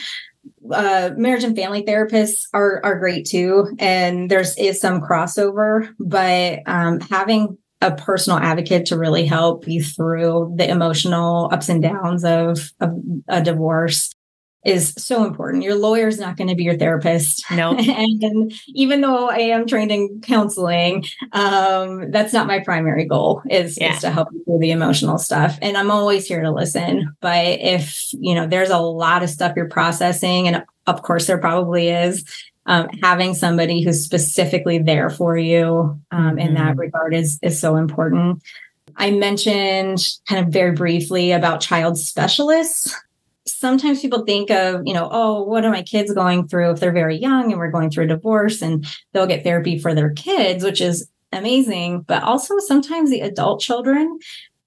uh, 0.71 1.11
marriage 1.17 1.43
and 1.43 1.55
family 1.55 1.83
therapists 1.83 2.47
are 2.53 2.81
are 2.83 2.99
great 2.99 3.25
too, 3.25 3.75
and 3.79 4.29
there's 4.29 4.57
is 4.57 4.79
some 4.79 5.01
crossover, 5.01 5.93
but 5.99 6.59
um, 6.65 6.99
having 6.99 7.57
a 7.81 7.91
personal 7.91 8.39
advocate 8.39 8.87
to 8.87 8.97
really 8.97 9.25
help 9.25 9.67
you 9.67 9.83
through 9.83 10.53
the 10.57 10.67
emotional 10.67 11.49
ups 11.51 11.69
and 11.69 11.83
downs 11.83 12.23
of, 12.23 12.71
of 12.79 12.91
a 13.27 13.41
divorce 13.41 14.15
is 14.67 14.93
so 14.97 15.25
important. 15.25 15.63
Your 15.63 15.75
lawyer 15.75 16.09
is 16.09 16.19
not 16.19 16.35
going 16.35 16.49
to 16.49 16.55
be 16.55 16.65
your 16.65 16.77
therapist. 16.77 17.43
No. 17.51 17.71
and 17.77 18.51
even 18.67 18.99
though 18.99 19.29
I 19.29 19.37
am 19.37 19.65
trained 19.65 19.91
in 19.91 20.19
counseling, 20.21 21.05
um, 21.31 22.11
that's 22.11 22.33
not 22.33 22.47
my 22.47 22.59
primary 22.59 23.05
goal 23.05 23.41
is, 23.49 23.79
yeah. 23.79 23.93
is 23.93 24.01
to 24.01 24.11
help 24.11 24.27
you 24.33 24.43
through 24.43 24.59
the 24.59 24.71
emotional 24.71 25.17
stuff. 25.17 25.57
And 25.61 25.77
I'm 25.77 25.89
always 25.89 26.27
here 26.27 26.41
to 26.41 26.51
listen. 26.51 27.15
But 27.21 27.61
if, 27.61 28.11
you 28.11 28.35
know, 28.35 28.45
there's 28.45 28.69
a 28.69 28.77
lot 28.77 29.23
of 29.23 29.29
stuff 29.29 29.53
you're 29.55 29.69
processing, 29.69 30.49
and 30.49 30.65
of 30.85 31.01
course 31.01 31.27
there 31.27 31.37
probably 31.37 31.87
is, 31.87 32.25
um, 32.65 32.89
having 33.01 33.33
somebody 33.33 33.81
who's 33.81 34.03
specifically 34.03 34.79
there 34.79 35.09
for 35.09 35.37
you 35.37 36.01
um, 36.11 36.35
mm-hmm. 36.35 36.39
in 36.39 36.53
that 36.55 36.71
mm-hmm. 36.71 36.79
regard 36.81 37.13
is 37.13 37.39
is 37.41 37.57
so 37.57 37.77
important. 37.77 38.43
I 38.97 39.11
mentioned 39.11 39.99
kind 40.27 40.45
of 40.45 40.51
very 40.51 40.71
briefly 40.71 41.31
about 41.31 41.61
child 41.61 41.97
specialists 41.97 42.93
sometimes 43.47 44.01
people 44.01 44.23
think 44.25 44.51
of, 44.51 44.81
you 44.85 44.93
know, 44.93 45.07
oh, 45.11 45.43
what 45.43 45.65
are 45.65 45.71
my 45.71 45.83
kids 45.83 46.13
going 46.13 46.47
through 46.47 46.71
if 46.71 46.79
they're 46.79 46.91
very 46.91 47.17
young 47.17 47.51
and 47.51 47.59
we're 47.59 47.71
going 47.71 47.89
through 47.89 48.05
a 48.05 48.07
divorce 48.07 48.61
and 48.61 48.85
they'll 49.13 49.27
get 49.27 49.43
therapy 49.43 49.79
for 49.79 49.93
their 49.93 50.11
kids, 50.11 50.63
which 50.63 50.81
is 50.81 51.09
amazing. 51.31 52.01
But 52.01 52.23
also 52.23 52.59
sometimes 52.59 53.09
the 53.09 53.21
adult 53.21 53.61
children 53.61 54.19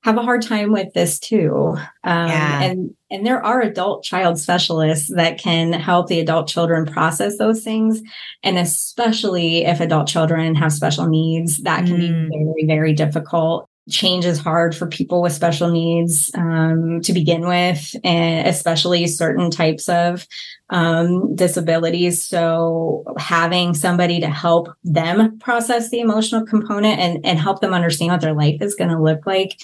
have 0.03 0.17
a 0.17 0.23
hard 0.23 0.43
time 0.43 0.73
with 0.73 0.93
this 0.95 1.19
too. 1.19 1.77
Um, 2.05 2.29
yeah. 2.29 2.63
and 2.63 2.95
and 3.11 3.27
there 3.27 3.45
are 3.45 3.61
adult 3.61 4.05
child 4.05 4.39
specialists 4.39 5.13
that 5.15 5.39
can 5.39 5.73
help 5.73 6.07
the 6.07 6.21
adult 6.21 6.49
children 6.49 6.87
process 6.87 7.39
those 7.39 7.63
things. 7.63 8.01
And 8.43 8.57
especially 8.57 9.65
if 9.65 9.81
adult 9.81 10.09
children 10.09 10.55
have 10.55 10.73
special 10.73 11.07
needs, 11.07 11.59
that 11.59 11.87
can 11.87 11.97
mm. 11.97 12.31
be 12.31 12.37
very, 12.37 12.67
very 12.67 12.93
difficult 12.93 13.70
change 13.91 14.25
is 14.25 14.39
hard 14.39 14.75
for 14.77 14.87
people 14.87 15.23
with 15.23 15.33
special 15.33 15.71
needs 15.71 16.31
um, 16.35 17.01
to 17.03 17.13
begin 17.13 17.47
with, 17.47 17.95
and 18.05 18.47
especially 18.47 19.07
certain 19.07 19.51
types 19.51 19.89
of 19.89 20.27
um, 20.71 21.35
disabilities. 21.35 22.25
So, 22.25 23.05
having 23.19 23.75
somebody 23.75 24.21
to 24.21 24.29
help 24.29 24.69
them 24.85 25.39
process 25.39 25.91
the 25.91 26.01
emotional 26.01 26.47
component 26.47 26.99
and, 26.99 27.25
and 27.25 27.39
help 27.39 27.61
them 27.61 27.75
understand 27.75 28.13
what 28.13 28.21
their 28.21 28.35
life 28.35 28.63
is 28.63 28.75
going 28.75 28.91
to 28.91 29.01
look 29.01 29.27
like 29.27 29.61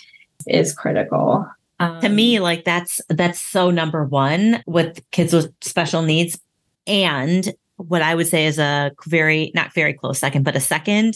is 0.47 0.75
critical. 0.75 1.47
Um, 1.79 2.01
to 2.01 2.09
me, 2.09 2.41
like 2.41 2.65
that's 2.65 3.01
that's 3.09 3.41
so 3.41 3.71
number 3.71 4.05
one 4.05 4.63
with 4.67 5.05
kids 5.11 5.33
with 5.33 5.53
special 5.61 6.03
needs 6.03 6.39
and 6.87 7.53
what 7.77 8.03
I 8.03 8.15
would 8.15 8.27
say 8.27 8.47
is 8.47 8.59
a 8.59 8.93
very, 9.07 9.51
not 9.55 9.75
very 9.75 9.93
close 9.93 10.19
second, 10.19 10.45
but 10.45 10.57
a 10.57 10.61
second 10.61 11.15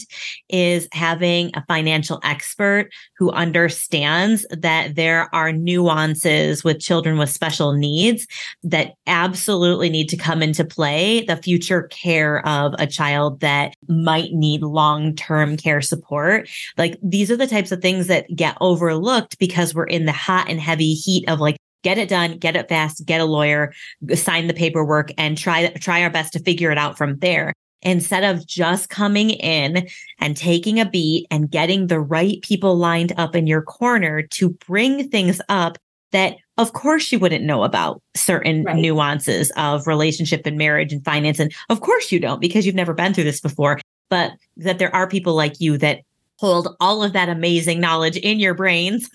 is 0.49 0.87
having 0.93 1.51
a 1.55 1.65
financial 1.67 2.19
expert 2.23 2.89
who 3.17 3.31
understands 3.31 4.45
that 4.51 4.95
there 4.95 5.33
are 5.33 5.51
nuances 5.51 6.63
with 6.63 6.79
children 6.79 7.17
with 7.17 7.29
special 7.29 7.73
needs 7.73 8.27
that 8.63 8.93
absolutely 9.07 9.89
need 9.89 10.09
to 10.09 10.17
come 10.17 10.43
into 10.43 10.63
play 10.63 11.25
the 11.25 11.37
future 11.37 11.83
care 11.83 12.45
of 12.47 12.73
a 12.77 12.87
child 12.87 13.39
that 13.39 13.73
might 13.87 14.31
need 14.31 14.61
long 14.61 15.15
term 15.15 15.57
care 15.57 15.81
support. 15.81 16.49
Like 16.77 16.97
these 17.03 17.31
are 17.31 17.37
the 17.37 17.47
types 17.47 17.71
of 17.71 17.81
things 17.81 18.07
that 18.07 18.27
get 18.35 18.57
overlooked 18.61 19.39
because 19.39 19.73
we're 19.73 19.85
in 19.85 20.05
the 20.05 20.11
hot 20.11 20.49
and 20.49 20.59
heavy 20.59 20.93
heat 20.93 21.27
of 21.27 21.39
like 21.39 21.57
get 21.83 21.97
it 21.97 22.09
done, 22.09 22.37
get 22.37 22.55
it 22.55 22.69
fast, 22.69 23.05
get 23.05 23.21
a 23.21 23.25
lawyer, 23.25 23.73
sign 24.13 24.47
the 24.47 24.53
paperwork 24.53 25.11
and 25.17 25.37
try, 25.37 25.67
try 25.79 26.03
our 26.03 26.09
best 26.09 26.33
to 26.33 26.39
figure 26.39 26.71
it 26.71 26.77
out 26.77 26.97
from 26.97 27.17
there. 27.19 27.53
Instead 27.83 28.23
of 28.23 28.45
just 28.45 28.89
coming 28.89 29.31
in 29.31 29.87
and 30.19 30.37
taking 30.37 30.79
a 30.79 30.85
beat 30.85 31.25
and 31.31 31.49
getting 31.49 31.87
the 31.87 31.99
right 31.99 32.39
people 32.43 32.75
lined 32.75 33.11
up 33.17 33.35
in 33.35 33.47
your 33.47 33.63
corner 33.63 34.21
to 34.21 34.49
bring 34.67 35.09
things 35.09 35.41
up 35.49 35.77
that 36.11 36.35
of 36.57 36.73
course 36.73 37.11
you 37.11 37.19
wouldn't 37.19 37.43
know 37.43 37.63
about 37.63 38.01
certain 38.15 38.63
right. 38.63 38.75
nuances 38.75 39.51
of 39.57 39.87
relationship 39.87 40.45
and 40.45 40.57
marriage 40.57 40.93
and 40.93 41.03
finance. 41.03 41.39
And 41.39 41.53
of 41.69 41.81
course 41.81 42.11
you 42.11 42.19
don't 42.19 42.41
because 42.41 42.65
you've 42.65 42.75
never 42.75 42.93
been 42.93 43.13
through 43.13 43.23
this 43.23 43.41
before, 43.41 43.79
but 44.09 44.33
that 44.57 44.77
there 44.77 44.93
are 44.93 45.07
people 45.07 45.33
like 45.33 45.59
you 45.59 45.77
that 45.79 46.01
hold 46.41 46.75
all 46.79 47.03
of 47.03 47.13
that 47.13 47.29
amazing 47.29 47.79
knowledge 47.79 48.17
in 48.17 48.39
your 48.39 48.55
brains 48.55 49.07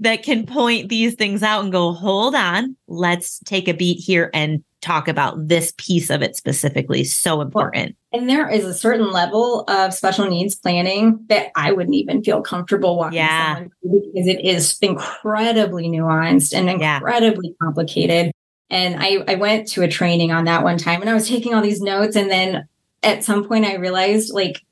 that 0.00 0.22
can 0.22 0.44
point 0.44 0.90
these 0.90 1.14
things 1.14 1.42
out 1.42 1.62
and 1.62 1.72
go, 1.72 1.94
hold 1.94 2.34
on, 2.34 2.76
let's 2.86 3.38
take 3.46 3.66
a 3.66 3.72
beat 3.72 3.94
here 3.94 4.30
and 4.34 4.62
talk 4.82 5.08
about 5.08 5.48
this 5.48 5.72
piece 5.78 6.10
of 6.10 6.20
it 6.20 6.36
specifically. 6.36 7.02
So 7.02 7.40
important. 7.40 7.96
Well, 8.12 8.20
and 8.20 8.28
there 8.28 8.46
is 8.46 8.66
a 8.66 8.74
certain 8.74 9.10
level 9.10 9.64
of 9.68 9.94
special 9.94 10.28
needs 10.28 10.54
planning 10.54 11.24
that 11.30 11.50
I 11.56 11.72
wouldn't 11.72 11.96
even 11.96 12.22
feel 12.22 12.42
comfortable 12.42 12.98
walking 12.98 13.16
yeah. 13.16 13.60
because 13.82 14.26
it 14.26 14.44
is 14.44 14.76
incredibly 14.82 15.88
nuanced 15.88 16.54
and 16.54 16.68
incredibly 16.68 17.48
yeah. 17.48 17.54
complicated. 17.62 18.32
And 18.68 18.96
I, 19.02 19.24
I 19.26 19.36
went 19.36 19.66
to 19.68 19.82
a 19.82 19.88
training 19.88 20.30
on 20.30 20.44
that 20.44 20.62
one 20.62 20.76
time 20.76 21.00
and 21.00 21.08
I 21.08 21.14
was 21.14 21.26
taking 21.26 21.54
all 21.54 21.62
these 21.62 21.80
notes. 21.80 22.16
And 22.16 22.30
then 22.30 22.68
at 23.02 23.24
some 23.24 23.48
point 23.48 23.64
I 23.64 23.76
realized 23.76 24.34
like 24.34 24.62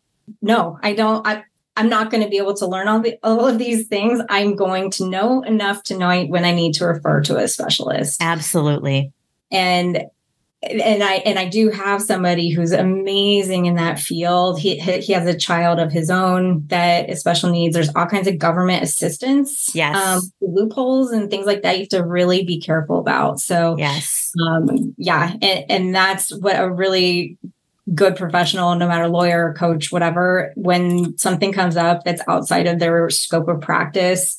no, 0.42 0.78
I 0.82 0.94
don't. 0.94 1.26
I, 1.26 1.44
I'm 1.76 1.88
not 1.88 2.10
going 2.10 2.22
to 2.22 2.28
be 2.28 2.38
able 2.38 2.54
to 2.54 2.66
learn 2.66 2.88
all 2.88 3.00
the 3.00 3.18
all 3.22 3.46
of 3.46 3.58
these 3.58 3.86
things. 3.86 4.20
I'm 4.28 4.56
going 4.56 4.90
to 4.92 5.08
know 5.08 5.42
enough 5.42 5.82
to 5.84 5.98
know 5.98 6.24
when 6.24 6.44
I 6.44 6.52
need 6.52 6.74
to 6.74 6.86
refer 6.86 7.20
to 7.22 7.36
a 7.36 7.48
specialist. 7.48 8.22
Absolutely. 8.22 9.12
And 9.50 10.06
and 10.62 11.02
I 11.02 11.14
and 11.16 11.38
I 11.38 11.48
do 11.48 11.70
have 11.70 12.02
somebody 12.02 12.50
who's 12.50 12.72
amazing 12.72 13.66
in 13.66 13.76
that 13.76 14.00
field. 14.00 14.58
He 14.58 14.78
he 14.78 15.12
has 15.12 15.26
a 15.26 15.36
child 15.36 15.78
of 15.78 15.92
his 15.92 16.10
own 16.10 16.66
that 16.68 17.10
is 17.10 17.20
special 17.20 17.50
needs. 17.50 17.74
There's 17.74 17.94
all 17.94 18.06
kinds 18.06 18.26
of 18.26 18.38
government 18.38 18.82
assistance, 18.82 19.74
yes, 19.74 19.96
um, 19.96 20.22
loopholes 20.40 21.12
and 21.12 21.30
things 21.30 21.46
like 21.46 21.62
that. 21.62 21.76
You 21.76 21.82
have 21.82 21.88
to 21.90 22.04
really 22.04 22.44
be 22.44 22.58
careful 22.58 22.98
about. 22.98 23.38
So 23.40 23.76
yes, 23.78 24.32
um, 24.48 24.94
yeah, 24.96 25.34
and, 25.42 25.70
and 25.70 25.94
that's 25.94 26.34
what 26.34 26.58
a 26.58 26.70
really 26.70 27.38
good 27.94 28.16
professional, 28.16 28.74
no 28.74 28.88
matter 28.88 29.08
lawyer, 29.08 29.54
coach, 29.56 29.92
whatever, 29.92 30.52
when 30.56 31.16
something 31.18 31.52
comes 31.52 31.76
up 31.76 32.04
that's 32.04 32.22
outside 32.28 32.66
of 32.66 32.78
their 32.78 33.08
scope 33.10 33.48
of 33.48 33.60
practice, 33.60 34.38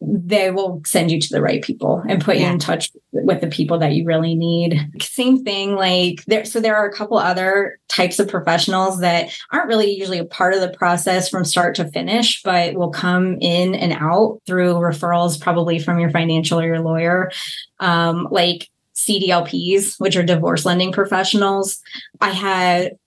they 0.00 0.50
will 0.50 0.82
send 0.84 1.10
you 1.10 1.18
to 1.20 1.28
the 1.30 1.40
right 1.40 1.62
people 1.62 2.02
and 2.06 2.22
put 2.22 2.36
yeah. 2.36 2.42
you 2.42 2.52
in 2.52 2.58
touch 2.58 2.90
with 3.12 3.40
the 3.40 3.46
people 3.46 3.78
that 3.78 3.92
you 3.92 4.04
really 4.04 4.34
need. 4.34 4.78
Same 5.00 5.42
thing, 5.42 5.74
like 5.74 6.22
there, 6.26 6.44
so 6.44 6.60
there 6.60 6.76
are 6.76 6.86
a 6.86 6.92
couple 6.92 7.16
other 7.16 7.80
types 7.88 8.18
of 8.18 8.28
professionals 8.28 9.00
that 9.00 9.30
aren't 9.50 9.68
really 9.68 9.90
usually 9.90 10.18
a 10.18 10.24
part 10.24 10.52
of 10.52 10.60
the 10.60 10.68
process 10.68 11.28
from 11.30 11.44
start 11.44 11.74
to 11.76 11.90
finish, 11.90 12.42
but 12.42 12.74
will 12.74 12.90
come 12.90 13.38
in 13.40 13.74
and 13.74 13.94
out 13.94 14.40
through 14.46 14.74
referrals, 14.74 15.40
probably 15.40 15.78
from 15.78 15.98
your 15.98 16.10
financial 16.10 16.60
or 16.60 16.66
your 16.66 16.80
lawyer. 16.80 17.30
Um, 17.80 18.28
like 18.30 18.68
CDLPs, 18.96 20.00
which 20.00 20.16
are 20.16 20.22
divorce 20.22 20.64
lending 20.64 20.92
professionals. 20.92 21.80
I 22.20 22.30
had 22.30 22.98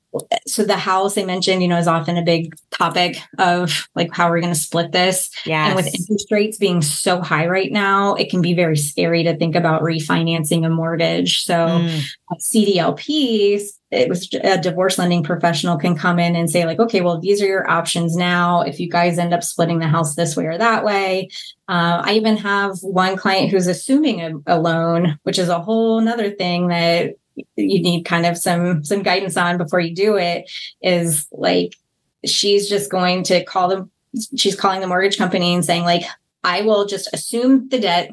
so 0.48 0.64
the 0.64 0.78
house 0.78 1.18
I 1.18 1.24
mentioned, 1.24 1.62
you 1.62 1.68
know, 1.68 1.78
is 1.78 1.88
often 1.88 2.18
a 2.18 2.24
big 2.24 2.56
topic 2.72 3.18
of 3.38 3.88
like 3.96 4.12
how 4.12 4.28
are 4.28 4.32
we're 4.32 4.42
going 4.42 4.54
to 4.54 4.60
split 4.60 4.92
this. 4.92 5.30
Yeah. 5.46 5.68
And 5.68 5.76
with 5.76 5.88
interest 5.88 6.32
rates 6.32 6.58
being 6.58 6.82
so 6.82 7.22
high 7.22 7.48
right 7.48 7.72
now, 7.72 8.16
it 8.16 8.30
can 8.30 8.42
be 8.42 8.54
very 8.54 8.78
scary 8.78 9.24
to 9.24 9.38
think 9.38 9.56
about 9.56 9.84
refinancing 9.84 10.66
a 10.66 10.70
mortgage. 10.70 11.44
So 11.44 11.54
mm. 11.54 12.06
CDLPs, 12.40 13.64
it 13.92 14.08
was 14.08 14.30
a 14.44 14.58
divorce 14.58 15.00
lending 15.00 15.24
professional 15.24 15.78
can 15.78 15.96
come 15.96 16.20
in 16.20 16.36
and 16.36 16.50
say 16.50 16.66
like, 16.66 16.80
okay, 16.80 17.02
well, 17.02 17.20
these 17.20 17.42
are 17.42 17.48
your 17.48 17.70
options 17.70 18.16
now. 18.16 18.62
If 18.62 18.80
you 18.80 18.90
guys 18.90 19.18
end 19.18 19.34
up 19.34 19.44
splitting 19.44 19.80
the 19.80 19.88
house 19.88 20.16
this 20.16 20.36
way 20.36 20.46
or 20.46 20.58
that 20.58 20.84
way, 20.84 21.30
uh, 21.68 22.02
I 22.04 22.14
even 22.14 22.38
have 22.38 22.78
one 22.82 23.16
client 23.16 23.50
who's 23.50 23.68
assuming 23.68 24.22
a, 24.22 24.32
a 24.56 24.60
loan, 24.60 25.18
which 25.24 25.40
is 25.40 25.50
a 25.50 25.60
whole 25.60 26.02
nother 26.02 26.30
thing 26.32 26.68
that 26.68 27.16
you 27.56 27.82
need 27.82 28.04
kind 28.04 28.26
of 28.26 28.38
some 28.38 28.84
some 28.84 29.04
guidance 29.04 29.38
on 29.38 29.58
before 29.58 29.80
you 29.80 29.94
do 29.94 30.16
it 30.18 30.50
is 30.82 31.28
like 31.32 31.76
she's 32.26 32.68
just 32.70 32.92
going 32.92 33.24
to 33.24 33.44
call 33.44 33.68
them 33.68 33.92
she's 34.36 34.56
calling 34.56 34.82
the 34.82 34.88
mortgage 34.88 35.18
company 35.18 35.54
and 35.54 35.66
saying 35.66 35.84
like 35.84 36.04
i 36.44 36.62
will 36.62 36.86
just 36.86 37.10
assume 37.14 37.68
the 37.70 37.80
debt. 37.80 38.12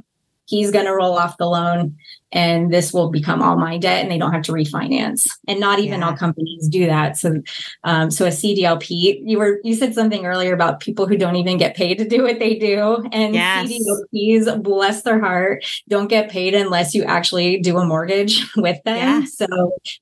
He's 0.49 0.71
going 0.71 0.85
to 0.85 0.95
roll 0.95 1.19
off 1.19 1.39
the 1.39 1.47
loan 1.47 1.97
and 2.33 2.73
this 2.73 2.93
will 2.93 3.11
become 3.11 3.41
all 3.41 3.57
my 3.57 3.79
debt 3.79 4.03
and 4.03 4.11
they 4.11 4.19
don't 4.19 4.33
have 4.33 4.43
to 4.43 4.53
refinance 4.53 5.31
and 5.47 5.61
not 5.61 5.79
even 5.79 6.01
yeah. 6.01 6.07
all 6.07 6.17
companies 6.17 6.69
do 6.69 6.87
that 6.87 7.17
so 7.17 7.41
um, 7.85 8.11
so 8.11 8.27
a 8.27 8.31
cdlp 8.31 8.87
you 8.91 9.39
were 9.39 9.61
you 9.63 9.75
said 9.75 9.95
something 9.95 10.27
earlier 10.27 10.53
about 10.53 10.81
people 10.81 11.07
who 11.07 11.17
don't 11.17 11.37
even 11.37 11.57
get 11.57 11.77
paid 11.77 11.99
to 11.99 12.09
do 12.09 12.23
what 12.25 12.39
they 12.39 12.57
do 12.57 13.07
and 13.13 13.35
yes. 13.35 13.69
cdlps 13.69 14.63
bless 14.63 15.03
their 15.03 15.21
heart 15.21 15.65
don't 15.89 16.09
get 16.09 16.29
paid 16.29 16.55
unless 16.55 16.95
you 16.95 17.05
actually 17.05 17.61
do 17.61 17.79
a 17.79 17.85
mortgage 17.85 18.45
with 18.57 18.83
them 18.85 18.97
yeah. 18.97 19.25
so 19.25 19.47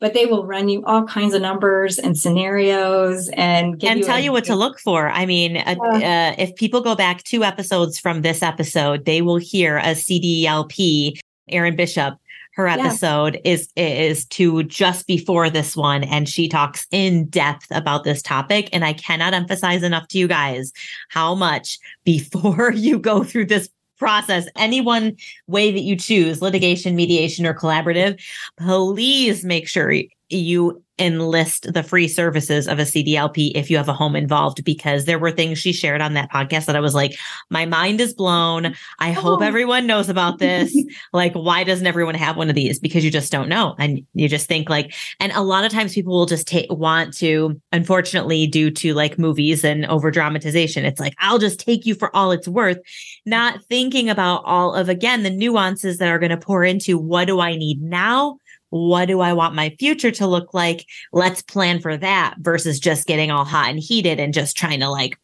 but 0.01 0.15
they 0.15 0.25
will 0.25 0.47
run 0.47 0.69
you 0.69 0.83
all 0.87 1.05
kinds 1.05 1.35
of 1.35 1.43
numbers 1.43 1.99
and 1.99 2.17
scenarios 2.17 3.29
and 3.35 3.83
and 3.85 4.01
you 4.01 4.05
tell 4.05 4.19
you 4.19 4.33
what 4.33 4.45
to 4.45 4.55
look 4.55 4.81
for 4.81 5.11
i 5.11 5.27
mean 5.27 5.59
uh, 5.59 5.75
uh, 5.79 6.35
if 6.39 6.55
people 6.57 6.81
go 6.81 6.95
back 6.95 7.23
two 7.23 7.45
episodes 7.45 7.99
from 7.99 8.23
this 8.23 8.43
episode 8.43 9.05
they 9.05 9.21
will 9.21 9.37
hear 9.37 9.77
a 9.79 9.93
cdlp 9.93 11.19
Erin 11.49 11.77
Bishop. 11.77 12.15
Her 12.55 12.69
episode 12.69 13.41
yeah. 13.45 13.53
is 13.53 13.69
is 13.75 14.27
to 14.27 14.63
just 14.63 15.09
before 15.09 15.51
this 15.51 15.77
one, 15.77 16.05
and 16.05 16.29
she 16.29 16.49
talks 16.49 16.87
in 16.93 17.27
depth 17.27 17.67
about 17.73 18.05
this 18.05 18.23
topic. 18.23 18.69
And 18.73 18.85
I 18.85 18.93
cannot 18.93 19.35
emphasize 19.35 19.83
enough 19.83 20.07
to 20.09 20.19
you 20.19 20.29
guys 20.29 20.73
how 21.09 21.35
much 21.35 21.79
before 22.05 22.73
you 22.73 23.01
go 23.01 23.25
through 23.25 23.47
this 23.47 23.69
process, 23.99 24.47
any 24.57 24.81
one 24.81 25.17
way 25.47 25.73
that 25.73 25.81
you 25.81 25.97
choose, 25.97 26.43
litigation, 26.43 26.95
mediation, 26.95 27.47
or 27.47 27.55
collaborative, 27.55 28.21
please 28.59 29.45
make 29.45 29.69
sure 29.69 29.93
you 30.29 30.84
enlist 30.99 31.73
the 31.73 31.83
free 31.83 32.07
services 32.07 32.69
of 32.69 32.79
a 32.79 32.83
CDLP 32.83 33.51
if 33.57 33.69
you 33.69 33.77
have 33.77 33.89
a 33.89 33.93
home 33.93 34.15
involved 34.15 34.63
because 34.65 35.07
there 35.07 35.19
were 35.19 35.33
things 35.33 35.59
she 35.59 35.73
shared 35.73 36.01
on 36.01 36.15
that 36.15 36.31
podcast 36.31 36.67
that 36.67 36.77
I 36.77 36.81
was 36.81 36.95
like 36.95 37.17
my 37.51 37.67
mind 37.67 38.01
is 38.01 38.15
blown. 38.15 38.75
I 39.01 39.11
oh. 39.11 39.15
hope 39.15 39.43
everyone 39.43 39.87
knows 39.87 40.09
about 40.09 40.39
this. 40.39 40.75
Like 41.13 41.35
why 41.35 41.65
doesn't 41.65 41.87
everyone 41.87 42.15
have 42.15 42.37
one 42.37 42.49
of 42.49 42.55
these? 42.55 42.79
Because 42.79 43.05
you 43.05 43.11
just 43.11 43.31
don't 43.31 43.49
know. 43.49 43.75
And 43.79 44.05
you 44.15 44.29
just 44.29 44.47
think 44.47 44.69
like 44.69 44.95
and 45.21 45.33
a 45.33 45.43
lot 45.43 45.65
of 45.65 45.73
times 45.73 45.95
people 45.95 46.13
will 46.13 46.27
just 46.27 46.47
take 46.47 46.71
want 46.71 47.15
to 47.19 47.61
unfortunately 47.73 48.47
due 48.47 48.71
to 48.71 48.95
like 48.95 49.19
movies 49.19 49.65
and 49.65 49.87
over 49.87 50.11
dramatization. 50.11 50.85
It's 50.85 51.01
like 51.01 51.15
I'll 51.19 51.39
just 51.39 51.61
take 51.61 51.87
you 51.87 51.95
for 51.95 52.15
all 52.15 52.33
it's 52.33 52.49
worth. 52.49 52.79
Not 53.27 53.63
thinking 53.65 54.09
about 54.09 54.43
all 54.45 54.75
of 54.75 54.89
again 54.89 55.23
the 55.23 55.31
nuances 55.31 55.99
that 55.99 56.09
are 56.09 56.19
going 56.19 56.31
to 56.31 56.37
pour 56.37 56.65
into 56.65 56.99
what 56.99 57.27
do 57.27 57.41
I 57.41 57.57
need 57.57 57.83
now 57.83 58.39
what 58.75 59.07
do 59.07 59.21
I 59.21 59.35
want 59.35 59.55
my 59.55 59.71
future 59.79 60.11
to 60.11 60.27
look 60.27 60.53
like? 60.53 60.85
Let's 61.13 61.43
plan 61.43 61.81
for 61.81 61.97
that 61.97 62.35
versus 62.39 62.81
just 62.81 63.07
getting 63.07 63.31
all 63.31 63.45
hot 63.45 63.71
and 63.71 63.79
heated 63.79 64.19
and 64.19 64.35
just 64.35 64.57
trying 64.57 64.81
to 64.81 64.89
like 64.89 65.17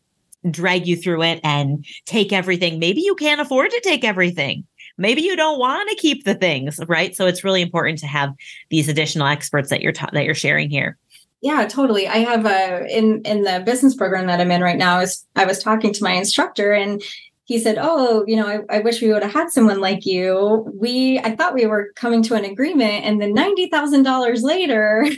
drag 0.48 0.86
you 0.86 0.94
through 0.94 1.24
it 1.24 1.40
and 1.42 1.84
take 2.06 2.32
everything. 2.32 2.78
Maybe 2.78 3.00
you 3.00 3.16
can't 3.16 3.40
afford 3.40 3.72
to 3.72 3.80
take 3.80 4.04
everything. 4.04 4.68
Maybe 4.98 5.22
you 5.22 5.34
don't 5.34 5.58
want 5.58 5.90
to 5.90 5.96
keep 5.96 6.22
the 6.24 6.36
things, 6.36 6.78
right? 6.86 7.16
So 7.16 7.26
it's 7.26 7.42
really 7.42 7.60
important 7.60 7.98
to 7.98 8.06
have 8.06 8.34
these 8.68 8.88
additional 8.88 9.26
experts 9.26 9.68
that 9.70 9.80
you're 9.80 9.92
ta- 9.92 10.10
that 10.12 10.24
you're 10.24 10.34
sharing 10.36 10.70
here. 10.70 10.96
Yeah, 11.40 11.66
totally. 11.66 12.06
I 12.06 12.18
have 12.18 12.46
a 12.46 12.86
in 12.86 13.22
in 13.22 13.42
the 13.42 13.64
business 13.66 13.96
program 13.96 14.28
that 14.28 14.40
I'm 14.40 14.52
in 14.52 14.62
right 14.62 14.78
now 14.78 15.00
is 15.00 15.26
I 15.34 15.44
was 15.44 15.60
talking 15.60 15.92
to 15.92 16.04
my 16.04 16.12
instructor 16.12 16.72
and 16.72 17.02
he 17.50 17.58
said, 17.58 17.78
Oh, 17.80 18.24
you 18.28 18.36
know, 18.36 18.46
I, 18.46 18.76
I, 18.76 18.78
wish 18.78 19.02
we 19.02 19.12
would 19.12 19.24
have 19.24 19.32
had 19.32 19.50
someone 19.50 19.80
like 19.80 20.06
you. 20.06 20.72
We, 20.72 21.18
I 21.18 21.34
thought 21.34 21.52
we 21.52 21.66
were 21.66 21.90
coming 21.96 22.22
to 22.22 22.34
an 22.34 22.44
agreement. 22.44 23.04
And 23.04 23.20
then 23.20 23.34
$90,000 23.34 24.42
later, 24.44 25.04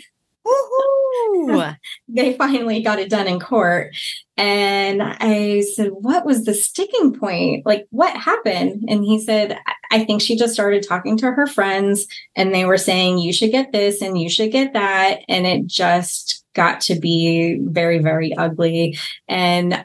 they 2.08 2.32
finally 2.32 2.80
got 2.80 2.98
it 2.98 3.10
done 3.10 3.28
in 3.28 3.38
court. 3.38 3.94
And 4.38 5.02
I 5.02 5.60
said, 5.60 5.90
What 5.90 6.24
was 6.24 6.46
the 6.46 6.54
sticking 6.54 7.12
point? 7.12 7.66
Like, 7.66 7.86
what 7.90 8.16
happened? 8.16 8.84
And 8.88 9.04
he 9.04 9.20
said, 9.20 9.58
I 9.90 10.06
think 10.06 10.22
she 10.22 10.34
just 10.34 10.54
started 10.54 10.88
talking 10.88 11.18
to 11.18 11.32
her 11.32 11.46
friends 11.46 12.06
and 12.34 12.54
they 12.54 12.64
were 12.64 12.78
saying, 12.78 13.18
You 13.18 13.34
should 13.34 13.50
get 13.50 13.72
this 13.72 14.00
and 14.00 14.18
you 14.18 14.30
should 14.30 14.52
get 14.52 14.72
that. 14.72 15.20
And 15.28 15.46
it 15.46 15.66
just 15.66 16.46
got 16.54 16.80
to 16.82 16.98
be 16.98 17.58
very, 17.60 17.98
very 17.98 18.34
ugly. 18.34 18.98
And 19.28 19.84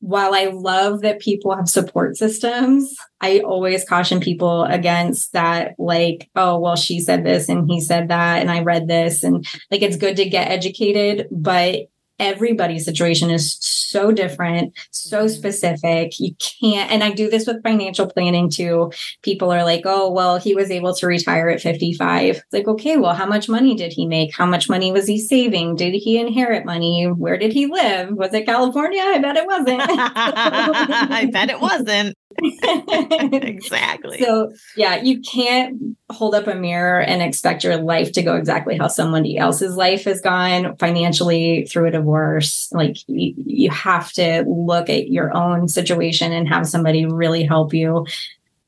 while 0.00 0.34
I 0.34 0.46
love 0.46 1.02
that 1.02 1.20
people 1.20 1.54
have 1.54 1.68
support 1.68 2.16
systems, 2.16 2.96
I 3.20 3.40
always 3.40 3.84
caution 3.84 4.20
people 4.20 4.64
against 4.64 5.32
that, 5.32 5.74
like, 5.78 6.28
oh, 6.34 6.58
well, 6.58 6.76
she 6.76 7.00
said 7.00 7.24
this 7.24 7.48
and 7.48 7.70
he 7.70 7.80
said 7.80 8.08
that, 8.08 8.40
and 8.40 8.50
I 8.50 8.62
read 8.62 8.88
this. 8.88 9.22
And 9.22 9.46
like, 9.70 9.82
it's 9.82 9.96
good 9.96 10.16
to 10.16 10.28
get 10.28 10.50
educated, 10.50 11.28
but 11.30 11.88
everybody's 12.22 12.84
situation 12.84 13.30
is 13.30 13.56
so 13.60 14.12
different, 14.12 14.72
so 14.90 15.26
mm-hmm. 15.26 15.28
specific. 15.28 16.18
You 16.18 16.34
can't, 16.36 16.90
and 16.90 17.04
I 17.04 17.10
do 17.10 17.28
this 17.28 17.46
with 17.46 17.62
financial 17.62 18.06
planning 18.06 18.48
too. 18.48 18.92
People 19.22 19.52
are 19.52 19.64
like, 19.64 19.82
oh, 19.84 20.10
well, 20.10 20.38
he 20.38 20.54
was 20.54 20.70
able 20.70 20.94
to 20.94 21.06
retire 21.06 21.48
at 21.48 21.60
55. 21.60 22.36
It's 22.36 22.44
like, 22.52 22.68
okay, 22.68 22.96
well, 22.96 23.14
how 23.14 23.26
much 23.26 23.48
money 23.48 23.74
did 23.74 23.92
he 23.92 24.06
make? 24.06 24.34
How 24.34 24.46
much 24.46 24.68
money 24.68 24.92
was 24.92 25.06
he 25.06 25.18
saving? 25.18 25.76
Did 25.76 25.94
he 25.94 26.18
inherit 26.18 26.64
money? 26.64 27.04
Where 27.06 27.36
did 27.36 27.52
he 27.52 27.66
live? 27.66 28.12
Was 28.12 28.32
it 28.32 28.46
California? 28.46 29.02
I 29.02 29.18
bet 29.18 29.36
it 29.36 29.46
wasn't. 29.46 29.80
I 29.88 31.28
bet 31.30 31.50
it 31.50 31.60
wasn't. 31.60 32.16
exactly. 33.32 34.20
So, 34.20 34.52
yeah, 34.76 35.02
you 35.02 35.20
can't 35.20 35.96
hold 36.10 36.34
up 36.34 36.46
a 36.46 36.54
mirror 36.54 37.00
and 37.00 37.22
expect 37.22 37.64
your 37.64 37.76
life 37.76 38.12
to 38.12 38.22
go 38.22 38.36
exactly 38.36 38.76
how 38.78 38.88
somebody 38.88 39.38
else's 39.38 39.76
life 39.76 40.04
has 40.04 40.20
gone 40.20 40.76
financially 40.76 41.66
through 41.66 41.88
a 41.88 41.90
divorce. 41.92 42.68
Like, 42.72 42.96
you, 43.06 43.34
you 43.36 43.70
have 43.70 44.12
to 44.12 44.44
look 44.46 44.88
at 44.88 45.08
your 45.08 45.36
own 45.36 45.68
situation 45.68 46.32
and 46.32 46.48
have 46.48 46.68
somebody 46.68 47.06
really 47.06 47.44
help 47.44 47.74
you 47.74 48.06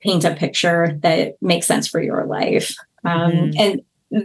paint 0.01 0.25
a 0.25 0.35
picture 0.35 0.99
that 1.03 1.41
makes 1.41 1.67
sense 1.67 1.89
for 1.89 2.03
your 2.03 2.27
life. 2.27 2.75
Um, 3.05 3.33
mm-hmm. 3.33 3.51
And 3.59 3.83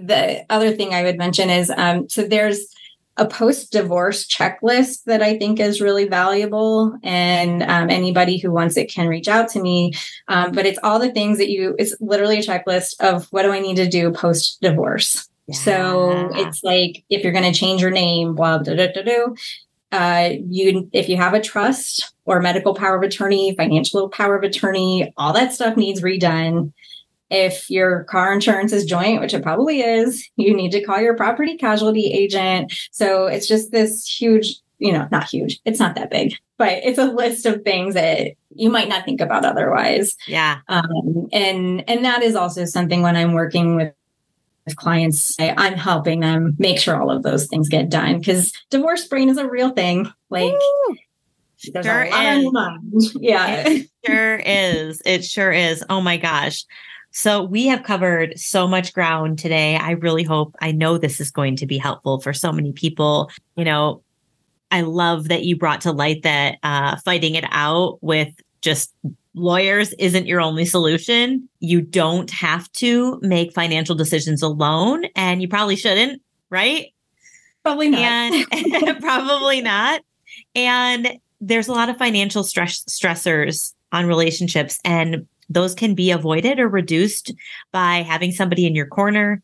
the 0.08 0.46
other 0.50 0.72
thing 0.72 0.94
I 0.94 1.04
would 1.04 1.18
mention 1.18 1.50
is 1.50 1.72
um, 1.76 2.08
so 2.10 2.24
there's 2.24 2.68
a 3.20 3.28
post 3.28 3.72
divorce 3.72 4.26
checklist 4.26 5.04
that 5.04 5.22
I 5.22 5.38
think 5.38 5.60
is 5.60 5.82
really 5.82 6.08
valuable. 6.08 6.98
And 7.04 7.62
um, 7.64 7.90
anybody 7.90 8.38
who 8.38 8.52
wants 8.52 8.78
it 8.78 8.92
can 8.92 9.08
reach 9.08 9.28
out 9.28 9.50
to 9.50 9.62
me. 9.62 9.94
Um, 10.28 10.54
but 10.54 10.66
it's 10.66 10.80
all 10.82 10.98
the 11.00 11.12
things 11.12 11.38
that 11.38 11.50
you, 11.50 11.76
it's 11.78 11.96
literally 12.00 12.40
a 12.40 12.44
checklist 12.44 12.96
of 13.02 13.28
what 13.32 13.44
do 13.44 13.52
I 13.52 13.60
need 13.60 13.76
to 13.76 13.88
do 13.88 14.12
post 14.12 14.62
divorce. 14.62 15.30
Yeah. 15.48 15.56
So 15.56 16.30
it's 16.34 16.64
like 16.64 17.04
if 17.10 17.24
you're 17.24 17.34
going 17.34 17.52
to 17.52 17.60
change 17.60 17.82
your 17.82 17.92
name, 17.92 18.36
blah, 18.36 18.60
blah, 18.60 18.76
blah, 18.76 18.88
blah, 18.94 19.04
blah, 19.04 19.34
uh, 19.92 20.30
you 20.48 20.90
if 20.94 21.10
you 21.10 21.18
have 21.18 21.34
a 21.34 21.42
trust 21.42 22.14
or 22.26 22.40
medical 22.42 22.76
power 22.76 22.96
of 22.96 23.04
attorney, 23.04 23.56
financial 23.56 24.08
power 24.10 24.36
of 24.36 24.44
attorney, 24.44 25.12
all 25.18 25.34
that 25.34 25.54
stuff 25.54 25.76
needs 25.76 26.02
redone. 26.02 26.72
If 27.30 27.70
your 27.70 28.04
car 28.06 28.34
insurance 28.34 28.72
is 28.74 28.86
joint, 28.86 29.22
which 29.22 29.34
it 29.34 29.44
probably 29.44 29.82
is, 29.82 30.28
you 30.36 30.56
need 30.56 30.72
to 30.72 30.84
call 30.84 31.00
your 31.00 31.16
property 31.16 31.58
casualty 31.58 32.12
agent. 32.12 32.74
So 32.92 33.28
it's 33.28 33.48
just 33.48 33.72
this 33.72 34.06
huge, 34.06 34.56
you 34.80 34.92
know, 34.92 35.08
not 35.12 35.30
huge, 35.30 35.60
it's 35.66 35.80
not 35.80 35.96
that 35.96 36.10
big, 36.10 36.34
but 36.58 36.80
it's 36.84 36.98
a 36.98 37.06
list 37.06 37.46
of 37.46 37.64
things 37.64 37.94
that 37.94 38.32
you 38.56 38.70
might 38.70 38.90
not 38.90 39.06
think 39.06 39.22
about 39.22 39.46
otherwise. 39.46 40.16
Yeah. 40.28 40.60
Um, 40.68 41.28
and 41.32 41.88
and 41.88 42.04
that 42.06 42.24
is 42.24 42.36
also 42.36 42.66
something 42.66 43.02
when 43.02 43.16
I'm 43.16 43.34
working 43.34 43.76
with 43.76 43.94
clients 44.76 45.36
i'm 45.40 45.74
helping 45.74 46.20
them 46.20 46.56
make 46.60 46.78
sure 46.80 47.02
all 47.02 47.10
of 47.10 47.24
those 47.24 47.48
things 47.48 47.68
get 47.70 47.90
done 47.90 48.20
because 48.20 48.54
divorce 48.70 49.08
brain 49.08 49.28
is 49.28 49.38
a 49.38 49.50
real 49.50 49.72
thing 49.72 50.08
like 50.30 50.54
Ooh 50.54 50.96
There's 51.74 51.86
sure 51.86 52.04
a 52.04 52.10
lot 52.10 52.38
is. 52.38 52.46
on 52.46 52.54
mind. 52.54 53.04
Yeah. 53.20 53.68
It 53.68 53.90
sure 54.06 54.36
is. 54.38 55.02
It 55.06 55.26
sure 55.26 55.52
is. 55.52 55.84
Oh 55.90 56.02
my 56.02 56.18
gosh. 56.18 56.64
So 57.20 57.44
we 57.44 57.68
have 57.68 57.84
covered 57.84 58.40
so 58.40 58.66
much 58.66 58.94
ground 58.94 59.40
today. 59.40 59.76
I 59.76 59.92
really 59.92 60.24
hope, 60.24 60.56
I 60.62 60.72
know 60.72 60.98
this 60.98 61.20
is 61.20 61.32
going 61.32 61.58
to 61.58 61.66
be 61.66 61.78
helpful 61.78 62.22
for 62.22 62.32
so 62.32 62.54
many 62.54 62.72
people. 62.72 63.30
You 63.58 63.66
know, 63.66 64.02
I 64.72 64.80
love 64.84 65.28
that 65.28 65.44
you 65.44 65.58
brought 65.58 65.82
to 65.82 65.92
light 65.92 66.24
that 66.24 66.60
uh, 66.64 66.96
fighting 67.04 67.36
it 67.36 67.44
out 67.50 68.02
with 68.02 68.30
just 68.62 68.94
lawyers 69.34 69.92
isn't 70.00 70.28
your 70.28 70.40
only 70.40 70.64
solution. 70.64 71.50
You 71.60 71.82
don't 71.82 72.32
have 72.32 72.72
to 72.74 73.20
make 73.22 73.54
financial 73.54 73.96
decisions 73.96 74.42
alone, 74.42 75.04
and 75.14 75.42
you 75.42 75.50
probably 75.50 75.76
shouldn't, 75.76 76.22
right? 76.50 76.94
Probably 77.64 77.90
not. 77.90 78.00
And 78.02 79.00
probably 79.02 79.60
not. 79.60 80.04
And 80.56 81.20
there's 81.42 81.68
a 81.68 81.74
lot 81.74 81.90
of 81.90 81.98
financial 81.98 82.46
stress 82.46 82.86
stressors 82.86 83.74
on 83.92 84.06
relationships, 84.06 84.80
and 84.86 85.28
those 85.50 85.74
can 85.74 85.96
be 85.96 86.12
avoided 86.12 86.60
or 86.60 86.68
reduced 86.68 87.34
by 87.72 87.98
having 87.98 88.32
somebody 88.32 88.66
in 88.66 88.76
your 88.76 88.86
corner 88.86 89.42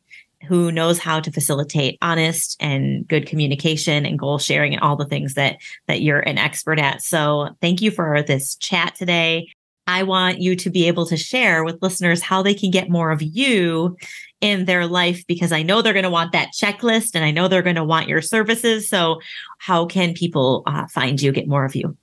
who 0.47 0.72
knows 0.72 0.99
how 0.99 1.20
to 1.20 1.32
facilitate 1.32 1.97
honest 2.01 2.56
and 2.60 3.08
good 3.08 3.26
communication 3.26 4.06
and 4.06 4.20
goal 4.20 4.38
sharing 4.38 4.74
and 4.74 4.82
all 4.82 4.95
the 4.95 5.06
things 5.06 5.34
that 5.34 5.58
that 5.88 6.01
you're 6.01 6.20
an 6.20 6.38
expert 6.38 6.80
at. 6.80 7.01
So, 7.01 7.56
thank 7.62 7.82
you 7.82 7.91
for 7.91 8.22
this 8.22 8.56
chat 8.56 8.95
today. 8.95 9.49
I 9.88 10.03
want 10.03 10.41
you 10.41 10.56
to 10.56 10.70
be 10.70 10.88
able 10.88 11.06
to 11.08 11.18
share 11.18 11.64
with 11.64 11.82
listeners 11.82 12.22
how 12.22 12.41
they 12.41 12.56
can 12.56 12.72
get 12.72 12.89
more 12.89 13.12
of 13.12 13.22
you 13.22 13.95
in 14.41 14.66
their 14.66 14.88
life 14.88 15.24
because 15.28 15.51
I 15.51 15.62
know 15.62 15.82
they're 15.82 15.93
going 15.93 16.03
to 16.03 16.10
want 16.10 16.32
that 16.32 16.53
checklist 16.53 17.12
and 17.14 17.24
I 17.24 17.30
know 17.32 17.47
they're 17.47 17.62
going 17.62 17.76
to 17.76 17.84
want 17.84 18.08
your 18.08 18.22
services. 18.22 18.89
So, 18.89 19.20
how 19.60 19.86
can 19.86 20.14
people 20.14 20.64
uh, 20.66 20.88
find 20.88 21.22
you, 21.22 21.32
get 21.32 21.47
more 21.47 21.66
of 21.66 21.76
you? 21.76 21.95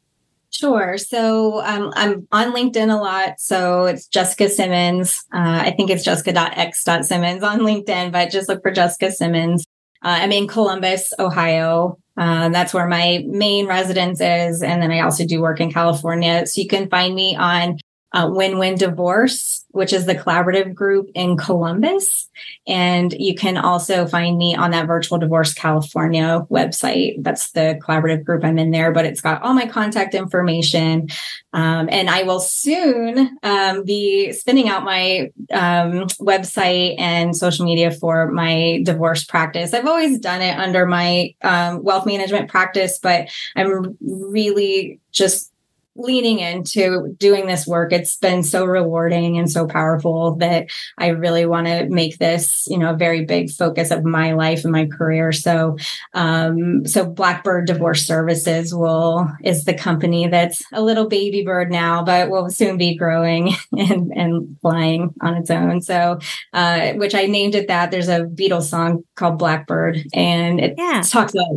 Sure. 0.52 0.98
So 0.98 1.62
um, 1.62 1.92
I'm 1.96 2.28
on 2.30 2.52
LinkedIn 2.54 2.92
a 2.92 3.00
lot. 3.00 3.40
So 3.40 3.86
it's 3.86 4.06
Jessica 4.06 4.50
Simmons. 4.50 5.24
Uh, 5.32 5.62
I 5.64 5.70
think 5.76 5.90
it's 5.90 6.04
jessica.x.simmons 6.04 7.42
on 7.42 7.60
LinkedIn, 7.60 8.12
but 8.12 8.30
just 8.30 8.48
look 8.48 8.62
for 8.62 8.70
Jessica 8.70 9.10
Simmons. 9.10 9.64
Uh, 10.04 10.18
I'm 10.20 10.32
in 10.32 10.46
Columbus, 10.46 11.14
Ohio. 11.18 11.98
Uh, 12.18 12.50
that's 12.50 12.74
where 12.74 12.86
my 12.86 13.24
main 13.26 13.66
residence 13.66 14.20
is. 14.20 14.62
And 14.62 14.82
then 14.82 14.90
I 14.90 15.00
also 15.00 15.24
do 15.24 15.40
work 15.40 15.60
in 15.60 15.72
California. 15.72 16.46
So 16.46 16.60
you 16.60 16.68
can 16.68 16.90
find 16.90 17.14
me 17.14 17.34
on 17.34 17.78
uh, 18.12 18.28
Win 18.30 18.58
Win 18.58 18.76
Divorce, 18.76 19.64
which 19.70 19.92
is 19.92 20.06
the 20.06 20.14
collaborative 20.14 20.74
group 20.74 21.10
in 21.14 21.36
Columbus. 21.36 22.28
And 22.66 23.12
you 23.12 23.34
can 23.34 23.56
also 23.56 24.06
find 24.06 24.36
me 24.36 24.54
on 24.54 24.70
that 24.72 24.86
Virtual 24.86 25.18
Divorce 25.18 25.54
California 25.54 26.46
website. 26.50 27.22
That's 27.22 27.52
the 27.52 27.78
collaborative 27.82 28.24
group 28.24 28.44
I'm 28.44 28.58
in 28.58 28.70
there, 28.70 28.92
but 28.92 29.06
it's 29.06 29.20
got 29.20 29.42
all 29.42 29.54
my 29.54 29.66
contact 29.66 30.14
information. 30.14 31.08
Um, 31.54 31.88
and 31.90 32.10
I 32.10 32.22
will 32.24 32.40
soon 32.40 33.38
um, 33.42 33.84
be 33.84 34.32
spinning 34.32 34.68
out 34.68 34.84
my 34.84 35.30
um, 35.52 36.06
website 36.20 36.96
and 36.98 37.36
social 37.36 37.64
media 37.64 37.90
for 37.90 38.30
my 38.30 38.80
divorce 38.84 39.24
practice. 39.24 39.74
I've 39.74 39.86
always 39.86 40.18
done 40.18 40.42
it 40.42 40.58
under 40.58 40.86
my 40.86 41.34
um, 41.42 41.82
wealth 41.82 42.06
management 42.06 42.50
practice, 42.50 42.98
but 42.98 43.28
I'm 43.56 43.96
really 44.00 45.00
just 45.12 45.51
leaning 45.94 46.38
into 46.38 47.14
doing 47.18 47.46
this 47.46 47.66
work. 47.66 47.92
It's 47.92 48.16
been 48.16 48.42
so 48.42 48.64
rewarding 48.64 49.38
and 49.38 49.50
so 49.50 49.66
powerful 49.66 50.36
that 50.36 50.68
i 50.98 51.08
really 51.08 51.44
want 51.44 51.66
to 51.66 51.86
make 51.88 52.18
this 52.18 52.66
you 52.70 52.78
know 52.78 52.90
a 52.90 52.96
very 52.96 53.24
big 53.24 53.50
focus 53.50 53.90
of 53.90 54.04
my 54.04 54.32
life 54.32 54.64
and 54.64 54.72
my 54.72 54.86
career. 54.86 55.32
So 55.32 55.76
um 56.14 56.86
so 56.86 57.04
blackbird 57.06 57.66
divorce 57.66 58.06
services 58.06 58.74
will 58.74 59.28
is 59.44 59.64
the 59.64 59.74
company 59.74 60.28
that's 60.28 60.62
a 60.72 60.82
little 60.82 61.08
baby 61.08 61.42
bird 61.44 61.70
now 61.70 62.02
but 62.02 62.30
will 62.30 62.48
soon 62.50 62.76
be 62.78 62.96
growing 62.96 63.52
and 63.76 64.12
and 64.14 64.56
flying 64.62 65.14
on 65.20 65.36
its 65.36 65.50
own. 65.50 65.82
So 65.82 66.18
uh 66.52 66.92
which 66.92 67.14
i 67.14 67.26
named 67.26 67.54
it 67.54 67.68
that. 67.68 67.90
There's 67.90 68.08
a 68.08 68.20
beatles 68.20 68.70
song 68.70 69.04
called 69.14 69.38
blackbird 69.38 69.98
and 70.14 70.60
it 70.60 70.74
yeah. 70.78 71.02
talks 71.04 71.34
about 71.34 71.50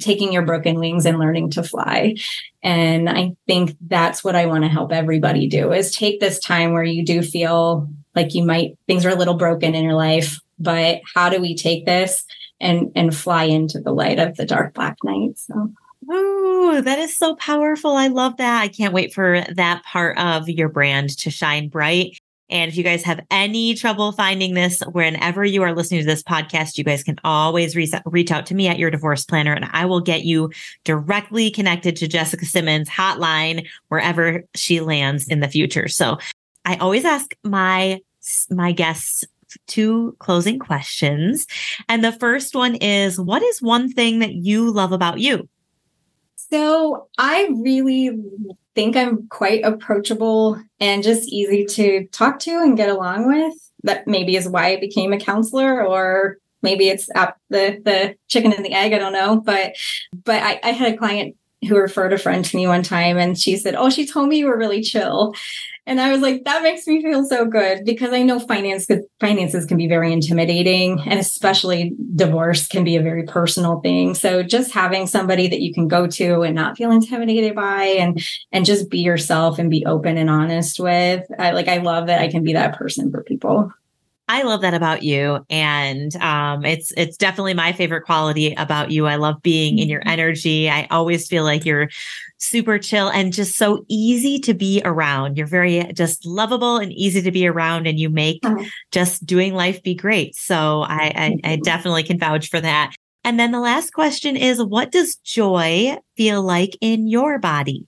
taking 0.00 0.32
your 0.32 0.42
broken 0.42 0.78
wings 0.78 1.06
and 1.06 1.18
learning 1.18 1.50
to 1.50 1.62
fly. 1.62 2.16
And 2.62 3.08
I 3.08 3.32
think 3.46 3.76
that's 3.86 4.22
what 4.22 4.36
I 4.36 4.46
want 4.46 4.64
to 4.64 4.68
help 4.68 4.92
everybody 4.92 5.48
do 5.48 5.72
is 5.72 5.94
take 5.94 6.20
this 6.20 6.38
time 6.38 6.72
where 6.72 6.84
you 6.84 7.04
do 7.04 7.22
feel 7.22 7.88
like 8.14 8.34
you 8.34 8.44
might 8.44 8.76
things 8.86 9.04
are 9.06 9.10
a 9.10 9.16
little 9.16 9.34
broken 9.34 9.74
in 9.74 9.84
your 9.84 9.94
life, 9.94 10.38
but 10.58 11.00
how 11.14 11.28
do 11.28 11.40
we 11.40 11.54
take 11.54 11.86
this 11.86 12.24
and 12.60 12.90
and 12.94 13.16
fly 13.16 13.44
into 13.44 13.80
the 13.80 13.92
light 13.92 14.18
of 14.18 14.36
the 14.36 14.46
dark 14.46 14.74
black 14.74 14.96
night? 15.04 15.38
So 15.38 15.72
Oh, 16.10 16.80
that 16.84 16.98
is 16.98 17.16
so 17.16 17.34
powerful. 17.36 17.92
I 17.92 18.06
love 18.06 18.38
that. 18.38 18.62
I 18.62 18.68
can't 18.68 18.94
wait 18.94 19.12
for 19.12 19.44
that 19.54 19.82
part 19.84 20.18
of 20.18 20.48
your 20.48 20.68
brand 20.68 21.16
to 21.18 21.30
shine 21.30 21.68
bright. 21.68 22.18
And 22.50 22.70
if 22.70 22.76
you 22.76 22.82
guys 22.82 23.02
have 23.04 23.20
any 23.30 23.74
trouble 23.74 24.12
finding 24.12 24.54
this, 24.54 24.80
whenever 24.92 25.44
you 25.44 25.62
are 25.62 25.74
listening 25.74 26.00
to 26.00 26.06
this 26.06 26.22
podcast, 26.22 26.78
you 26.78 26.84
guys 26.84 27.02
can 27.02 27.18
always 27.24 27.76
re- 27.76 27.90
reach 28.06 28.30
out 28.30 28.46
to 28.46 28.54
me 28.54 28.68
at 28.68 28.78
your 28.78 28.90
divorce 28.90 29.24
planner 29.24 29.52
and 29.52 29.68
I 29.72 29.84
will 29.84 30.00
get 30.00 30.24
you 30.24 30.50
directly 30.84 31.50
connected 31.50 31.96
to 31.96 32.08
Jessica 32.08 32.46
Simmons 32.46 32.88
hotline 32.88 33.66
wherever 33.88 34.44
she 34.54 34.80
lands 34.80 35.28
in 35.28 35.40
the 35.40 35.48
future. 35.48 35.88
So 35.88 36.18
I 36.64 36.76
always 36.76 37.04
ask 37.04 37.34
my, 37.44 38.00
my 38.50 38.72
guests 38.72 39.24
two 39.66 40.16
closing 40.18 40.58
questions. 40.58 41.46
And 41.88 42.04
the 42.04 42.12
first 42.12 42.54
one 42.54 42.74
is 42.76 43.18
what 43.18 43.42
is 43.42 43.62
one 43.62 43.90
thing 43.90 44.18
that 44.18 44.34
you 44.34 44.70
love 44.70 44.92
about 44.92 45.20
you? 45.20 45.48
So 46.50 47.08
I 47.18 47.50
really 47.62 48.10
think 48.74 48.96
I'm 48.96 49.26
quite 49.28 49.64
approachable 49.64 50.60
and 50.80 51.02
just 51.02 51.28
easy 51.28 51.66
to 51.66 52.06
talk 52.08 52.38
to 52.40 52.50
and 52.50 52.76
get 52.76 52.88
along 52.88 53.28
with. 53.28 53.54
That 53.84 54.06
maybe 54.06 54.36
is 54.36 54.48
why 54.48 54.72
I 54.72 54.76
became 54.76 55.12
a 55.12 55.20
counselor 55.20 55.86
or 55.86 56.38
maybe 56.62 56.88
it's 56.88 57.06
the 57.06 57.34
the 57.50 58.16
chicken 58.28 58.52
and 58.52 58.64
the 58.64 58.72
egg, 58.72 58.92
I 58.92 58.98
don't 58.98 59.12
know. 59.12 59.40
But 59.40 59.76
but 60.24 60.42
I, 60.42 60.60
I 60.62 60.70
had 60.72 60.94
a 60.94 60.96
client 60.96 61.36
who 61.68 61.76
referred 61.76 62.12
a 62.12 62.18
friend 62.18 62.44
to 62.44 62.56
me 62.56 62.66
one 62.66 62.82
time 62.82 63.18
and 63.18 63.38
she 63.38 63.56
said, 63.56 63.74
Oh, 63.74 63.90
she 63.90 64.06
told 64.06 64.28
me 64.28 64.38
you 64.38 64.46
were 64.46 64.58
really 64.58 64.82
chill. 64.82 65.34
And 65.88 66.02
I 66.02 66.12
was 66.12 66.20
like, 66.20 66.44
that 66.44 66.62
makes 66.62 66.86
me 66.86 67.02
feel 67.02 67.24
so 67.24 67.46
good 67.46 67.86
because 67.86 68.12
I 68.12 68.22
know 68.22 68.38
finance 68.38 68.86
finances 69.20 69.64
can 69.64 69.78
be 69.78 69.88
very 69.88 70.12
intimidating 70.12 71.00
and 71.06 71.18
especially 71.18 71.94
divorce 72.14 72.66
can 72.66 72.84
be 72.84 72.96
a 72.96 73.02
very 73.02 73.22
personal 73.24 73.80
thing. 73.80 74.14
So 74.14 74.42
just 74.42 74.70
having 74.70 75.06
somebody 75.06 75.48
that 75.48 75.62
you 75.62 75.72
can 75.72 75.88
go 75.88 76.06
to 76.06 76.42
and 76.42 76.54
not 76.54 76.76
feel 76.76 76.90
intimidated 76.90 77.54
by 77.54 77.84
and 77.84 78.22
and 78.52 78.66
just 78.66 78.90
be 78.90 78.98
yourself 78.98 79.58
and 79.58 79.70
be 79.70 79.86
open 79.86 80.18
and 80.18 80.28
honest 80.28 80.78
with. 80.78 81.24
I 81.38 81.52
like 81.52 81.68
I 81.68 81.78
love 81.78 82.08
that 82.08 82.20
I 82.20 82.28
can 82.28 82.44
be 82.44 82.52
that 82.52 82.76
person 82.76 83.10
for 83.10 83.24
people. 83.24 83.72
I 84.28 84.42
love 84.42 84.60
that 84.60 84.74
about 84.74 85.02
you. 85.02 85.44
And 85.48 86.14
um, 86.16 86.64
it's 86.64 86.92
it's 86.96 87.16
definitely 87.16 87.54
my 87.54 87.72
favorite 87.72 88.02
quality 88.02 88.52
about 88.54 88.90
you. 88.90 89.06
I 89.06 89.16
love 89.16 89.40
being 89.42 89.78
in 89.78 89.88
your 89.88 90.00
mm-hmm. 90.00 90.10
energy. 90.10 90.68
I 90.68 90.86
always 90.90 91.26
feel 91.26 91.44
like 91.44 91.64
you're 91.64 91.88
super 92.36 92.78
chill 92.78 93.08
and 93.08 93.32
just 93.32 93.56
so 93.56 93.84
easy 93.88 94.38
to 94.40 94.52
be 94.52 94.82
around. 94.84 95.38
You're 95.38 95.46
very 95.46 95.82
just 95.94 96.26
lovable 96.26 96.76
and 96.76 96.92
easy 96.92 97.22
to 97.22 97.30
be 97.30 97.46
around 97.46 97.86
and 97.86 97.98
you 97.98 98.10
make 98.10 98.40
uh-huh. 98.44 98.64
just 98.92 99.24
doing 99.24 99.54
life 99.54 99.82
be 99.82 99.94
great. 99.94 100.36
So 100.36 100.82
I, 100.82 101.38
I, 101.44 101.52
I 101.52 101.56
definitely 101.56 102.02
can 102.02 102.18
vouch 102.18 102.50
for 102.50 102.60
that. 102.60 102.94
And 103.24 103.40
then 103.40 103.50
the 103.50 103.60
last 103.60 103.92
question 103.92 104.36
is 104.36 104.62
what 104.62 104.92
does 104.92 105.16
joy 105.16 105.96
feel 106.16 106.42
like 106.42 106.76
in 106.80 107.08
your 107.08 107.38
body? 107.38 107.86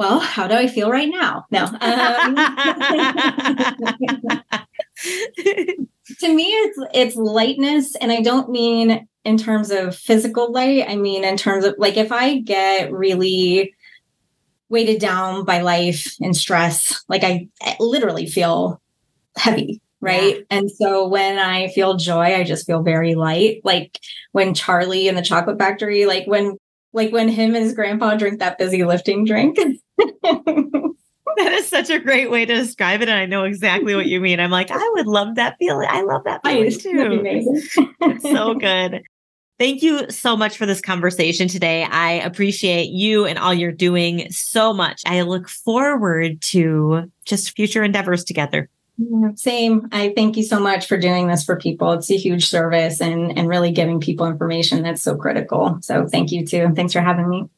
well, 0.00 0.18
how 0.18 0.48
do 0.48 0.54
I 0.54 0.66
feel 0.66 0.90
right 0.90 1.10
now? 1.10 1.44
No. 1.50 1.66
Um, 1.66 2.34
to 6.20 6.34
me, 6.34 6.44
it's 6.44 6.78
it's 6.94 7.16
lightness, 7.16 7.96
and 7.96 8.12
I 8.12 8.20
don't 8.20 8.50
mean 8.50 9.06
in 9.24 9.36
terms 9.36 9.70
of 9.70 9.96
physical 9.96 10.52
light. 10.52 10.84
I 10.88 10.96
mean 10.96 11.24
in 11.24 11.36
terms 11.36 11.64
of 11.64 11.74
like 11.78 11.96
if 11.96 12.12
I 12.12 12.38
get 12.38 12.92
really 12.92 13.74
weighted 14.68 15.00
down 15.00 15.44
by 15.44 15.60
life 15.60 16.14
and 16.20 16.36
stress, 16.36 17.04
like 17.08 17.24
I, 17.24 17.48
I 17.60 17.76
literally 17.80 18.26
feel 18.26 18.80
heavy 19.36 19.80
right? 20.00 20.36
Yeah. 20.38 20.42
And 20.50 20.70
so 20.70 21.08
when 21.08 21.38
I 21.38 21.68
feel 21.68 21.96
joy, 21.96 22.34
I 22.34 22.44
just 22.44 22.66
feel 22.66 22.82
very 22.82 23.14
light. 23.14 23.60
Like 23.64 23.98
when 24.32 24.54
Charlie 24.54 25.08
in 25.08 25.14
the 25.14 25.22
chocolate 25.22 25.58
factory, 25.58 26.06
like 26.06 26.26
when 26.26 26.56
like 26.92 27.12
when 27.12 27.28
him 27.28 27.54
and 27.54 27.64
his 27.64 27.74
grandpa 27.74 28.16
drink 28.16 28.40
that 28.40 28.58
fizzy 28.58 28.84
lifting 28.84 29.24
drink. 29.24 29.58
that 31.44 31.52
is 31.52 31.68
such 31.68 31.90
a 31.90 31.98
great 31.98 32.30
way 32.30 32.44
to 32.44 32.54
describe 32.54 33.02
it. 33.02 33.08
And 33.08 33.18
I 33.18 33.26
know 33.26 33.44
exactly 33.44 33.94
what 33.94 34.06
you 34.06 34.20
mean. 34.20 34.40
I'm 34.40 34.50
like, 34.50 34.70
I 34.70 34.90
would 34.94 35.06
love 35.06 35.36
that 35.36 35.56
feeling. 35.58 35.88
I 35.90 36.02
love 36.02 36.24
that 36.24 36.42
feeling 36.44 36.70
too. 36.70 37.92
it's 38.00 38.22
so 38.22 38.54
good. 38.60 39.02
Thank 39.58 39.82
you 39.82 40.10
so 40.10 40.38
much 40.38 40.56
for 40.56 40.64
this 40.64 40.80
conversation 40.80 41.46
today. 41.46 41.84
I 41.84 42.12
appreciate 42.12 42.88
you 42.88 43.26
and 43.26 43.38
all 43.38 43.52
you're 43.52 43.72
doing 43.72 44.30
so 44.30 44.72
much. 44.72 45.02
I 45.04 45.20
look 45.20 45.50
forward 45.50 46.40
to 46.42 47.12
just 47.26 47.54
future 47.54 47.84
endeavors 47.84 48.24
together. 48.24 48.70
Same. 49.34 49.88
I 49.92 50.12
thank 50.16 50.38
you 50.38 50.42
so 50.44 50.60
much 50.60 50.86
for 50.86 50.96
doing 50.96 51.28
this 51.28 51.44
for 51.44 51.56
people. 51.56 51.92
It's 51.92 52.10
a 52.10 52.16
huge 52.16 52.48
service 52.48 53.00
and, 53.00 53.36
and 53.36 53.48
really 53.48 53.70
giving 53.70 54.00
people 54.00 54.26
information 54.26 54.82
that's 54.82 55.02
so 55.02 55.16
critical. 55.16 55.78
So 55.82 56.06
thank 56.06 56.32
you 56.32 56.46
too. 56.46 56.72
Thanks 56.74 56.94
for 56.94 57.00
having 57.00 57.28
me. 57.28 57.48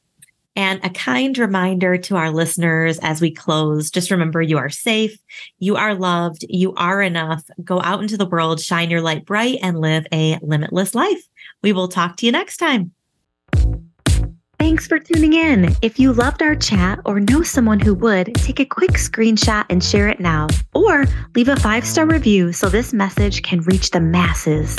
And 0.55 0.85
a 0.85 0.91
kind 0.91 1.37
reminder 1.39 1.97
to 1.97 2.17
our 2.17 2.31
listeners 2.31 2.99
as 2.99 3.21
we 3.21 3.31
close 3.31 3.91
just 3.91 4.11
remember 4.11 4.43
you 4.43 4.59
are 4.59 4.69
safe, 4.69 5.19
you 5.59 5.77
are 5.77 5.95
loved, 5.95 6.45
you 6.49 6.75
are 6.75 7.01
enough. 7.01 7.43
Go 7.65 7.81
out 7.81 8.03
into 8.03 8.19
the 8.19 8.27
world, 8.27 8.61
shine 8.61 8.91
your 8.91 9.01
light 9.01 9.25
bright, 9.25 9.59
and 9.63 9.81
live 9.81 10.07
a 10.13 10.39
limitless 10.43 10.95
life. 10.95 11.27
We 11.63 11.73
will 11.73 11.89
talk 11.89 12.17
to 12.19 12.27
you 12.27 12.33
next 12.33 12.59
time. 12.59 12.93
Thanks 14.63 14.87
for 14.87 15.01
tuning 15.01 15.33
in. 15.33 15.75
If 15.83 15.99
you 15.99 16.13
loved 16.13 16.41
our 16.41 16.55
chat 16.55 17.01
or 17.05 17.19
know 17.19 17.43
someone 17.43 17.81
who 17.81 17.95
would, 17.95 18.33
take 18.37 18.61
a 18.61 18.65
quick 18.65 18.93
screenshot 18.93 19.65
and 19.69 19.83
share 19.83 20.09
it 20.09 20.21
now, 20.21 20.47
or 20.73 21.05
leave 21.35 21.49
a 21.49 21.57
five 21.57 21.85
star 21.85 22.07
review 22.07 22.53
so 22.53 22.69
this 22.69 22.93
message 22.93 23.43
can 23.43 23.63
reach 23.63 23.91
the 23.91 23.99
masses. 23.99 24.79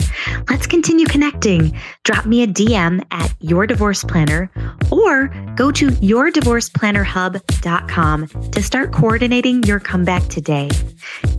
Let's 0.49 0.67
continue 0.67 1.05
connecting. 1.05 1.77
Drop 2.05 2.25
me 2.25 2.43
a 2.43 2.47
DM 2.47 3.03
at 3.11 3.35
Your 3.41 3.67
Divorce 3.67 4.05
Planner 4.05 4.49
or 4.89 5.27
go 5.57 5.69
to 5.71 5.87
yourdivorceplannerhub.com 5.87 8.27
to 8.51 8.63
start 8.63 8.93
coordinating 8.93 9.63
your 9.63 9.81
comeback 9.81 10.23
today. 10.27 10.69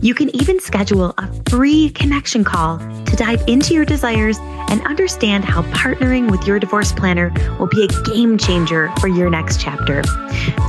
You 0.01 0.13
can 0.13 0.29
even 0.35 0.59
schedule 0.59 1.15
a 1.17 1.27
free 1.49 1.89
connection 1.89 2.43
call 2.43 2.77
to 2.77 3.15
dive 3.15 3.43
into 3.47 3.73
your 3.73 3.85
desires 3.85 4.37
and 4.69 4.85
understand 4.85 5.45
how 5.45 5.63
partnering 5.73 6.29
with 6.29 6.45
your 6.45 6.59
divorce 6.59 6.91
planner 6.91 7.31
will 7.59 7.67
be 7.67 7.85
a 7.85 7.87
game 8.35 8.47
changer 8.47 8.91
for 8.99 9.07
your 9.07 9.29
next 9.29 9.59
chapter. 9.59 10.01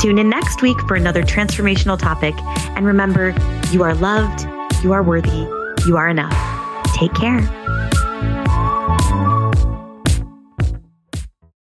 Tune 0.00 0.18
in 0.18 0.28
next 0.28 0.62
week 0.62 0.78
for 0.86 0.94
another 0.94 1.22
transformational 1.22 1.98
topic. 1.98 2.34
And 2.76 2.86
remember, 2.86 3.34
you 3.70 3.82
are 3.82 3.94
loved, 3.94 4.46
you 4.82 4.92
are 4.92 5.02
worthy, 5.02 5.46
you 5.86 5.96
are 5.96 6.08
enough. 6.08 6.34
Take 6.94 7.14
care. 7.14 7.40